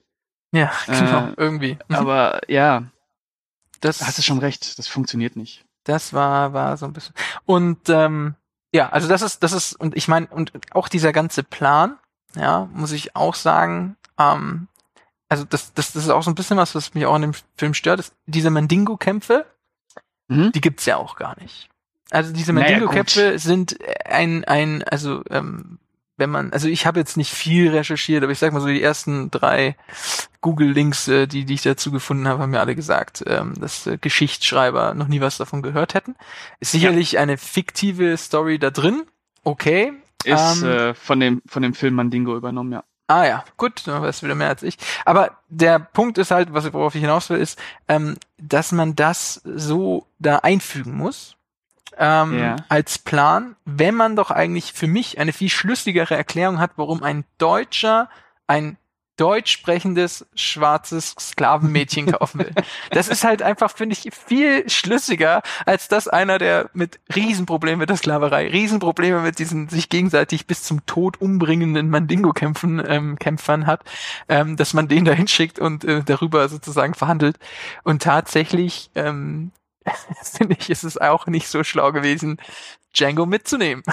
Ja, 0.52 0.70
genau, 0.87 1.28
Äh, 1.30 1.32
irgendwie. 1.37 1.78
Mhm. 1.88 1.94
Aber 1.96 2.40
ja, 2.48 2.85
das 3.80 3.98
da 3.98 4.06
hast 4.06 4.18
du 4.18 4.22
schon 4.22 4.38
recht, 4.38 4.78
das 4.78 4.87
funktioniert 4.87 5.35
nicht. 5.35 5.64
Das 5.82 6.12
war 6.12 6.52
war 6.52 6.76
so 6.76 6.87
ein 6.87 6.92
bisschen 6.92 7.14
und 7.44 7.88
ähm, 7.88 8.37
ja, 8.72 8.88
also 8.90 9.09
das 9.09 9.22
ist 9.22 9.42
das 9.42 9.52
ist 9.52 9.72
und 9.74 9.96
ich 9.96 10.06
meine 10.06 10.28
und 10.28 10.52
auch 10.70 10.87
dieser 10.88 11.12
ganze 11.12 11.42
Plan, 11.42 11.98
ja, 12.37 12.68
muss 12.72 12.92
ich 12.92 13.16
auch 13.16 13.35
sagen, 13.35 13.96
ähm, 14.18 14.68
also 15.29 15.44
das, 15.44 15.72
das, 15.75 15.92
das 15.92 16.05
ist 16.05 16.11
auch 16.11 16.22
so 16.22 16.31
ein 16.31 16.35
bisschen 16.37 16.57
was, 16.57 16.75
was 16.75 16.94
mich 16.94 17.07
auch 17.07 17.16
in 17.16 17.22
dem 17.22 17.33
Film 17.57 17.75
stört, 17.75 18.01
ist 18.01 18.14
diese 18.27 18.51
Mandingo-Kämpfe, 18.51 19.46
Mhm. 20.29 20.51
die 20.53 20.61
gibt's 20.61 20.87
ja 20.87 20.96
auch 20.96 21.14
gar 21.16 21.40
nicht. 21.40 21.68
Also 22.11 22.33
diese 22.33 22.53
Naja, 22.53 22.66
Mandingo-Kämpfe 22.70 23.38
sind 23.38 23.77
ein, 24.05 24.44
ein, 24.44 24.83
also 24.83 25.22
ähm, 25.31 25.79
wenn 26.17 26.31
man, 26.31 26.52
also 26.52 26.67
ich 26.69 26.87
habe 26.87 26.98
jetzt 26.98 27.17
nicht 27.17 27.33
viel 27.33 27.71
recherchiert, 27.71 28.23
aber 28.23 28.33
ich 28.33 28.38
sag 28.38 28.52
mal 28.52 28.60
so 28.60 28.67
die 28.69 28.83
ersten 28.83 29.31
drei 29.31 29.77
Google-Links, 30.40 31.08
äh, 31.08 31.27
die, 31.27 31.44
die 31.44 31.54
ich 31.54 31.63
dazu 31.63 31.90
gefunden 31.92 32.27
habe, 32.27 32.42
haben 32.42 32.50
mir 32.50 32.60
alle 32.60 32.75
gesagt, 32.75 33.23
ähm, 33.27 33.54
dass 33.60 33.87
äh, 33.87 33.98
Geschichtsschreiber 34.00 34.94
noch 34.94 35.08
nie 35.08 35.21
was 35.21 35.37
davon 35.37 35.63
gehört 35.63 35.94
hätten. 35.94 36.17
Ist 36.58 36.73
sicherlich 36.73 37.19
eine 37.19 37.38
fiktive 37.38 38.17
Story 38.17 38.58
da 38.58 38.71
drin, 38.71 39.04
okay. 39.44 39.92
Ist 40.27 40.62
Ähm, 40.62 40.68
äh, 40.68 40.94
von 40.94 41.20
dem 41.20 41.42
von 41.46 41.62
dem 41.62 41.74
Film 41.74 41.94
Mandingo 41.94 42.37
übernommen, 42.37 42.72
ja. 42.72 42.85
Ah 43.08 43.24
ja, 43.24 43.44
gut, 43.56 43.87
dann 43.87 44.02
weißt 44.02 44.20
du 44.22 44.27
wieder 44.27 44.35
mehr 44.35 44.48
als 44.48 44.64
ich. 44.64 44.77
Aber 45.04 45.38
der 45.48 45.79
Punkt 45.79 46.18
ist 46.18 46.33
halt, 46.33 46.52
was 46.52 46.72
worauf 46.72 46.94
ich 46.96 47.00
hinaus 47.02 47.31
will, 47.31 47.38
ist, 47.38 47.56
ähm, 47.87 48.16
dass 48.37 48.72
man 48.72 48.96
das 48.96 49.40
so 49.44 50.06
da 50.18 50.38
einfügen 50.38 50.96
muss 50.96 51.37
ähm, 51.98 52.37
Ja. 52.37 52.56
als 52.68 52.98
Plan, 52.98 53.54
wenn 53.64 53.94
man 53.94 54.16
doch 54.16 54.33
eigentlich 54.33 54.72
für 54.72 54.88
mich 54.88 55.18
eine 55.20 55.33
viel 55.33 55.50
schlüssigere 55.50 56.16
Erklärung 56.16 56.58
hat, 56.58 56.72
warum 56.77 57.04
ein 57.04 57.24
Deutscher 57.38 58.08
ein 58.48 58.77
deutsch 59.17 59.52
sprechendes 59.52 60.27
schwarzes 60.35 61.14
Sklavenmädchen 61.19 62.06
kaufen 62.12 62.40
will. 62.40 62.52
Das 62.90 63.08
ist 63.08 63.25
halt 63.25 63.42
einfach, 63.42 63.71
finde 63.71 63.94
ich, 63.94 64.12
viel 64.14 64.69
schlüssiger, 64.69 65.42
als 65.64 65.88
dass 65.88 66.08
einer, 66.08 66.38
der 66.38 66.71
mit 66.73 67.00
Riesenproblemen 67.14 67.79
mit 67.79 67.88
der 67.88 67.96
Sklaverei, 67.96 68.48
Riesenprobleme 68.48 69.21
mit 69.21 69.38
diesen 69.38 69.69
sich 69.69 69.88
gegenseitig 69.88 70.46
bis 70.46 70.62
zum 70.62 70.85
Tod 70.87 71.21
umbringenden 71.21 71.90
Mandingo-Kämpfen 71.90 72.83
ähm, 72.87 73.19
Kämpfern 73.19 73.67
hat, 73.67 73.83
ähm, 74.29 74.56
dass 74.56 74.75
man 74.75 74.88
den 74.88 75.04
da 75.04 75.12
hinschickt 75.12 75.58
und 75.58 75.85
äh, 75.85 76.02
darüber 76.04 76.48
sozusagen 76.48 76.94
verhandelt. 76.94 77.38
Und 77.83 78.02
tatsächlich 78.02 78.90
ähm, 78.94 79.52
finde 80.23 80.56
ich, 80.58 80.71
ist 80.71 80.85
es 80.85 80.98
auch 80.98 81.27
nicht 81.27 81.48
so 81.48 81.64
schlau 81.64 81.92
gewesen, 81.92 82.38
Django 82.94 83.26
mitzunehmen. 83.26 83.82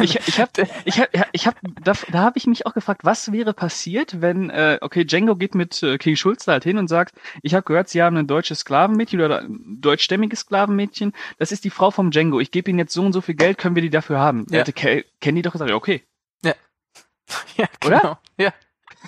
ich 0.00 0.16
ich 0.26 0.40
habe 0.40 0.50
ich 0.84 1.00
hab, 1.00 1.08
ich 1.32 1.46
hab, 1.46 1.56
da, 1.82 1.92
da 2.10 2.18
habe 2.18 2.38
ich 2.38 2.46
mich 2.46 2.66
auch 2.66 2.74
gefragt, 2.74 3.02
was 3.04 3.32
wäre 3.32 3.54
passiert, 3.54 4.20
wenn, 4.20 4.50
äh, 4.50 4.78
okay, 4.80 5.04
Django 5.04 5.36
geht 5.36 5.54
mit 5.54 5.82
äh, 5.82 5.98
King 5.98 6.16
Schulz 6.16 6.44
da 6.44 6.52
halt 6.52 6.64
hin 6.64 6.78
und 6.78 6.88
sagt, 6.88 7.14
ich 7.42 7.54
habe 7.54 7.64
gehört, 7.64 7.88
Sie 7.88 8.02
haben 8.02 8.16
ein 8.16 8.26
deutsches 8.26 8.60
Sklavenmädchen 8.60 9.20
oder 9.20 9.40
ein 9.40 9.78
deutschstämmiges 9.80 10.40
Sklavenmädchen, 10.40 11.12
das 11.38 11.52
ist 11.52 11.64
die 11.64 11.70
Frau 11.70 11.90
vom 11.90 12.10
Django, 12.10 12.40
ich 12.40 12.50
gebe 12.50 12.70
Ihnen 12.70 12.78
jetzt 12.78 12.92
so 12.92 13.02
und 13.02 13.12
so 13.12 13.20
viel 13.20 13.34
Geld, 13.36 13.58
können 13.58 13.74
wir 13.74 13.82
die 13.82 13.90
dafür 13.90 14.18
haben? 14.18 14.46
Ja. 14.50 14.60
Hätte 14.60 15.04
Kenny 15.20 15.42
doch 15.42 15.52
gesagt, 15.52 15.70
okay. 15.70 16.02
Ja. 16.44 16.54
Ja, 17.56 17.66
genau. 17.78 17.98
Oder? 17.98 18.20
Ja. 18.38 18.52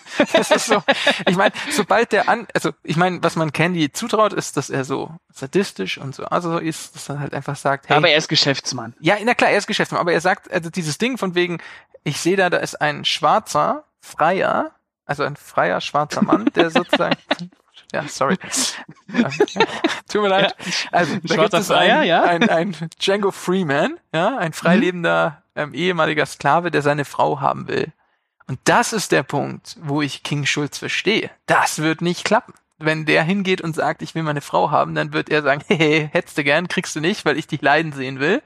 das 0.32 0.50
ist 0.50 0.66
so. 0.66 0.82
Ich 1.26 1.36
meine, 1.36 1.52
sobald 1.70 2.12
der 2.12 2.28
an, 2.28 2.46
also 2.54 2.70
ich 2.82 2.96
meine, 2.96 3.22
was 3.22 3.36
man 3.36 3.52
Candy 3.52 3.92
zutraut, 3.92 4.32
ist, 4.32 4.56
dass 4.56 4.70
er 4.70 4.84
so 4.84 5.14
sadistisch 5.32 5.98
und 5.98 6.14
so 6.14 6.24
also 6.24 6.58
ist, 6.58 6.94
dass 6.94 7.08
er 7.08 7.20
halt 7.20 7.34
einfach 7.34 7.56
sagt, 7.56 7.88
hey. 7.88 7.96
Aber 7.96 8.08
er 8.08 8.16
ist 8.16 8.28
Geschäftsmann. 8.28 8.94
Ja, 9.00 9.16
na 9.24 9.34
klar, 9.34 9.50
er 9.50 9.58
ist 9.58 9.66
Geschäftsmann, 9.66 10.00
aber 10.00 10.12
er 10.12 10.20
sagt, 10.20 10.50
also 10.50 10.70
dieses 10.70 10.98
Ding 10.98 11.18
von 11.18 11.34
wegen, 11.34 11.58
ich 12.04 12.18
sehe 12.20 12.36
da, 12.36 12.50
da 12.50 12.58
ist 12.58 12.80
ein 12.80 13.04
schwarzer, 13.04 13.84
freier, 14.00 14.72
also 15.04 15.22
ein 15.22 15.36
freier 15.36 15.80
schwarzer 15.80 16.22
Mann, 16.22 16.46
der 16.54 16.70
sozusagen 16.70 17.16
ja, 17.92 18.08
sorry. 18.08 18.38
ja, 19.12 19.28
tut 20.08 20.22
mir 20.22 20.28
leid. 20.28 20.54
Also, 20.90 21.16
da 21.22 21.36
gibt 21.36 21.54
es 21.54 21.66
Freier, 21.66 21.98
ein, 21.98 22.06
ja? 22.06 22.22
ein, 22.22 22.48
ein 22.48 22.76
Django 22.98 23.30
Freeman, 23.30 23.98
ja, 24.14 24.38
ein 24.38 24.54
freilebender 24.54 25.42
ähm, 25.54 25.74
ehemaliger 25.74 26.24
Sklave, 26.24 26.70
der 26.70 26.80
seine 26.80 27.04
Frau 27.04 27.40
haben 27.40 27.68
will. 27.68 27.92
Und 28.52 28.60
das 28.64 28.92
ist 28.92 29.12
der 29.12 29.22
Punkt, 29.22 29.78
wo 29.80 30.02
ich 30.02 30.22
King 30.24 30.44
Schulz 30.44 30.76
verstehe. 30.76 31.30
Das 31.46 31.78
wird 31.78 32.02
nicht 32.02 32.22
klappen. 32.22 32.52
Wenn 32.76 33.06
der 33.06 33.22
hingeht 33.22 33.62
und 33.62 33.74
sagt, 33.74 34.02
ich 34.02 34.14
will 34.14 34.24
meine 34.24 34.42
Frau 34.42 34.70
haben, 34.70 34.94
dann 34.94 35.14
wird 35.14 35.30
er 35.30 35.40
sagen, 35.40 35.62
hey, 35.68 36.10
hättest 36.12 36.36
du 36.36 36.44
gern, 36.44 36.68
kriegst 36.68 36.94
du 36.94 37.00
nicht, 37.00 37.24
weil 37.24 37.38
ich 37.38 37.46
dich 37.46 37.62
leiden 37.62 37.92
sehen 37.92 38.20
will. 38.20 38.42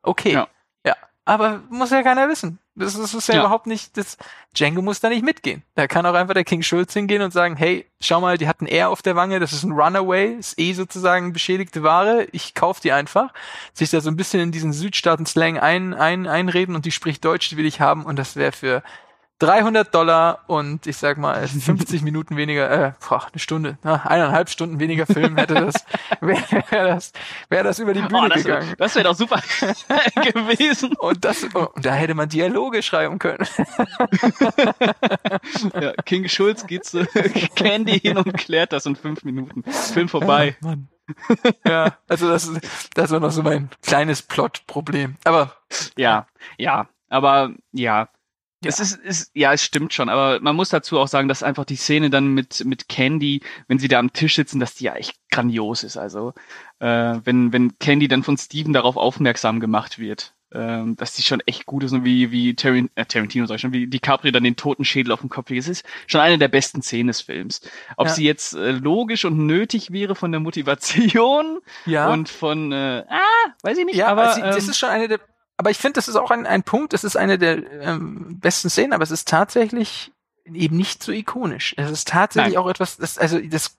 Okay. 0.00 0.32
Ja. 0.32 0.48
ja. 0.82 0.96
Aber 1.26 1.60
muss 1.68 1.90
ja 1.90 2.02
keiner 2.02 2.26
wissen. 2.30 2.58
Das 2.74 2.94
ist, 2.94 3.02
das 3.02 3.12
ist 3.12 3.28
ja, 3.28 3.34
ja, 3.34 3.40
überhaupt 3.42 3.66
nicht, 3.66 3.98
das, 3.98 4.16
Django 4.56 4.80
muss 4.80 5.00
da 5.00 5.10
nicht 5.10 5.22
mitgehen. 5.22 5.62
Da 5.74 5.86
kann 5.86 6.06
auch 6.06 6.14
einfach 6.14 6.32
der 6.32 6.44
King 6.44 6.62
Schulz 6.62 6.94
hingehen 6.94 7.20
und 7.20 7.30
sagen, 7.30 7.54
hey, 7.56 7.84
schau 8.00 8.22
mal, 8.22 8.38
die 8.38 8.48
hatten 8.48 8.64
R 8.64 8.88
auf 8.88 9.02
der 9.02 9.14
Wange, 9.14 9.40
das 9.40 9.52
ist 9.52 9.64
ein 9.64 9.72
Runaway, 9.72 10.36
ist 10.36 10.58
eh 10.58 10.72
sozusagen 10.72 11.34
beschädigte 11.34 11.82
Ware, 11.82 12.28
ich 12.32 12.54
kauf 12.54 12.80
die 12.80 12.92
einfach. 12.92 13.34
Sich 13.74 13.90
da 13.90 14.00
so 14.00 14.10
ein 14.10 14.16
bisschen 14.16 14.40
in 14.40 14.52
diesen 14.52 14.72
Südstaaten-Slang 14.72 15.58
ein, 15.58 15.92
ein, 15.92 16.26
einreden 16.26 16.74
und 16.74 16.86
die 16.86 16.92
spricht 16.92 17.22
Deutsch, 17.26 17.50
die 17.50 17.58
will 17.58 17.66
ich 17.66 17.82
haben 17.82 18.06
und 18.06 18.16
das 18.16 18.36
wäre 18.36 18.52
für 18.52 18.82
300 19.40 19.94
Dollar 19.94 20.44
und 20.48 20.86
ich 20.86 20.98
sag 20.98 21.16
mal 21.16 21.48
50 21.48 22.02
Minuten 22.02 22.36
weniger, 22.36 22.70
äh, 22.70 22.92
boah, 23.08 23.26
eine 23.32 23.40
Stunde, 23.40 23.78
na, 23.82 24.04
eineinhalb 24.04 24.50
Stunden 24.50 24.78
weniger 24.78 25.06
Film 25.06 25.36
hätte 25.36 25.54
das, 25.54 25.74
wäre 26.20 26.64
wär 26.70 26.86
das, 26.86 27.12
wäre 27.48 27.64
das 27.64 27.78
über 27.78 27.94
die 27.94 28.02
Bühne 28.02 28.26
oh, 28.26 28.28
das 28.28 28.42
gegangen. 28.42 28.68
Wär, 28.68 28.76
das 28.76 28.94
wäre 28.94 29.04
doch 29.04 29.16
super 29.16 29.40
gewesen. 30.14 30.94
Und 30.94 31.24
das, 31.24 31.46
oh, 31.54 31.68
und 31.74 31.84
da 31.84 31.94
hätte 31.94 32.14
man 32.14 32.28
Dialoge 32.28 32.82
schreiben 32.82 33.18
können. 33.18 33.46
ja, 35.80 35.92
King 36.04 36.28
Schulz 36.28 36.66
geht 36.66 36.84
zu 36.84 37.06
Candy 37.56 37.98
hin 37.98 38.18
und 38.18 38.34
klärt 38.34 38.74
das 38.74 38.84
in 38.84 38.94
fünf 38.94 39.24
Minuten. 39.24 39.64
Film 39.72 40.10
vorbei. 40.10 40.56
Ja, 40.60 40.68
Mann. 40.68 40.88
ja, 41.66 41.96
also 42.08 42.28
das, 42.28 42.52
das 42.94 43.10
war 43.10 43.20
noch 43.20 43.30
so 43.30 43.42
mein 43.42 43.70
kleines 43.82 44.20
Plot-Problem. 44.20 45.16
Aber 45.24 45.56
ja, 45.96 46.26
ja, 46.58 46.88
aber 47.08 47.54
ja, 47.72 48.08
ja. 48.62 48.68
Es 48.68 48.78
ist, 48.80 48.98
ist, 48.98 49.30
ja, 49.34 49.52
es 49.52 49.64
stimmt 49.64 49.94
schon, 49.94 50.08
aber 50.08 50.40
man 50.40 50.54
muss 50.54 50.68
dazu 50.68 50.98
auch 50.98 51.08
sagen, 51.08 51.28
dass 51.28 51.42
einfach 51.42 51.64
die 51.64 51.76
Szene 51.76 52.10
dann 52.10 52.28
mit, 52.28 52.64
mit 52.66 52.88
Candy, 52.88 53.40
wenn 53.68 53.78
sie 53.78 53.88
da 53.88 53.98
am 53.98 54.12
Tisch 54.12 54.36
sitzen, 54.36 54.60
dass 54.60 54.74
die 54.74 54.84
ja 54.84 54.94
echt 54.94 55.14
grandios 55.30 55.82
ist. 55.82 55.96
Also, 55.96 56.34
äh, 56.78 56.86
wenn, 57.24 57.52
wenn 57.52 57.78
Candy 57.78 58.06
dann 58.06 58.22
von 58.22 58.36
Steven 58.36 58.74
darauf 58.74 58.96
aufmerksam 58.96 59.60
gemacht 59.60 59.98
wird, 59.98 60.34
äh, 60.50 60.82
dass 60.96 61.14
die 61.14 61.22
schon 61.22 61.40
echt 61.46 61.64
gut 61.64 61.84
ist 61.84 61.92
und 61.92 62.04
wie, 62.04 62.32
wie 62.32 62.54
Tarant 62.54 62.90
äh, 62.96 63.06
Tarantino 63.06 63.46
sag 63.46 63.54
ich 63.54 63.60
schon, 63.62 63.72
wie 63.72 63.86
DiCaprio 63.86 64.30
dann 64.30 64.44
den 64.44 64.56
toten 64.56 64.84
Schädel 64.84 65.12
auf 65.12 65.20
dem 65.20 65.30
Kopf 65.30 65.48
legt. 65.48 65.62
Es 65.62 65.68
ist 65.68 65.86
schon 66.06 66.20
eine 66.20 66.38
der 66.38 66.48
besten 66.48 66.82
Szenen 66.82 67.06
des 67.06 67.22
Films. 67.22 67.62
Ob 67.96 68.08
ja. 68.08 68.12
sie 68.12 68.24
jetzt 68.24 68.54
äh, 68.54 68.72
logisch 68.72 69.24
und 69.24 69.46
nötig 69.46 69.90
wäre 69.90 70.14
von 70.14 70.32
der 70.32 70.40
Motivation 70.40 71.60
ja. 71.86 72.12
und 72.12 72.28
von, 72.28 72.72
äh, 72.72 73.04
ah, 73.08 73.50
weiß 73.62 73.78
ich 73.78 73.84
nicht, 73.86 73.96
ja, 73.96 74.08
aber. 74.08 74.32
Sie, 74.34 74.42
das 74.42 74.64
ähm, 74.64 74.70
ist 74.70 74.78
schon 74.78 74.90
eine 74.90 75.08
der 75.08 75.20
aber 75.60 75.70
ich 75.70 75.76
finde, 75.76 75.96
das 75.96 76.08
ist 76.08 76.16
auch 76.16 76.30
ein, 76.30 76.46
ein 76.46 76.62
Punkt, 76.62 76.94
es 76.94 77.04
ist 77.04 77.16
eine 77.16 77.36
der 77.36 77.70
ähm, 77.82 78.40
besten 78.40 78.70
Szenen, 78.70 78.94
aber 78.94 79.02
es 79.02 79.10
ist 79.10 79.28
tatsächlich 79.28 80.10
eben 80.46 80.74
nicht 80.74 81.02
so 81.02 81.12
ikonisch. 81.12 81.74
Es 81.76 81.90
ist 81.90 82.08
tatsächlich 82.08 82.54
Nein. 82.54 82.62
auch 82.62 82.70
etwas, 82.70 82.96
das, 82.96 83.18
also 83.18 83.38
das, 83.38 83.76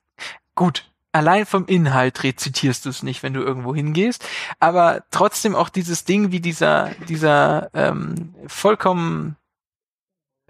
gut, 0.54 0.88
allein 1.10 1.44
vom 1.44 1.66
Inhalt 1.66 2.22
rezitierst 2.22 2.84
du 2.84 2.90
es 2.90 3.02
nicht, 3.02 3.24
wenn 3.24 3.34
du 3.34 3.40
irgendwo 3.40 3.74
hingehst, 3.74 4.24
aber 4.60 5.02
trotzdem 5.10 5.56
auch 5.56 5.68
dieses 5.70 6.04
Ding 6.04 6.30
wie 6.30 6.38
dieser, 6.38 6.90
dieser 7.08 7.68
ähm, 7.74 8.32
vollkommen 8.46 9.34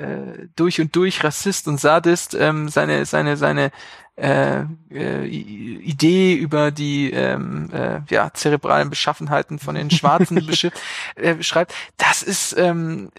äh, 0.03 0.49
durch 0.57 0.81
und 0.81 0.95
durch 0.97 1.23
Rassist 1.23 1.69
und 1.69 1.79
Sadist 1.79 2.35
ähm, 2.35 2.69
seine, 2.69 3.05
seine, 3.07 3.37
seine 3.37 3.71
äh, 4.17 4.65
äh, 4.91 5.27
Idee 5.27 6.35
über 6.35 6.71
die 6.71 7.11
ähm, 7.11 7.71
äh, 7.73 8.01
ja, 8.11 8.31
zerebralen 8.35 8.91
Beschaffenheiten 8.91 9.59
von 9.59 9.75
den 9.75 9.91
Schwarzen 9.91 10.37
äh, 11.17 11.43
schreibt, 11.43 11.75
das 11.97 12.23
ist 12.23 12.55
ähm, 12.59 13.11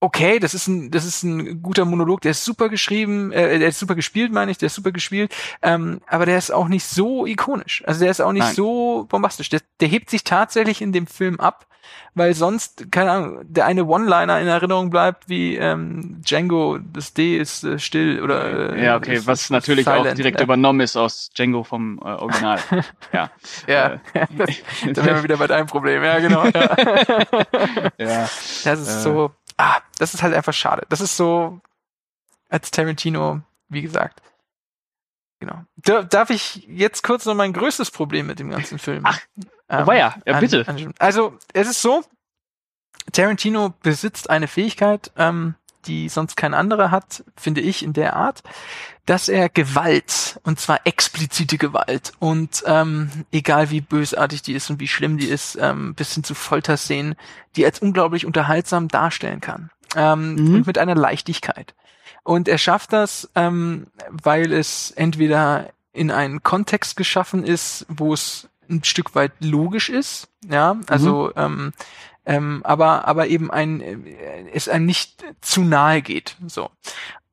okay, 0.00 0.38
das 0.38 0.54
ist 0.54 0.66
ein, 0.66 0.90
das 0.90 1.04
ist 1.04 1.22
ein 1.22 1.62
guter 1.62 1.84
Monolog, 1.84 2.22
der 2.22 2.32
ist 2.32 2.44
super 2.44 2.68
geschrieben, 2.68 3.32
äh, 3.32 3.58
der 3.58 3.68
ist 3.68 3.78
super 3.78 3.94
gespielt, 3.94 4.32
meine 4.32 4.50
ich, 4.50 4.58
der 4.58 4.66
ist 4.66 4.74
super 4.74 4.92
gespielt, 4.92 5.34
ähm, 5.62 6.00
aber 6.06 6.26
der 6.26 6.38
ist 6.38 6.50
auch 6.50 6.68
nicht 6.68 6.84
so 6.84 7.26
ikonisch. 7.26 7.84
Also 7.86 8.00
der 8.00 8.10
ist 8.10 8.20
auch 8.20 8.32
nicht 8.32 8.42
Nein. 8.42 8.54
so 8.54 9.06
bombastisch. 9.08 9.50
Der, 9.50 9.60
der 9.80 9.88
hebt 9.88 10.10
sich 10.10 10.24
tatsächlich 10.24 10.80
in 10.80 10.92
dem 10.92 11.06
Film 11.06 11.38
ab 11.38 11.66
weil 12.14 12.34
sonst, 12.34 12.90
keine 12.90 13.10
Ahnung, 13.10 13.38
der 13.44 13.66
eine 13.66 13.84
One-Liner 13.84 14.40
in 14.40 14.48
Erinnerung 14.48 14.90
bleibt, 14.90 15.28
wie 15.28 15.56
ähm, 15.56 16.20
Django, 16.22 16.78
das 16.78 17.14
D 17.14 17.38
ist 17.38 17.62
äh, 17.62 17.78
still 17.78 18.20
oder 18.22 18.74
äh, 18.74 18.84
Ja, 18.84 18.96
okay, 18.96 19.20
was 19.24 19.50
natürlich 19.50 19.84
silent, 19.84 20.08
auch 20.08 20.14
direkt 20.14 20.40
ja. 20.40 20.44
übernommen 20.44 20.80
ist 20.80 20.96
aus 20.96 21.30
Django 21.36 21.62
vom 21.62 21.98
äh, 21.98 22.08
Original. 22.08 22.58
ja. 23.12 23.30
ja, 23.66 24.00
äh, 24.12 24.26
da 24.92 25.04
wären 25.04 25.16
wir 25.16 25.22
wieder 25.22 25.36
bei 25.36 25.46
deinem 25.46 25.66
Problem, 25.66 26.02
ja, 26.02 26.18
genau. 26.18 26.44
Ja. 27.98 28.06
ja. 28.06 28.28
Das 28.64 28.80
ist 28.80 28.96
äh. 28.96 29.00
so, 29.00 29.30
ah, 29.60 29.82
das 29.98 30.14
ist 30.14 30.22
halt 30.22 30.34
einfach 30.34 30.54
schade. 30.54 30.86
Das 30.88 31.00
ist 31.00 31.16
so, 31.16 31.60
als 32.48 32.70
Tarantino, 32.70 33.42
wie 33.68 33.82
gesagt, 33.82 34.22
Genau. 35.40 35.64
Darf 36.10 36.28
ich 36.28 36.66
jetzt 36.68 37.02
kurz 37.02 37.24
noch 37.24 37.34
mein 37.34 37.54
größtes 37.54 37.90
Problem 37.90 38.26
mit 38.26 38.38
dem 38.38 38.50
ganzen 38.50 38.78
Film? 38.78 39.04
Ach, 39.06 39.18
ähm, 39.70 39.88
oh 39.88 39.92
ja, 39.92 40.14
ja 40.26 40.38
bitte. 40.38 40.68
An, 40.68 40.76
an, 40.76 40.94
also, 40.98 41.38
es 41.54 41.66
ist 41.66 41.80
so, 41.80 42.04
Tarantino 43.12 43.72
besitzt 43.82 44.28
eine 44.28 44.48
Fähigkeit, 44.48 45.10
ähm, 45.16 45.54
die 45.86 46.08
sonst 46.08 46.36
kein 46.36 46.54
anderer 46.54 46.90
hat, 46.90 47.24
finde 47.36 47.60
ich, 47.60 47.82
in 47.82 47.92
der 47.92 48.16
Art, 48.16 48.42
dass 49.06 49.28
er 49.28 49.48
Gewalt, 49.48 50.40
und 50.44 50.60
zwar 50.60 50.80
explizite 50.84 51.58
Gewalt, 51.58 52.12
und 52.18 52.62
ähm, 52.66 53.10
egal 53.32 53.70
wie 53.70 53.80
bösartig 53.80 54.42
die 54.42 54.52
ist 54.52 54.70
und 54.70 54.80
wie 54.80 54.88
schlimm 54.88 55.18
die 55.18 55.28
ist, 55.28 55.56
ähm, 55.60 55.94
bis 55.94 56.14
hin 56.14 56.24
zu 56.24 56.34
Folterszenen, 56.34 57.16
die 57.56 57.64
als 57.64 57.80
unglaublich 57.80 58.26
unterhaltsam 58.26 58.88
darstellen 58.88 59.40
kann. 59.40 59.70
Ähm, 59.96 60.34
mhm. 60.34 60.54
Und 60.54 60.66
mit 60.66 60.78
einer 60.78 60.94
Leichtigkeit. 60.94 61.74
Und 62.22 62.46
er 62.46 62.58
schafft 62.58 62.92
das, 62.92 63.28
ähm, 63.34 63.86
weil 64.08 64.52
es 64.52 64.92
entweder 64.92 65.70
in 65.92 66.10
einen 66.10 66.42
Kontext 66.42 66.96
geschaffen 66.96 67.44
ist, 67.44 67.86
wo 67.88 68.12
es 68.14 68.48
ein 68.68 68.84
Stück 68.84 69.14
weit 69.14 69.32
logisch 69.40 69.88
ist, 69.88 70.28
ja, 70.48 70.76
also 70.86 71.32
mhm. 71.34 71.42
ähm, 71.42 71.72
ähm, 72.26 72.60
aber 72.64 73.06
aber 73.08 73.28
eben 73.28 73.50
ein 73.50 73.80
äh, 73.80 73.96
es 74.52 74.68
einem 74.68 74.86
nicht 74.86 75.24
zu 75.40 75.62
nahe 75.62 76.02
geht, 76.02 76.36
so 76.46 76.70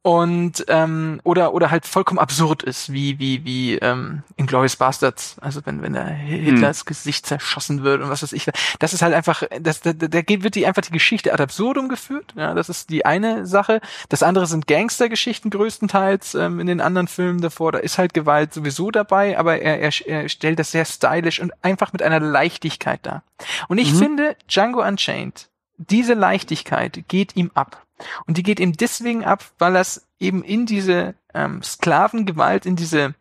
und 0.08 0.64
ähm, 0.70 1.20
oder 1.26 1.54
oder 1.54 1.70
halt 1.70 1.86
vollkommen 1.86 2.18
absurd 2.18 2.64
ist, 2.64 2.94
wie 2.94 3.20
wie 3.20 3.44
wie 3.44 3.76
ähm, 3.80 4.24
in 4.38 4.46
Glorious 4.46 4.78
Bastards, 4.78 5.36
also 5.42 5.60
wenn 5.66 5.82
wenn 5.82 5.92
der 5.92 6.06
Hitlers 6.06 6.80
hm. 6.80 6.86
Gesicht 6.86 7.26
zerschossen 7.26 7.84
wird 7.84 8.02
und 8.02 8.08
was 8.08 8.24
weiß 8.24 8.32
ich, 8.32 8.50
das 8.80 8.94
ist 8.94 9.02
halt 9.02 9.14
einfach, 9.14 9.44
das 9.60 9.82
da, 9.82 9.92
da 9.92 10.22
wird 10.26 10.56
die 10.56 10.66
einfach 10.66 10.84
die 10.84 10.94
Geschichte 10.94 11.34
ad 11.34 11.44
absurdum 11.44 11.90
geführt, 11.90 12.34
ja, 12.38 12.54
das 12.54 12.70
ist 12.70 12.90
die 12.90 13.06
eine 13.06 13.46
Sache. 13.46 13.82
Das 14.08 14.24
andere 14.24 14.48
sind 14.48 14.66
Gangstergeschichten 14.66 15.52
größtenteils 15.52 16.36
ähm, 16.36 16.62
in 16.62 16.68
den 16.68 16.80
anderen 16.80 17.10
Filmen 17.10 17.42
davor, 17.42 17.74
da 17.74 17.80
ist 17.80 17.98
halt 17.98 18.14
Gewalt 18.14 18.54
sowieso 18.54 18.92
dabei, 18.92 19.38
aber 19.38 19.60
er, 19.60 19.82
er, 19.82 19.92
er 20.08 20.30
stellt 20.30 20.58
das 20.58 20.72
sehr 20.72 20.86
stylisch 20.86 21.42
und 21.42 21.52
einfach 21.64 21.92
mit 21.92 22.02
einer 22.02 22.22
Leichtigkeit 22.22 23.02
dar. 23.06 23.24
Und 23.68 23.78
ich 23.78 23.92
mhm. 23.92 23.98
finde 23.98 24.38
Django 24.48 24.82
Unchained 24.88 25.50
diese 25.78 26.16
Leichtigkeit 26.16 27.04
geht 27.08 27.36
ihm 27.36 27.52
ab. 27.54 27.87
Und 28.26 28.38
die 28.38 28.44
geht 28.44 28.60
eben 28.60 28.74
deswegen 28.74 29.24
ab, 29.24 29.44
weil 29.58 29.74
das 29.74 30.08
eben 30.20 30.44
in 30.44 30.66
diese 30.66 31.16
ähm, 31.34 31.62
Sklavengewalt, 31.64 32.66
in 32.66 32.76
diese 32.76 33.16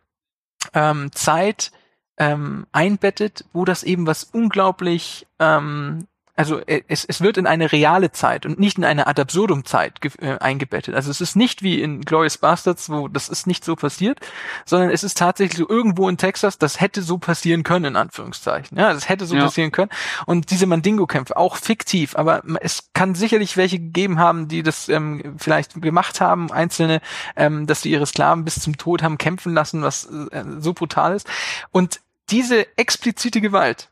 ähm, 0.73 1.11
Zeit 1.13 1.71
ähm, 2.17 2.65
einbettet, 2.71 3.45
wo 3.53 3.65
das 3.65 3.83
eben 3.83 4.07
was 4.07 4.23
unglaublich 4.23 5.27
ähm, 5.39 6.07
also 6.37 6.59
äh, 6.59 6.83
es, 6.87 7.03
es 7.03 7.19
wird 7.19 7.37
in 7.37 7.47
eine 7.47 7.71
reale 7.71 8.11
Zeit 8.11 8.45
und 8.45 8.59
nicht 8.59 8.77
in 8.77 8.85
eine 8.85 9.07
ad 9.07 9.21
absurdum 9.21 9.65
Zeit 9.65 9.99
äh, 10.21 10.37
eingebettet. 10.37 10.95
Also 10.95 11.11
es 11.11 11.19
ist 11.19 11.35
nicht 11.35 11.63
wie 11.63 11.81
in 11.81 12.01
Glorious 12.01 12.37
Bastards, 12.37 12.89
wo 12.89 13.07
das 13.07 13.27
ist 13.27 13.47
nicht 13.47 13.65
so 13.65 13.75
passiert, 13.75 14.19
sondern 14.65 14.91
es 14.91 15.03
ist 15.03 15.17
tatsächlich 15.17 15.57
so 15.57 15.67
irgendwo 15.67 16.07
in 16.07 16.17
Texas, 16.17 16.57
das 16.57 16.79
hätte 16.79 17.01
so 17.01 17.17
passieren 17.17 17.63
können, 17.63 17.85
in 17.85 17.95
Anführungszeichen. 17.95 18.77
Ja, 18.77 18.93
das 18.93 19.09
hätte 19.09 19.25
so 19.25 19.35
ja. 19.35 19.45
passieren 19.45 19.71
können. 19.71 19.89
Und 20.25 20.51
diese 20.51 20.67
Mandingo-Kämpfe, 20.67 21.35
auch 21.35 21.57
fiktiv, 21.57 22.15
aber 22.15 22.43
es 22.61 22.89
kann 22.93 23.15
sicherlich 23.15 23.57
welche 23.57 23.79
gegeben 23.79 24.19
haben, 24.19 24.47
die 24.47 24.61
das 24.61 24.89
ähm, 24.89 25.35
vielleicht 25.37 25.81
gemacht 25.81 26.21
haben, 26.21 26.51
einzelne, 26.51 27.01
ähm, 27.35 27.65
dass 27.65 27.81
sie 27.81 27.91
ihre 27.91 28.05
Sklaven 28.05 28.45
bis 28.45 28.61
zum 28.61 28.77
Tod 28.77 29.01
haben 29.01 29.17
kämpfen 29.17 29.53
lassen, 29.53 29.81
was 29.81 30.05
äh, 30.05 30.43
so 30.59 30.73
brutal 30.73 31.15
ist. 31.15 31.27
Und 31.71 31.99
diese 32.29 32.77
explizite 32.77 33.41
Gewalt, 33.41 33.89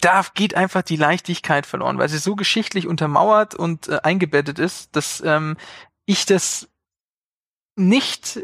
da 0.00 0.24
geht 0.34 0.54
einfach 0.54 0.82
die 0.82 0.96
Leichtigkeit 0.96 1.66
verloren, 1.66 1.98
weil 1.98 2.08
sie 2.08 2.18
so 2.18 2.36
geschichtlich 2.36 2.86
untermauert 2.86 3.54
und 3.54 3.88
äh, 3.88 4.00
eingebettet 4.02 4.58
ist, 4.58 4.94
dass 4.94 5.22
ähm, 5.24 5.56
ich 6.06 6.26
das 6.26 6.68
nicht 7.76 8.40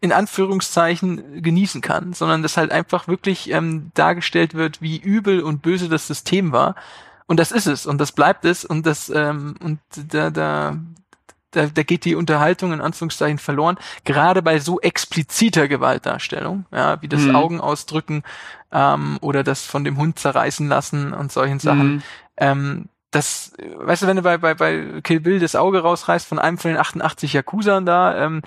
in 0.00 0.12
Anführungszeichen 0.12 1.42
genießen 1.42 1.80
kann, 1.80 2.12
sondern 2.12 2.42
dass 2.42 2.56
halt 2.56 2.70
einfach 2.70 3.08
wirklich 3.08 3.50
ähm, 3.50 3.90
dargestellt 3.94 4.54
wird, 4.54 4.82
wie 4.82 4.98
übel 4.98 5.42
und 5.42 5.62
böse 5.62 5.88
das 5.88 6.06
System 6.06 6.52
war. 6.52 6.74
Und 7.26 7.40
das 7.40 7.50
ist 7.50 7.66
es 7.66 7.86
und 7.86 7.98
das 7.98 8.12
bleibt 8.12 8.44
es 8.44 8.64
und 8.64 8.84
das 8.86 9.08
ähm, 9.08 9.54
und 9.62 9.80
da, 9.96 10.30
da 10.30 10.76
da, 11.56 11.66
da 11.66 11.82
geht 11.82 12.04
die 12.04 12.14
Unterhaltung 12.14 12.72
in 12.72 12.80
Anführungszeichen 12.80 13.38
verloren, 13.38 13.78
gerade 14.04 14.42
bei 14.42 14.58
so 14.58 14.80
expliziter 14.80 15.68
Gewaltdarstellung, 15.68 16.66
ja, 16.70 17.00
wie 17.02 17.08
das 17.08 17.22
mhm. 17.22 17.34
Augen 17.34 17.60
ausdrücken 17.60 18.22
ähm, 18.72 19.18
oder 19.22 19.42
das 19.42 19.64
von 19.64 19.84
dem 19.84 19.96
Hund 19.96 20.18
zerreißen 20.18 20.68
lassen 20.68 21.12
und 21.12 21.32
solchen 21.32 21.58
Sachen. 21.58 21.94
Mhm. 21.94 22.02
Ähm, 22.36 22.88
das, 23.10 23.52
weißt 23.58 24.02
du, 24.02 24.06
wenn 24.06 24.16
du 24.16 24.22
bei, 24.22 24.36
bei, 24.36 24.54
bei 24.54 25.00
Kill 25.02 25.20
Bill 25.20 25.38
das 25.38 25.56
Auge 25.56 25.80
rausreißt 25.80 26.26
von 26.26 26.38
einem 26.38 26.58
von 26.58 26.72
den 26.72 26.78
88 26.78 27.32
Yakuzern 27.32 27.86
da, 27.86 28.24
ähm, 28.24 28.42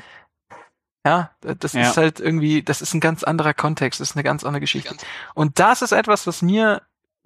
ja, 1.06 1.32
das 1.42 1.74
ja. 1.74 1.82
ist 1.82 1.98
halt 1.98 2.20
irgendwie, 2.20 2.62
das 2.62 2.82
ist 2.82 2.94
ein 2.94 3.00
ganz 3.00 3.24
anderer 3.24 3.54
Kontext, 3.54 4.00
das 4.00 4.12
ist 4.12 4.16
eine 4.16 4.24
ganz 4.24 4.44
andere 4.44 4.60
Geschichte. 4.60 4.96
Und 5.34 5.58
das 5.58 5.82
ist 5.82 5.94
etwas, 5.94 6.28
was 6.28 6.42
mir 6.42 6.82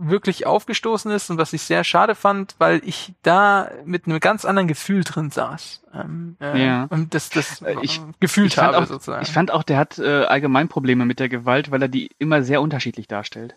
wirklich 0.10 0.45
aufgestoßen 0.45 1.12
ist 1.12 1.30
und 1.30 1.38
was 1.38 1.54
ich 1.54 1.62
sehr 1.62 1.84
schade 1.84 2.16
fand, 2.16 2.56
weil 2.58 2.82
ich 2.84 3.14
da 3.22 3.70
mit 3.86 4.06
einem 4.06 4.20
ganz 4.20 4.45
anderen 4.45 4.68
Gefühl 4.68 5.04
drin 5.04 5.30
saß. 5.30 5.84
Ähm, 5.93 6.38
äh, 6.39 6.66
ja. 6.66 6.84
Und 6.89 7.14
das, 7.14 7.30
das 7.30 7.62
äh, 7.62 7.76
ich, 7.82 8.01
gefühlt 8.20 8.54
ich 8.54 8.58
habe 8.58 8.78
auch, 8.78 8.86
sozusagen. 8.86 9.24
Ich 9.24 9.32
fand 9.32 9.51
auch, 9.51 9.64
der 9.64 9.78
hat 9.78 9.99
äh, 9.99 10.26
allgemein 10.26 10.68
Probleme 10.68 11.06
mit 11.06 11.20
der 11.20 11.30
Gewalt, 11.30 11.72
weil 11.72 11.82
er 11.82 11.88
die 11.88 12.10
immer 12.20 12.43
sehr 12.43 12.62
unterschiedlich 12.62 13.08
darstellt. 13.08 13.56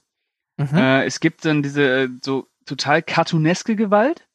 Mhm. 0.56 0.76
Äh, 0.76 1.04
es 1.04 1.20
gibt 1.20 1.44
dann 1.44 1.62
diese 1.62 1.82
äh, 1.82 2.08
so 2.22 2.48
total 2.64 3.02
cartooneske 3.02 3.76
Gewalt. 3.76 4.26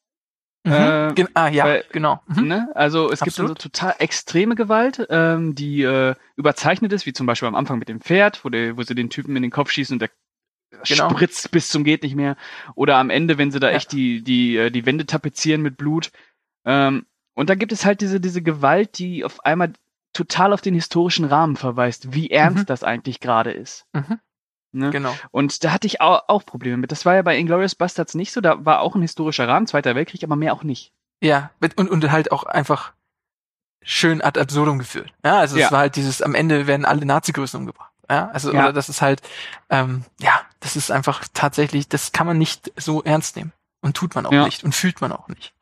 Mhm. 0.64 0.72
Äh, 0.72 1.12
Gen 1.14 1.28
ah 1.34 1.48
ja, 1.48 1.64
weil, 1.64 1.84
genau. 1.92 2.20
Mhm. 2.28 2.46
Ne? 2.46 2.68
Also 2.74 3.10
es 3.10 3.20
Absolut. 3.22 3.24
gibt 3.24 3.38
dann 3.38 3.48
so 3.48 3.54
total 3.54 3.94
extreme 3.98 4.54
Gewalt, 4.54 5.06
ähm, 5.10 5.54
die 5.54 5.82
äh, 5.82 6.14
überzeichnet 6.36 6.92
ist, 6.92 7.04
wie 7.06 7.12
zum 7.12 7.26
Beispiel 7.26 7.48
am 7.48 7.56
Anfang 7.56 7.78
mit 7.78 7.88
dem 7.88 8.00
Pferd, 8.00 8.44
wo, 8.44 8.48
der, 8.48 8.76
wo 8.76 8.82
sie 8.82 8.94
den 8.94 9.10
Typen 9.10 9.34
in 9.34 9.42
den 9.42 9.50
Kopf 9.50 9.70
schießen 9.70 9.94
und 9.94 10.00
der 10.00 10.10
genau. 10.84 11.10
spritzt 11.10 11.50
bis 11.50 11.68
zum 11.68 11.84
geht 11.84 12.02
nicht 12.02 12.16
mehr. 12.16 12.36
Oder 12.74 12.96
am 12.96 13.10
Ende, 13.10 13.38
wenn 13.38 13.50
sie 13.50 13.60
da 13.60 13.70
ja. 13.70 13.76
echt 13.76 13.92
die, 13.92 14.22
die, 14.22 14.56
äh, 14.56 14.70
die 14.70 14.86
Wände 14.86 15.06
tapezieren 15.06 15.62
mit 15.62 15.76
Blut. 15.76 16.10
Ähm, 16.64 17.06
und 17.34 17.50
da 17.50 17.54
gibt 17.54 17.72
es 17.72 17.84
halt 17.84 18.00
diese, 18.00 18.20
diese 18.20 18.42
Gewalt, 18.42 18.98
die 18.98 19.24
auf 19.24 19.44
einmal 19.44 19.72
total 20.12 20.52
auf 20.52 20.60
den 20.60 20.74
historischen 20.74 21.24
Rahmen 21.24 21.56
verweist, 21.56 22.12
wie 22.14 22.30
ernst 22.30 22.64
mhm. 22.64 22.66
das 22.66 22.84
eigentlich 22.84 23.20
gerade 23.20 23.52
ist. 23.52 23.86
Mhm. 23.92 24.18
Ne? 24.72 24.90
Genau. 24.90 25.14
Und 25.30 25.64
da 25.64 25.72
hatte 25.72 25.86
ich 25.86 26.00
auch, 26.00 26.22
auch 26.28 26.46
Probleme 26.46 26.78
mit. 26.78 26.92
Das 26.92 27.04
war 27.04 27.14
ja 27.14 27.22
bei 27.22 27.36
Inglourious 27.36 27.74
Bastards 27.74 28.14
nicht 28.14 28.32
so. 28.32 28.40
Da 28.40 28.64
war 28.64 28.80
auch 28.80 28.94
ein 28.94 29.02
historischer 29.02 29.46
Rahmen, 29.46 29.66
Zweiter 29.66 29.94
Weltkrieg, 29.94 30.24
aber 30.24 30.36
mehr 30.36 30.54
auch 30.54 30.64
nicht. 30.64 30.92
Ja, 31.22 31.50
und, 31.76 31.90
und 31.90 32.10
halt 32.10 32.32
auch 32.32 32.44
einfach 32.44 32.94
schön 33.82 34.22
ad 34.22 34.40
absurdum 34.40 34.78
geführt. 34.78 35.12
Ja, 35.24 35.38
also 35.38 35.58
ja. 35.58 35.66
es 35.66 35.72
war 35.72 35.80
halt 35.80 35.96
dieses, 35.96 36.22
am 36.22 36.34
Ende 36.34 36.66
werden 36.66 36.86
alle 36.86 37.04
Nazi-Größen 37.04 37.60
umgebracht. 37.60 37.91
Ja, 38.12 38.28
also 38.30 38.52
ja. 38.52 38.60
Oder 38.60 38.72
das 38.74 38.90
ist 38.90 39.00
halt, 39.00 39.22
ähm, 39.70 40.04
ja, 40.20 40.38
das 40.60 40.76
ist 40.76 40.90
einfach 40.90 41.24
tatsächlich, 41.32 41.88
das 41.88 42.12
kann 42.12 42.26
man 42.26 42.36
nicht 42.36 42.70
so 42.76 43.02
ernst 43.02 43.36
nehmen 43.36 43.52
und 43.80 43.96
tut 43.96 44.14
man 44.14 44.26
auch 44.26 44.32
ja. 44.32 44.44
nicht 44.44 44.64
und 44.64 44.74
fühlt 44.74 45.00
man 45.00 45.12
auch 45.12 45.28
nicht. 45.28 45.54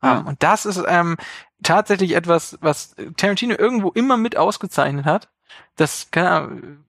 Ja. 0.00 0.12
Um, 0.12 0.18
ähm, 0.18 0.26
und 0.28 0.42
das 0.44 0.64
ist 0.64 0.80
ähm, 0.86 1.16
tatsächlich 1.60 2.14
etwas, 2.14 2.56
was 2.60 2.94
Tarantino 3.16 3.56
irgendwo 3.56 3.90
immer 3.90 4.16
mit 4.16 4.36
ausgezeichnet 4.36 5.06
hat. 5.06 5.28
Das 5.74 6.12
kann 6.12 6.84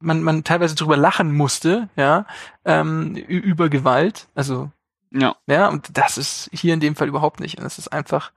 man, 0.00 0.20
man 0.24 0.42
teilweise 0.42 0.74
drüber 0.74 0.96
lachen 0.96 1.32
musste, 1.32 1.88
ja, 1.94 2.26
ähm, 2.64 3.14
über 3.14 3.68
Gewalt. 3.68 4.26
Also 4.34 4.72
ja. 5.12 5.36
ja, 5.46 5.68
und 5.68 5.96
das 5.96 6.18
ist 6.18 6.50
hier 6.52 6.74
in 6.74 6.80
dem 6.80 6.96
Fall 6.96 7.06
überhaupt 7.06 7.38
nicht. 7.38 7.56
Und 7.56 7.66
es 7.66 7.78
ist 7.78 7.92
einfach 7.92 8.32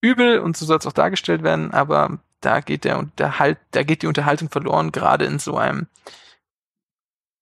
übel 0.00 0.38
und 0.38 0.56
so 0.56 0.66
soll 0.66 0.78
es 0.78 0.86
auch 0.86 0.92
dargestellt 0.92 1.42
werden, 1.42 1.72
aber 1.72 2.20
da 2.44 2.60
geht 2.60 2.84
der 2.84 2.98
Unterhalt, 2.98 3.58
da 3.70 3.82
geht 3.82 4.02
die 4.02 4.06
Unterhaltung 4.06 4.50
verloren, 4.50 4.92
gerade 4.92 5.24
in 5.24 5.38
so 5.38 5.56
einem 5.56 5.86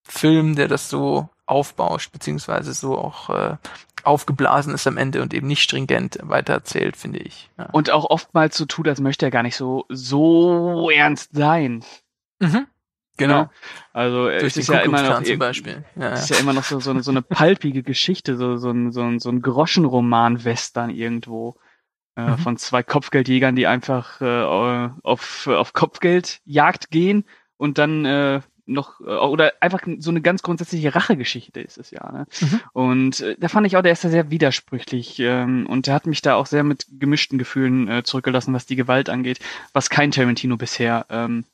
Film, 0.05 0.57
der 0.57 0.69
das 0.69 0.89
so 0.89 1.29
aufbauscht, 1.47 2.13
beziehungsweise 2.13 2.73
so 2.73 2.97
auch 2.97 3.31
äh, 3.31 3.57
aufgeblasen 4.05 4.75
ist 4.75 4.87
am 4.87 4.97
Ende 4.97 5.23
und 5.23 5.35
eben 5.35 5.47
nicht 5.47 5.63
stringent 5.63 6.19
weitererzählt, 6.23 6.97
finde 6.97 7.19
ich. 7.21 7.51
Ja. 7.59 7.67
Und 7.73 7.91
auch 7.91 8.09
oftmals 8.09 8.57
so 8.57 8.65
tut, 8.65 8.89
als 8.89 9.01
möchte 9.01 9.27
er 9.27 9.31
gar 9.31 9.43
nicht 9.43 9.57
so, 9.57 9.85
so 9.89 10.91
ernst 10.91 11.31
sein. 11.33 11.85
Mhm. 12.39 12.67
Genau. 13.17 13.35
Ja, 13.35 13.51
also 13.93 14.25
Durch 14.25 14.45
es 14.45 14.57
ist 14.57 14.69
ja 14.69 14.81
immer 14.81 15.03
noch 15.03 15.23
zum 15.23 15.39
Beispiel. 15.39 15.85
Ja, 15.95 16.15
ist 16.15 16.31
ja 16.31 16.39
immer 16.39 16.55
noch 16.55 16.65
so, 16.65 16.81
so, 16.81 16.91
eine, 16.91 17.03
so 17.03 17.11
eine 17.11 17.21
palpige 17.21 17.83
Geschichte, 17.83 18.37
so, 18.37 18.57
so 18.57 18.71
ein, 18.71 18.93
so 18.93 19.03
ein, 19.03 19.19
so 19.19 19.29
ein 19.29 19.43
Groschenroman-Western 19.43 20.89
irgendwo. 20.89 21.57
Äh, 22.17 22.31
mhm. 22.31 22.39
von 22.39 22.57
zwei 22.57 22.83
Kopfgeldjägern, 22.83 23.55
die 23.55 23.69
einfach 23.69 24.21
äh, 24.21 24.43
auf, 24.43 25.47
auf 25.47 25.73
Kopfgeldjagd 25.73 26.91
gehen 26.91 27.25
und 27.57 27.79
dann 27.79 28.05
äh, 28.05 28.41
noch 28.67 29.01
äh, 29.01 29.05
oder 29.05 29.53
einfach 29.61 29.81
so 29.99 30.11
eine 30.11 30.21
ganz 30.21 30.43
grundsätzliche 30.43 30.95
Rachegeschichte 30.95 31.61
ist 31.61 31.79
es 31.79 31.91
ja. 31.91 32.11
Ne? 32.11 32.27
Mhm. 32.41 32.61
Und 32.73 33.21
äh, 33.21 33.37
da 33.39 33.49
fand 33.49 33.67
ich 33.67 33.77
auch, 33.77 33.83
der 33.83 33.93
ist 33.93 34.05
da 34.05 34.09
sehr 34.09 34.31
widersprüchlich 34.31 35.19
ähm, 35.21 35.67
und 35.67 35.87
der 35.87 35.95
hat 35.95 36.07
mich 36.07 36.21
da 36.23 36.35
auch 36.35 36.47
sehr 36.47 36.65
mit 36.65 36.87
gemischten 36.91 37.39
Gefühlen 37.39 37.89
äh, 37.89 38.03
zurückgelassen, 38.03 38.55
was 38.55 38.67
die 38.67 38.77
Gewalt 38.77 39.09
angeht, 39.09 39.41
was 39.73 39.91
kein 39.91 40.11
Tarantino 40.11 40.57
bisher 40.57 41.07
ähm, 41.11 41.45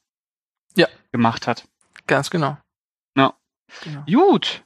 ja. 0.76 0.88
gemacht 1.12 1.46
hat. 1.46 1.66
Ganz 2.06 2.30
genau. 2.30 2.56
Ja. 3.16 3.34
Genau. 3.82 4.04
Gut. 4.06 4.62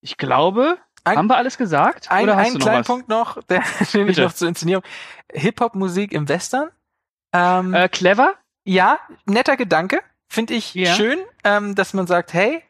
Ich 0.00 0.16
glaube, 0.16 0.76
ein, 1.04 1.18
Haben 1.18 1.26
wir 1.28 1.36
alles 1.36 1.58
gesagt? 1.58 2.10
Ein, 2.10 2.24
oder 2.24 2.36
hast 2.36 2.46
einen 2.48 2.58
kleinen 2.58 2.80
was? 2.80 2.86
Punkt 2.86 3.08
noch, 3.08 3.42
der 3.48 3.62
nämlich 3.92 4.16
noch 4.16 4.32
zur 4.32 4.48
Inszenierung. 4.48 4.82
Hip-Hop-Musik 5.32 6.12
im 6.12 6.28
Western. 6.28 6.70
Ähm, 7.32 7.74
äh, 7.74 7.88
clever? 7.88 8.34
Ja, 8.64 8.98
netter 9.26 9.56
Gedanke. 9.56 10.00
Finde 10.28 10.54
ich 10.54 10.74
ja. 10.74 10.94
schön, 10.94 11.18
ähm, 11.44 11.74
dass 11.74 11.92
man 11.92 12.06
sagt, 12.06 12.32
hey, 12.32 12.62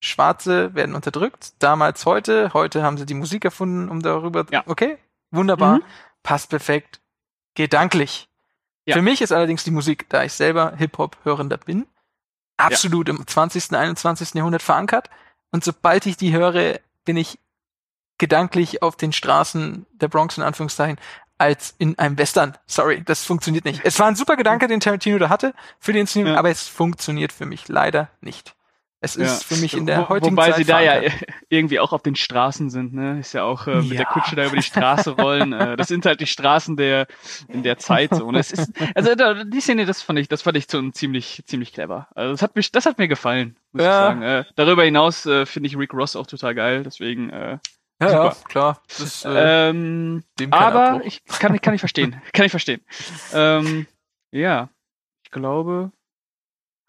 Schwarze 0.00 0.74
werden 0.74 0.94
unterdrückt. 0.94 1.52
Damals, 1.58 2.06
heute. 2.06 2.52
Heute 2.54 2.82
haben 2.82 2.96
sie 2.96 3.06
die 3.06 3.14
Musik 3.14 3.44
erfunden, 3.44 3.88
um 3.88 4.02
darüber. 4.02 4.46
Ja. 4.50 4.64
Okay, 4.66 4.98
wunderbar. 5.30 5.76
Mhm. 5.76 5.82
Passt 6.22 6.50
perfekt. 6.50 7.00
Gedanklich. 7.54 8.28
Ja. 8.86 8.96
Für 8.96 9.02
mich 9.02 9.20
ist 9.20 9.32
allerdings 9.32 9.64
die 9.64 9.70
Musik, 9.70 10.08
da 10.08 10.24
ich 10.24 10.32
selber 10.32 10.74
Hip-Hop-Hörender 10.76 11.58
bin, 11.58 11.86
absolut 12.56 13.08
ja. 13.08 13.14
im 13.14 13.26
20., 13.26 13.72
21. 13.74 14.34
Jahrhundert 14.34 14.62
verankert. 14.62 15.10
Und 15.50 15.62
sobald 15.62 16.06
ich 16.06 16.16
die 16.16 16.32
höre, 16.32 16.80
bin 17.04 17.16
ich 17.16 17.38
gedanklich 18.22 18.82
auf 18.82 18.94
den 18.94 19.12
Straßen 19.12 19.84
der 19.94 20.06
Bronx 20.06 20.38
in 20.38 20.44
Anführungszeichen 20.44 20.96
als 21.38 21.74
in 21.78 21.98
einem 21.98 22.16
Western. 22.16 22.56
Sorry, 22.66 23.02
das 23.04 23.24
funktioniert 23.24 23.64
nicht. 23.64 23.80
Es 23.82 23.98
war 23.98 24.06
ein 24.06 24.14
super 24.14 24.36
Gedanke, 24.36 24.68
den 24.68 24.78
Tarantino 24.78 25.18
da 25.18 25.28
hatte 25.28 25.54
für 25.80 25.92
die 25.92 25.98
Inszenierung, 25.98 26.34
ja. 26.34 26.38
aber 26.38 26.50
es 26.50 26.68
funktioniert 26.68 27.32
für 27.32 27.46
mich 27.46 27.66
leider 27.66 28.10
nicht. 28.20 28.54
Es 29.00 29.16
ist 29.16 29.42
ja. 29.42 29.56
für 29.56 29.60
mich 29.60 29.76
in 29.76 29.86
der 29.86 30.08
heutigen 30.08 30.36
Wobei 30.36 30.50
Zeit 30.50 30.58
sie 30.58 30.64
da 30.64 30.80
ja 30.80 31.02
irgendwie 31.48 31.80
auch 31.80 31.92
auf 31.92 32.04
den 32.04 32.14
Straßen 32.14 32.70
sind, 32.70 32.94
ne? 32.94 33.18
Ist 33.18 33.32
ja 33.32 33.42
auch 33.42 33.66
äh, 33.66 33.74
mit 33.74 33.86
ja. 33.86 33.96
der 33.96 34.06
Kutsche 34.06 34.36
da 34.36 34.46
über 34.46 34.54
die 34.54 34.62
Straße 34.62 35.10
rollen. 35.10 35.52
äh, 35.52 35.76
das 35.76 35.88
sind 35.88 36.06
halt 36.06 36.20
die 36.20 36.28
Straßen 36.28 36.76
der 36.76 37.08
in 37.48 37.64
der 37.64 37.78
Zeit 37.78 38.14
so. 38.14 38.24
Und 38.24 38.34
es 38.36 38.52
ist 38.52 38.70
also 38.94 39.16
da, 39.16 39.42
die 39.42 39.60
Szene, 39.60 39.86
das 39.86 40.00
fand 40.00 40.20
ich, 40.20 40.28
das 40.28 40.42
fand 40.42 40.56
ich 40.56 40.66
so 40.70 40.88
ziemlich 40.92 41.42
ziemlich 41.46 41.72
clever. 41.72 42.06
Also 42.14 42.30
das 42.30 42.42
hat 42.42 42.54
mich, 42.54 42.70
das 42.70 42.86
hat 42.86 42.98
mir 42.98 43.08
gefallen, 43.08 43.56
muss 43.72 43.82
ja. 43.82 43.88
ich 43.88 44.08
sagen. 44.08 44.22
Äh, 44.22 44.44
darüber 44.54 44.84
hinaus 44.84 45.26
äh, 45.26 45.46
finde 45.46 45.66
ich 45.66 45.76
Rick 45.76 45.92
Ross 45.94 46.14
auch 46.14 46.28
total 46.28 46.54
geil. 46.54 46.84
Deswegen 46.84 47.30
äh, 47.30 47.58
ja, 48.02 48.08
Super. 48.10 48.24
ja, 48.24 48.48
klar. 48.48 48.82
Das, 48.98 49.24
äh, 49.24 49.68
ähm, 49.70 50.24
aber 50.50 51.00
ich 51.04 51.24
kann, 51.24 51.60
kann 51.60 51.74
ich 51.74 51.80
verstehen. 51.80 52.20
kann 52.32 52.46
ich 52.46 52.50
verstehen. 52.50 52.80
ähm, 53.32 53.86
ja, 54.30 54.68
ich 55.24 55.30
glaube. 55.30 55.92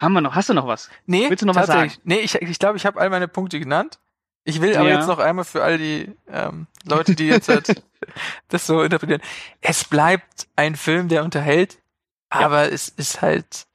Haben 0.00 0.12
wir 0.14 0.20
noch? 0.20 0.34
Hast 0.34 0.48
du 0.48 0.54
noch 0.54 0.66
was? 0.66 0.90
Nee, 1.06 1.30
Willst 1.30 1.42
du 1.42 1.46
noch 1.46 1.54
was 1.54 1.66
sagen? 1.66 1.92
Nee, 2.04 2.18
ich, 2.20 2.34
ich 2.34 2.58
glaube, 2.58 2.76
ich 2.76 2.84
habe 2.84 3.00
all 3.00 3.10
meine 3.10 3.28
Punkte 3.28 3.58
genannt. 3.60 3.98
Ich 4.44 4.60
will 4.60 4.76
aber 4.76 4.88
Ja. 4.88 4.96
jetzt 4.98 5.06
noch 5.06 5.18
einmal 5.20 5.44
für 5.44 5.62
all 5.62 5.78
die 5.78 6.14
ähm, 6.28 6.66
Leute, 6.84 7.14
die 7.14 7.26
jetzt 7.26 7.48
halt 7.48 7.82
das 8.48 8.66
so 8.66 8.82
interpretieren. 8.82 9.22
Es 9.62 9.84
bleibt 9.84 10.48
ein 10.56 10.76
Film, 10.76 11.08
der 11.08 11.24
unterhält, 11.24 11.78
aber 12.28 12.70
es 12.70 12.88
ist 12.88 13.22
halt 13.22 13.66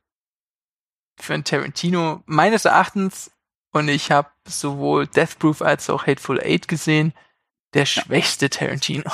für 1.19 1.33
ein 1.33 1.43
Tarantino 1.43 2.21
meines 2.25 2.65
Erachtens 2.65 3.31
und 3.71 3.87
ich 3.87 4.11
habe 4.11 4.29
sowohl 4.47 5.07
Death 5.07 5.39
Proof 5.39 5.61
als 5.61 5.89
auch 5.89 6.05
Hateful 6.05 6.39
Eight 6.39 6.67
gesehen, 6.67 7.13
der 7.73 7.85
schwächste 7.85 8.49
Tarantino. 8.49 9.09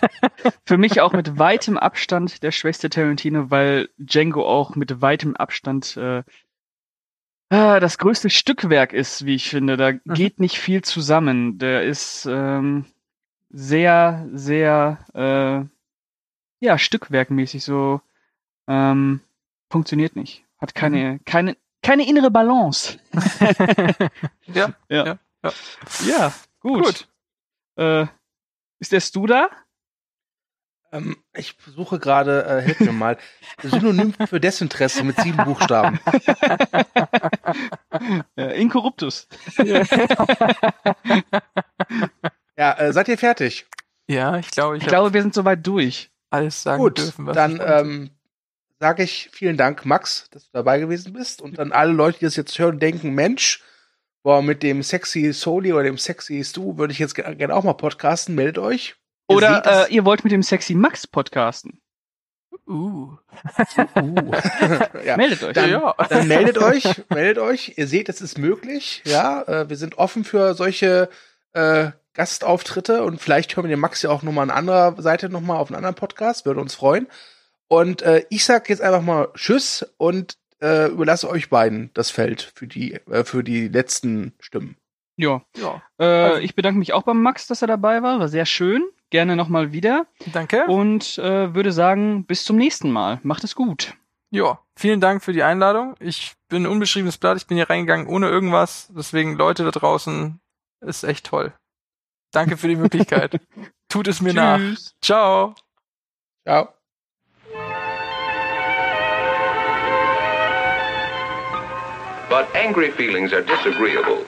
Für 0.64 0.78
mich 0.78 1.00
auch 1.00 1.12
mit 1.12 1.38
weitem 1.38 1.76
Abstand 1.76 2.42
der 2.42 2.50
schwächste 2.50 2.88
Tarantino, 2.88 3.50
weil 3.50 3.88
Django 3.98 4.46
auch 4.46 4.74
mit 4.74 5.00
weitem 5.00 5.36
Abstand 5.36 5.96
äh, 5.96 6.22
ah, 7.50 7.80
das 7.80 7.98
größte 7.98 8.30
Stückwerk 8.30 8.92
ist, 8.92 9.26
wie 9.26 9.34
ich 9.34 9.50
finde. 9.50 9.76
Da 9.76 9.92
geht 9.92 10.40
nicht 10.40 10.58
viel 10.58 10.82
zusammen. 10.82 11.58
Der 11.58 11.82
ist 11.82 12.26
ähm, 12.30 12.86
sehr, 13.50 14.26
sehr 14.32 14.98
äh, 15.14 16.64
ja, 16.64 16.78
stückwerkmäßig 16.78 17.64
so 17.64 18.00
ähm, 18.66 19.20
funktioniert 19.68 20.16
nicht. 20.16 20.44
Hat 20.58 20.74
keine, 20.74 21.18
keine, 21.24 21.56
keine 21.82 22.08
innere 22.08 22.30
Balance. 22.30 22.98
ja, 24.46 24.74
Ja. 24.88 25.06
Ja, 25.06 25.18
ja. 25.42 25.52
Ja, 26.06 26.32
gut. 26.60 26.84
gut. 26.84 27.08
Äh, 27.80 28.06
ist 28.78 28.92
der 28.92 29.00
Stu 29.00 29.26
da? 29.26 29.48
Ähm, 30.92 31.16
ich 31.32 31.56
suche 31.74 31.98
gerade, 31.98 32.44
äh, 32.44 32.62
hilf 32.62 32.80
mir 32.80 32.92
mal, 32.92 33.16
Synonym 33.62 34.12
für 34.28 34.40
Desinteresse 34.40 35.02
mit 35.04 35.16
sieben 35.20 35.42
Buchstaben. 35.44 35.98
Ja, 38.36 38.46
Incorruptus. 38.50 39.28
Ja, 42.56 42.72
äh, 42.78 42.92
seid 42.92 43.08
ihr 43.08 43.16
fertig? 43.18 43.66
Ja, 44.06 44.36
ich 44.36 44.50
glaube, 44.50 44.76
ich, 44.76 44.82
Ich 44.82 44.88
glaube, 44.88 45.14
wir 45.14 45.22
sind 45.22 45.32
soweit 45.34 45.66
durch. 45.66 46.10
alles 46.28 46.62
sagen 46.62 46.82
Gut, 46.82 46.98
dürfen, 46.98 47.26
was 47.26 47.34
dann 47.34 47.60
ähm, 47.64 48.10
sage 48.78 49.02
ich 49.02 49.30
vielen 49.32 49.56
Dank, 49.56 49.86
Max, 49.86 50.28
dass 50.30 50.44
du 50.44 50.50
dabei 50.52 50.78
gewesen 50.78 51.12
bist. 51.14 51.40
Und 51.40 51.58
dann 51.58 51.72
alle 51.72 51.92
Leute, 51.92 52.18
die 52.18 52.26
das 52.26 52.36
jetzt 52.36 52.58
hören, 52.58 52.78
denken, 52.78 53.14
Mensch, 53.14 53.62
boah, 54.22 54.42
mit 54.42 54.62
dem 54.62 54.82
sexy 54.82 55.32
Soli 55.32 55.72
oder 55.72 55.84
dem 55.84 55.98
sexy 55.98 56.42
Stu 56.44 56.76
würde 56.78 56.92
ich 56.92 56.98
jetzt 56.98 57.14
ge- 57.14 57.34
gerne 57.34 57.54
auch 57.54 57.64
mal 57.64 57.74
podcasten. 57.74 58.34
Meldet 58.34 58.58
euch. 58.58 58.96
Ihr 59.28 59.36
Oder 59.36 59.86
äh, 59.88 59.94
ihr 59.94 60.04
wollt 60.04 60.24
mit 60.24 60.32
dem 60.32 60.42
Sexy 60.42 60.74
Max 60.74 61.06
podcasten. 61.06 61.80
uh. 62.66 63.12
uh. 63.12 63.16
ja. 65.04 65.16
Meldet 65.16 65.42
euch. 65.44 65.52
Dann, 65.54 65.70
Ja. 65.70 65.94
dann 66.08 66.26
meldet 66.28 66.58
euch, 66.58 66.84
meldet 67.10 67.38
euch. 67.38 67.74
Ihr 67.76 67.86
seht, 67.86 68.08
es 68.08 68.20
ist 68.20 68.38
möglich. 68.38 69.02
Ja, 69.04 69.42
äh, 69.42 69.68
wir 69.68 69.76
sind 69.76 69.98
offen 69.98 70.24
für 70.24 70.54
solche 70.54 71.08
äh, 71.52 71.90
Gastauftritte 72.14 73.04
und 73.04 73.20
vielleicht 73.20 73.54
hören 73.56 73.66
wir 73.66 73.70
den 73.76 73.80
Max 73.80 74.02
ja 74.02 74.10
auch 74.10 74.22
nochmal 74.22 74.50
an 74.50 74.56
anderer 74.56 75.00
Seite 75.00 75.28
nochmal 75.28 75.58
auf 75.58 75.68
einen 75.68 75.76
anderen 75.76 75.94
Podcast. 75.94 76.44
Würde 76.44 76.60
uns 76.60 76.74
freuen. 76.74 77.06
Und 77.68 78.02
äh, 78.02 78.24
ich 78.30 78.44
sag 78.44 78.68
jetzt 78.68 78.82
einfach 78.82 79.00
mal 79.02 79.28
Tschüss 79.34 79.86
und 79.96 80.36
äh, 80.62 80.88
überlasse 80.88 81.28
euch 81.28 81.48
beiden 81.50 81.90
das 81.94 82.10
Feld 82.10 82.52
für 82.54 82.66
die 82.66 82.94
äh, 82.94 83.24
für 83.24 83.42
die 83.44 83.68
letzten 83.68 84.32
Stimmen. 84.40 84.76
Ja. 85.16 85.42
ja. 85.56 85.82
Äh, 85.98 86.04
Also- 86.04 86.40
ich 86.40 86.54
bedanke 86.54 86.78
mich 86.78 86.92
auch 86.92 87.02
beim 87.02 87.22
Max, 87.22 87.46
dass 87.46 87.62
er 87.62 87.68
dabei 87.68 88.02
war. 88.02 88.18
War 88.20 88.28
sehr 88.28 88.46
schön. 88.46 88.82
Gerne 89.10 89.34
nochmal 89.36 89.72
wieder. 89.72 90.06
Danke. 90.32 90.66
Und 90.66 91.18
äh, 91.18 91.52
würde 91.54 91.72
sagen, 91.72 92.24
bis 92.26 92.44
zum 92.44 92.56
nächsten 92.56 92.90
Mal. 92.90 93.18
Macht 93.22 93.42
es 93.44 93.54
gut. 93.56 93.94
Ja, 94.32 94.60
vielen 94.76 95.00
Dank 95.00 95.24
für 95.24 95.32
die 95.32 95.42
Einladung. 95.42 95.96
Ich 95.98 96.34
bin 96.48 96.62
ein 96.62 96.66
unbeschriebenes 96.70 97.18
Blatt. 97.18 97.36
Ich 97.36 97.48
bin 97.48 97.56
hier 97.56 97.68
reingegangen 97.68 98.06
ohne 98.06 98.28
irgendwas. 98.28 98.88
Deswegen 98.96 99.34
Leute 99.34 99.64
da 99.64 99.72
draußen, 99.72 100.40
ist 100.80 101.02
echt 101.02 101.26
toll. 101.26 101.52
Danke 102.32 102.56
für 102.56 102.68
die 102.68 102.76
Möglichkeit. 102.76 103.40
Tut 103.88 104.06
es 104.06 104.20
mir 104.20 104.32
nach. 104.32 104.58
Tschüss. 104.58 104.94
Ciao. 105.02 105.54
Ciao. 106.46 106.79
But 112.30 112.48
angry 112.54 112.92
feelings 112.92 113.32
are 113.32 113.42
disagreeable. 113.42 114.24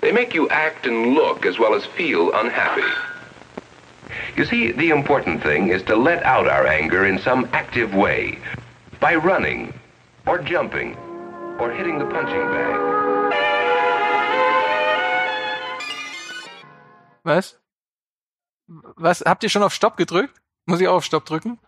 They 0.00 0.12
make 0.12 0.32
you 0.32 0.48
act 0.48 0.86
and 0.86 1.14
look 1.14 1.44
as 1.44 1.58
well 1.58 1.74
as 1.74 1.84
feel 1.84 2.32
unhappy. 2.32 2.86
You 4.36 4.44
see, 4.44 4.70
the 4.70 4.90
important 4.90 5.42
thing 5.42 5.70
is 5.70 5.82
to 5.84 5.96
let 5.96 6.22
out 6.22 6.46
our 6.46 6.68
anger 6.68 7.04
in 7.04 7.18
some 7.18 7.48
active 7.52 7.92
way 7.94 8.38
by 9.00 9.16
running, 9.16 9.74
or 10.24 10.38
jumping, 10.38 10.94
or 11.58 11.72
hitting 11.72 11.98
the 11.98 12.06
punching 12.06 12.46
bag. 12.54 12.76
Was? 17.24 17.58
Was? 18.96 19.22
Habt 19.26 19.42
ihr 19.42 19.48
schon 19.50 19.64
auf 19.64 19.74
Stopp 19.74 19.96
gedrückt? 19.96 20.40
Muss 20.66 20.80
ich 20.80 20.86
auch 20.86 20.96
auf 20.96 21.04
Stopp 21.04 21.24
drücken? 21.24 21.58